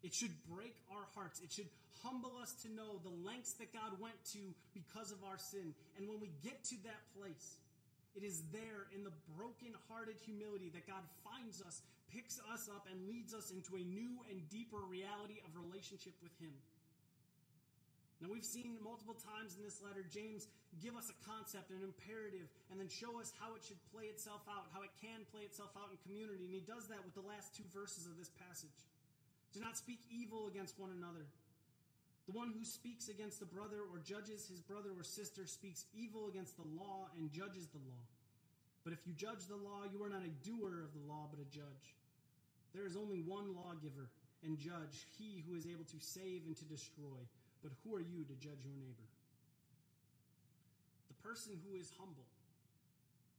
It 0.05 0.13
should 0.13 0.37
break 0.45 0.77
our 0.93 1.09
hearts. 1.17 1.41
It 1.41 1.49
should 1.49 1.65
humble 2.05 2.37
us 2.37 2.53
to 2.61 2.69
know 2.69 3.01
the 3.01 3.17
lengths 3.25 3.57
that 3.57 3.73
God 3.73 3.97
went 3.97 4.21
to 4.37 4.53
because 4.77 5.09
of 5.09 5.25
our 5.25 5.41
sin. 5.41 5.73
And 5.97 6.05
when 6.05 6.21
we 6.21 6.29
get 6.45 6.61
to 6.69 6.77
that 6.85 7.01
place, 7.17 7.57
it 8.13 8.21
is 8.21 8.45
there 8.53 8.85
in 8.93 9.01
the 9.01 9.11
broken-hearted 9.33 10.21
humility 10.21 10.69
that 10.77 10.85
God 10.85 11.01
finds 11.25 11.65
us, 11.65 11.81
picks 12.13 12.37
us 12.53 12.69
up, 12.69 12.85
and 12.85 13.09
leads 13.09 13.33
us 13.33 13.49
into 13.49 13.81
a 13.81 13.83
new 13.83 14.21
and 14.29 14.45
deeper 14.53 14.79
reality 14.85 15.41
of 15.41 15.57
relationship 15.57 16.13
with 16.21 16.31
Him. 16.37 16.53
Now, 18.21 18.29
we've 18.31 18.47
seen 18.47 18.79
multiple 18.79 19.17
times 19.17 19.59
in 19.59 19.65
this 19.65 19.83
letter 19.83 20.05
James 20.07 20.47
give 20.79 20.95
us 20.95 21.11
a 21.11 21.17
concept, 21.27 21.73
an 21.73 21.83
imperative, 21.83 22.47
and 22.71 22.79
then 22.79 22.87
show 22.87 23.19
us 23.19 23.35
how 23.41 23.57
it 23.57 23.65
should 23.65 23.81
play 23.91 24.07
itself 24.07 24.45
out, 24.47 24.71
how 24.71 24.85
it 24.85 24.93
can 25.01 25.27
play 25.33 25.43
itself 25.43 25.73
out 25.75 25.91
in 25.91 25.97
community. 26.07 26.47
And 26.47 26.53
he 26.53 26.63
does 26.63 26.87
that 26.93 27.03
with 27.03 27.17
the 27.17 27.25
last 27.25 27.57
two 27.57 27.67
verses 27.75 28.07
of 28.07 28.15
this 28.15 28.31
passage. 28.47 28.71
Do 29.55 29.63
not 29.63 29.79
speak 29.79 30.03
evil 30.11 30.51
against 30.51 30.75
one 30.75 30.91
another. 30.91 31.23
The 32.27 32.35
one 32.35 32.51
who 32.51 32.67
speaks 32.67 33.07
against 33.07 33.39
a 33.41 33.47
brother 33.47 33.87
or 33.87 34.03
judges 34.03 34.51
his 34.51 34.59
brother 34.59 34.91
or 34.91 35.03
sister 35.07 35.47
speaks 35.47 35.87
evil 35.95 36.27
against 36.27 36.59
the 36.59 36.67
law 36.75 37.07
and 37.15 37.31
judges 37.31 37.71
the 37.71 37.79
law. 37.87 38.03
But 38.83 38.91
if 38.91 39.07
you 39.07 39.13
judge 39.15 39.47
the 39.47 39.55
law, 39.55 39.87
you 39.87 40.03
are 40.03 40.11
not 40.11 40.27
a 40.27 40.35
doer 40.43 40.83
of 40.83 40.91
the 40.91 41.07
law, 41.07 41.31
but 41.31 41.39
a 41.39 41.47
judge. 41.47 41.95
There 42.75 42.85
is 42.85 42.99
only 42.99 43.23
one 43.23 43.55
lawgiver 43.55 44.11
and 44.43 44.59
judge, 44.59 45.07
he 45.15 45.41
who 45.47 45.55
is 45.55 45.63
able 45.65 45.87
to 45.87 45.99
save 46.03 46.43
and 46.45 46.57
to 46.59 46.65
destroy. 46.67 47.23
But 47.63 47.71
who 47.81 47.95
are 47.95 48.03
you 48.03 48.27
to 48.27 48.35
judge 48.35 48.59
your 48.67 48.75
neighbor? 48.75 49.07
The 51.07 51.19
person 51.23 51.55
who 51.63 51.79
is 51.79 51.95
humble 51.95 52.27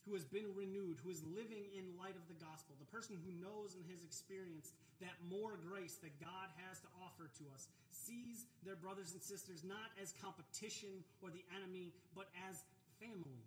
who 0.06 0.14
has 0.14 0.24
been 0.24 0.46
renewed, 0.54 1.02
who 1.02 1.10
is 1.10 1.18
living 1.34 1.66
in 1.74 1.82
light 1.98 2.14
of 2.14 2.22
the 2.30 2.38
gospel, 2.38 2.78
the 2.78 2.86
person 2.94 3.18
who 3.26 3.34
knows 3.42 3.74
and 3.74 3.82
has 3.90 4.06
experienced 4.06 4.70
that 5.02 5.18
more 5.26 5.58
grace 5.66 5.98
that 5.98 6.14
God 6.22 6.48
has 6.62 6.78
to 6.86 6.90
offer 7.02 7.26
to 7.26 7.44
us, 7.50 7.66
sees 7.90 8.46
their 8.62 8.78
brothers 8.78 9.12
and 9.12 9.20
sisters 9.20 9.66
not 9.66 9.90
as 9.98 10.14
competition 10.22 11.02
or 11.18 11.34
the 11.34 11.42
enemy, 11.58 11.90
but 12.14 12.30
as 12.46 12.62
family. 13.02 13.42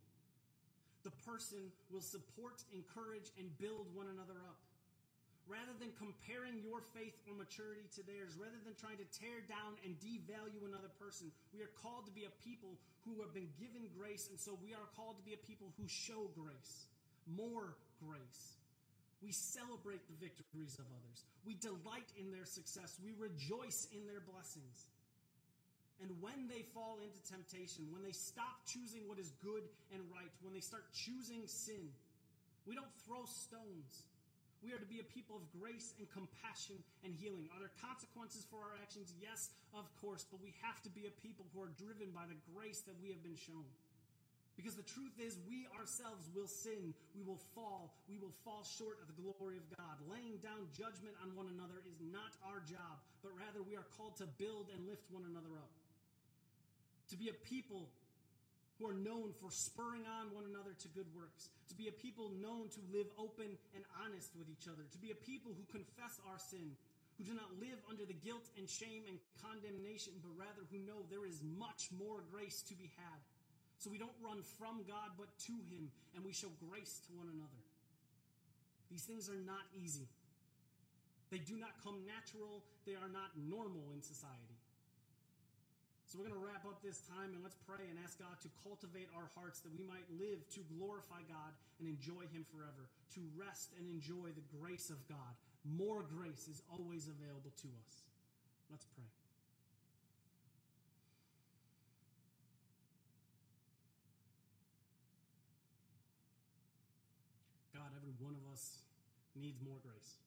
The 1.07 1.16
person 1.24 1.72
will 1.88 2.03
support, 2.03 2.60
encourage, 2.76 3.32
and 3.39 3.47
build 3.57 3.88
one 3.95 4.12
another 4.12 4.36
up. 4.43 4.60
Rather 5.49 5.73
than 5.81 5.89
comparing 5.97 6.61
your 6.61 6.85
faith 6.93 7.17
or 7.25 7.33
maturity 7.33 7.89
to 7.97 8.05
theirs, 8.05 8.37
rather 8.37 8.61
than 8.61 8.77
trying 8.77 9.01
to 9.01 9.09
tear 9.09 9.41
down 9.49 9.75
and 9.81 9.97
devalue 9.97 10.61
another 10.63 10.93
person, 11.01 11.33
we 11.51 11.65
are 11.65 11.73
called 11.81 12.05
to 12.05 12.13
be 12.13 12.29
a 12.29 12.33
people 12.45 12.77
who 13.03 13.17
have 13.25 13.33
been 13.33 13.49
given 13.57 13.89
grace, 13.97 14.29
and 14.29 14.37
so 14.37 14.53
we 14.61 14.77
are 14.77 14.87
called 14.93 15.17
to 15.17 15.25
be 15.25 15.33
a 15.33 15.41
people 15.41 15.73
who 15.81 15.89
show 15.89 16.29
grace, 16.37 16.85
more 17.25 17.73
grace. 17.97 18.61
We 19.19 19.33
celebrate 19.33 20.05
the 20.07 20.15
victories 20.21 20.79
of 20.79 20.87
others. 20.93 21.25
We 21.43 21.57
delight 21.59 22.07
in 22.15 22.31
their 22.31 22.45
success. 22.45 22.95
We 23.03 23.11
rejoice 23.17 23.89
in 23.91 24.07
their 24.07 24.23
blessings. 24.23 24.87
And 25.99 26.15
when 26.23 26.47
they 26.47 26.63
fall 26.71 27.03
into 27.03 27.19
temptation, 27.27 27.91
when 27.91 27.99
they 27.99 28.15
stop 28.15 28.63
choosing 28.63 29.03
what 29.11 29.19
is 29.19 29.35
good 29.43 29.67
and 29.91 29.99
right, 30.07 30.31
when 30.39 30.55
they 30.55 30.63
start 30.63 30.87
choosing 30.95 31.43
sin, 31.43 31.91
we 32.63 32.75
don't 32.75 32.93
throw 33.03 33.27
stones. 33.27 34.07
We 34.60 34.76
are 34.76 34.82
to 34.82 34.91
be 34.91 34.99
a 34.99 35.07
people 35.07 35.39
of 35.39 35.47
grace 35.55 35.95
and 35.95 36.05
compassion 36.12 36.76
and 37.07 37.16
healing. 37.16 37.47
Are 37.55 37.60
there 37.64 37.72
consequences 37.80 38.43
for 38.51 38.60
our 38.60 38.76
actions? 38.84 39.16
Yes, 39.24 39.55
of 39.72 39.88
course, 40.03 40.28
but 40.28 40.43
we 40.43 40.51
have 40.60 40.84
to 40.84 40.91
be 40.91 41.07
a 41.07 41.14
people 41.24 41.47
who 41.55 41.64
are 41.64 41.72
driven 41.80 42.12
by 42.12 42.28
the 42.28 42.36
grace 42.51 42.84
that 42.84 42.99
we 42.99 43.07
have 43.16 43.24
been 43.24 43.39
shown. 43.39 43.64
Because 44.60 44.76
the 44.76 44.84
truth 44.84 45.16
is, 45.16 45.39
we 45.47 45.72
ourselves 45.80 46.28
will 46.36 46.51
sin, 46.51 46.91
we 47.16 47.24
will 47.24 47.39
fall, 47.55 47.95
we 48.12 48.20
will 48.20 48.36
fall 48.43 48.68
short 48.68 48.99
of 48.99 49.07
the 49.07 49.16
glory 49.16 49.55
of 49.55 49.64
God. 49.80 49.95
Laying 50.12 50.36
down 50.43 50.68
judgment 50.76 51.16
on 51.24 51.32
one 51.32 51.47
another 51.47 51.80
is 51.88 51.95
not 52.12 52.36
our 52.43 52.60
job, 52.68 52.99
but 53.24 53.32
rather 53.39 53.64
we 53.64 53.80
are 53.80 53.88
called 53.95 54.20
to 54.20 54.28
build 54.36 54.68
and 54.76 54.84
lift 54.84 55.07
one 55.16 55.24
another 55.24 55.55
up. 55.55 55.72
To 57.10 57.16
be 57.16 57.32
a 57.32 57.38
people 57.47 57.88
who 58.80 58.88
are 58.88 58.95
known 58.95 59.36
for 59.36 59.51
spurring 59.51 60.07
on 60.07 60.32
one 60.32 60.47
another 60.47 60.71
to 60.71 60.88
good 60.95 61.11
works. 61.11 61.51
To 61.67 61.75
be 61.75 61.91
a 61.91 61.93
people 61.93 62.32
known 62.39 62.71
to 62.71 62.82
live 62.95 63.11
open 63.19 63.59
and 63.75 63.84
honest 63.99 64.32
with 64.39 64.47
each 64.47 64.71
other. 64.71 64.88
To 64.88 64.99
be 65.03 65.11
a 65.11 65.19
people 65.19 65.51
who 65.51 65.67
confess 65.67 66.15
our 66.23 66.39
sin, 66.39 66.73
who 67.19 67.27
do 67.27 67.36
not 67.36 67.51
live 67.59 67.77
under 67.91 68.07
the 68.07 68.15
guilt 68.15 68.47
and 68.55 68.63
shame 68.63 69.03
and 69.11 69.19
condemnation, 69.43 70.15
but 70.23 70.32
rather 70.39 70.63
who 70.71 70.80
know 70.88 71.03
there 71.11 71.27
is 71.27 71.43
much 71.43 71.91
more 71.91 72.23
grace 72.32 72.63
to 72.71 72.73
be 72.73 72.88
had 72.95 73.19
so 73.80 73.88
we 73.88 73.97
don't 73.97 74.15
run 74.19 74.43
from 74.59 74.84
God, 74.84 75.15
but 75.15 75.32
to 75.47 75.55
Him, 75.71 75.88
and 76.13 76.19
we 76.27 76.36
show 76.36 76.51
grace 76.67 76.99
to 77.07 77.15
one 77.15 77.32
another. 77.32 77.63
These 78.91 79.07
things 79.07 79.32
are 79.32 79.39
not 79.47 79.63
easy. 79.71 80.11
They 81.32 81.39
do 81.39 81.55
not 81.55 81.71
come 81.80 82.03
natural, 82.03 82.59
they 82.84 82.99
are 82.99 83.07
not 83.07 83.32
normal 83.39 83.95
in 83.95 84.03
society. 84.03 84.59
So 86.10 86.18
we're 86.18 86.26
going 86.26 86.41
to 86.41 86.41
wrap 86.41 86.66
up 86.66 86.82
this 86.82 87.05
time 87.05 87.38
and 87.38 87.45
let's 87.45 87.62
pray 87.70 87.86
and 87.86 87.93
ask 88.01 88.18
God 88.18 88.34
to 88.41 88.49
cultivate 88.66 89.14
our 89.14 89.30
hearts 89.38 89.62
that 89.62 89.70
we 89.70 89.86
might 89.86 90.10
live 90.18 90.41
to 90.57 90.66
glorify 90.74 91.22
God 91.30 91.53
and 91.78 91.86
enjoy 91.86 92.26
Him 92.34 92.49
forever, 92.49 92.89
to 93.14 93.22
rest 93.38 93.78
and 93.78 93.86
enjoy 93.86 94.34
the 94.34 94.41
grace 94.57 94.89
of 94.89 94.97
God. 95.05 95.38
More 95.62 96.01
grace 96.01 96.49
is 96.49 96.66
always 96.74 97.05
available 97.05 97.53
to 97.62 97.70
us. 97.86 97.93
Let's 98.74 98.89
pray. 98.97 99.05
God, 107.78 107.93
every 107.93 108.18
one 108.18 108.34
of 108.34 108.41
us 108.49 108.82
needs 109.38 109.62
more 109.62 109.78
grace. 109.86 110.18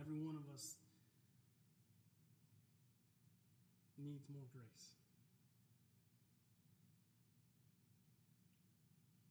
Every 0.00 0.16
one 0.16 0.40
of 0.40 0.48
us 0.56 0.80
needs 4.06 4.30
more 4.30 4.46
grace. 4.54 4.94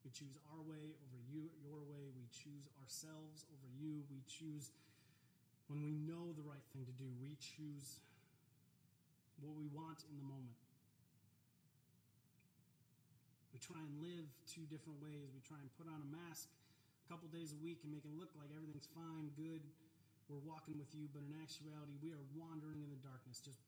We 0.03 0.11
choose 0.11 0.35
our 0.51 0.61
way 0.67 0.93
over 0.99 1.19
you, 1.31 1.49
your 1.63 1.81
way. 1.87 2.11
We 2.13 2.27
choose 2.29 2.67
ourselves 2.83 3.47
over 3.49 3.69
you. 3.79 4.03
We 4.11 4.21
choose 4.27 4.75
when 5.71 5.81
we 5.81 5.97
know 5.97 6.35
the 6.35 6.45
right 6.45 6.61
thing 6.75 6.85
to 6.85 6.95
do. 6.99 7.09
We 7.17 7.39
choose 7.41 8.03
what 9.41 9.57
we 9.57 9.65
want 9.73 10.05
in 10.11 10.15
the 10.21 10.27
moment. 10.27 10.61
We 13.49 13.57
try 13.57 13.81
and 13.81 13.97
live 13.97 14.27
two 14.45 14.67
different 14.69 15.01
ways. 15.01 15.31
We 15.33 15.41
try 15.41 15.57
and 15.57 15.71
put 15.79 15.89
on 15.89 16.03
a 16.05 16.09
mask 16.11 16.51
a 16.51 17.05
couple 17.09 17.25
days 17.33 17.55
a 17.55 17.59
week 17.65 17.81
and 17.81 17.89
make 17.89 18.05
it 18.05 18.13
look 18.13 18.29
like 18.37 18.53
everything's 18.53 18.91
fine, 18.93 19.33
good. 19.33 19.63
We're 20.29 20.41
walking 20.45 20.77
with 20.77 20.89
you, 20.93 21.09
but 21.13 21.25
in 21.25 21.33
actuality, 21.37 21.97
we 22.01 22.13
are 22.13 22.25
wandering 22.37 22.81
in 22.81 22.89
the 22.89 23.01
darkness, 23.01 23.41
just 23.41 23.61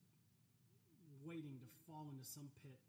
waiting 1.24 1.57
to 1.61 1.68
fall 1.88 2.07
into 2.11 2.26
some 2.26 2.49
pit. 2.61 2.82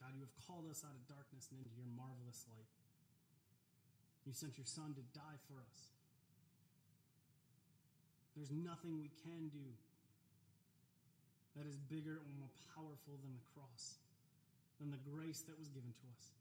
God, 0.00 0.14
you 0.14 0.22
have 0.22 0.36
called 0.46 0.70
us 0.70 0.86
out 0.86 0.94
of 0.94 1.02
darkness 1.10 1.50
and 1.50 1.58
into 1.58 1.74
your 1.74 1.90
marvelous 1.98 2.46
light. 2.46 2.70
You 4.22 4.32
sent 4.32 4.58
your 4.58 4.66
Son 4.66 4.94
to 4.94 5.04
die 5.14 5.38
for 5.46 5.58
us. 5.58 5.78
There's 8.34 8.52
nothing 8.52 9.00
we 9.00 9.10
can 9.24 9.48
do 9.48 9.66
that 11.56 11.64
is 11.64 11.80
bigger 11.88 12.20
and 12.20 12.32
more 12.36 12.52
powerful 12.76 13.16
than 13.24 13.32
the 13.32 13.46
cross, 13.56 13.96
than 14.78 14.92
the 14.92 15.00
grace 15.08 15.40
that 15.48 15.56
was 15.56 15.72
given 15.72 15.88
to 15.88 16.06
us. 16.12 16.36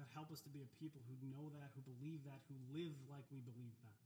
God, 0.00 0.08
help 0.16 0.32
us 0.32 0.40
to 0.48 0.50
be 0.50 0.64
a 0.64 0.70
people 0.80 1.04
who 1.04 1.16
know 1.28 1.52
that, 1.60 1.68
who 1.76 1.84
believe 1.84 2.24
that, 2.24 2.40
who 2.48 2.56
live 2.72 2.96
like 3.12 3.28
we 3.28 3.44
believe 3.44 3.76
that. 3.84 4.00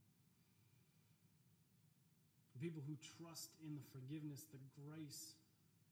People 2.59 2.83
who 2.83 2.99
trust 3.15 3.55
in 3.63 3.79
the 3.79 3.85
forgiveness, 3.95 4.43
the 4.51 4.59
grace 4.75 5.39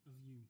of 0.04 0.16
you. 0.28 0.44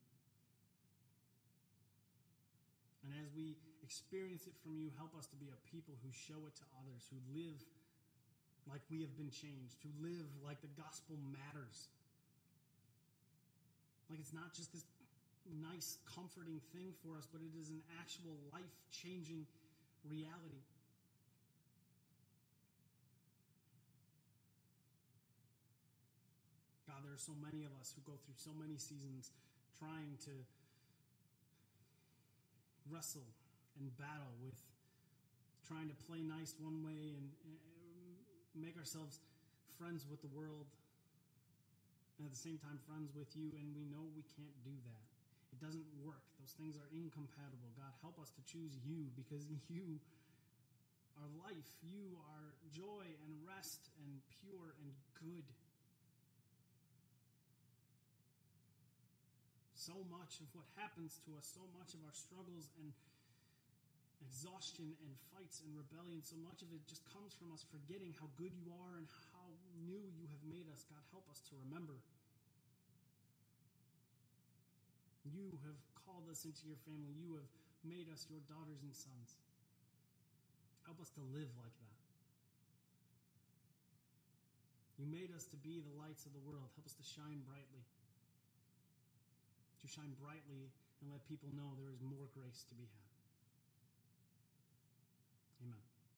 And 3.06 3.14
as 3.22 3.30
we 3.38 3.54
experience 3.86 4.49
it 4.49 4.58
from 4.66 4.74
you, 4.74 4.89
help 4.97 5.14
us 5.14 5.30
to 5.30 5.38
be 5.38 5.54
a 5.54 5.60
people 5.70 5.93
who 6.01 6.10
show 6.10 6.49
it 6.49 6.58
to 6.58 6.66
others, 6.82 7.06
who 7.14 7.22
live 7.38 7.62
like 8.66 8.82
we 8.89 9.06
have 9.06 9.14
been 9.20 9.30
changed, 9.30 9.78
who 9.86 9.93
live 10.01 10.26
like 10.41 10.66
the 10.66 10.74
gospel 10.82 11.14
matters. 11.30 11.93
Like 14.10 14.18
it's 14.18 14.34
not 14.34 14.49
just 14.58 14.74
this 14.74 14.88
nice, 15.52 15.98
comforting 16.16 16.62
thing 16.72 16.94
for 17.04 17.18
us, 17.18 17.28
but 17.28 17.41
it 17.41 17.54
is 17.60 17.70
an 17.70 17.82
actual 18.00 18.36
life 18.52 18.74
changing 18.91 19.46
reality. 20.08 20.64
God, 26.88 27.04
there 27.04 27.14
are 27.14 27.20
so 27.20 27.36
many 27.39 27.64
of 27.64 27.72
us 27.80 27.91
who 27.96 28.02
go 28.06 28.16
through 28.24 28.38
so 28.38 28.52
many 28.56 28.78
seasons 28.78 29.32
trying 29.80 30.16
to 30.30 30.36
wrestle 32.91 33.28
and 33.80 33.89
battle 33.98 34.32
with 34.44 34.60
trying 35.68 35.88
to 35.88 35.96
play 36.06 36.20
nice 36.20 36.54
one 36.60 36.84
way 36.84 37.16
and, 37.16 37.32
uh, 37.48 37.56
make 38.54 38.78
ourselves 38.78 39.20
friends 39.80 40.06
with 40.06 40.22
the 40.22 40.28
world 40.28 40.68
and 42.20 42.28
at 42.28 42.32
the 42.32 42.38
same 42.38 42.60
time 42.60 42.78
friends 42.86 43.10
with 43.16 43.36
you, 43.36 43.50
and 43.58 43.76
we 43.76 43.86
know 43.86 44.06
we 44.16 44.24
can't 44.38 44.54
do 44.64 44.76
that. 44.86 45.12
It 45.54 45.62
doesn't 45.62 45.86
work. 46.01 46.26
Those 46.41 46.58
things 46.58 46.74
are 46.82 46.89
incompatible. 46.89 47.70
God, 47.78 47.93
help 48.01 48.18
us 48.18 48.34
to 48.34 48.41
choose 48.49 48.74
you 48.82 49.14
because 49.14 49.45
you 49.70 50.01
are 51.22 51.30
life. 51.45 51.70
You 51.86 52.18
are 52.18 52.49
joy 52.74 53.06
and 53.06 53.32
rest 53.45 53.93
and 54.01 54.18
pure 54.41 54.74
and 54.82 54.89
good. 55.22 55.45
So 59.78 59.93
much 60.10 60.41
of 60.41 60.49
what 60.58 60.66
happens 60.80 61.22
to 61.28 61.38
us, 61.38 61.45
so 61.54 61.62
much 61.78 61.93
of 61.93 62.01
our 62.01 62.16
struggles 62.18 62.72
and 62.82 62.89
exhaustion 64.26 64.95
and 65.06 65.12
fights 65.36 65.62
and 65.62 65.76
rebellion, 65.76 66.24
so 66.26 66.39
much 66.41 66.64
of 66.66 66.72
it 66.74 66.82
just 66.88 67.04
comes 67.14 67.36
from 67.38 67.51
us 67.54 67.62
forgetting 67.70 68.16
how 68.18 68.32
good 68.39 68.56
you 68.58 68.72
are 68.74 68.95
and 68.97 69.06
how 69.36 69.45
new 69.86 70.01
you 70.18 70.26
have 70.34 70.43
made 70.49 70.66
us. 70.72 70.82
God, 70.89 71.04
help 71.14 71.28
us 71.30 71.43
to 71.51 71.60
remember. 71.68 71.99
You 75.24 75.55
have 75.63 75.80
called 76.03 76.28
us 76.28 76.43
into 76.43 76.67
your 76.67 76.80
family. 76.84 77.15
You 77.15 77.39
have 77.39 77.47
made 77.88 78.11
us 78.11 78.28
your 78.28 78.43
daughters 78.47 78.84
and 78.84 78.91
sons. 78.91 79.39
Help 80.84 80.99
us 80.99 81.09
to 81.15 81.24
live 81.32 81.51
like 81.59 81.76
that. 81.80 81.99
You 84.99 85.07
made 85.07 85.32
us 85.36 85.47
to 85.51 85.57
be 85.57 85.80
the 85.80 85.95
lights 85.95 86.28
of 86.28 86.36
the 86.36 86.43
world. 86.43 86.67
Help 86.76 86.86
us 86.86 86.95
to 86.99 87.05
shine 87.07 87.39
brightly. 87.47 87.84
To 89.84 89.88
shine 89.88 90.15
brightly 90.19 90.71
and 91.01 91.11
let 91.11 91.24
people 91.28 91.51
know 91.55 91.76
there 91.76 91.91
is 91.91 91.99
more 92.03 92.28
grace 92.36 92.63
to 92.71 92.76
be 92.76 92.88
had. 92.88 93.12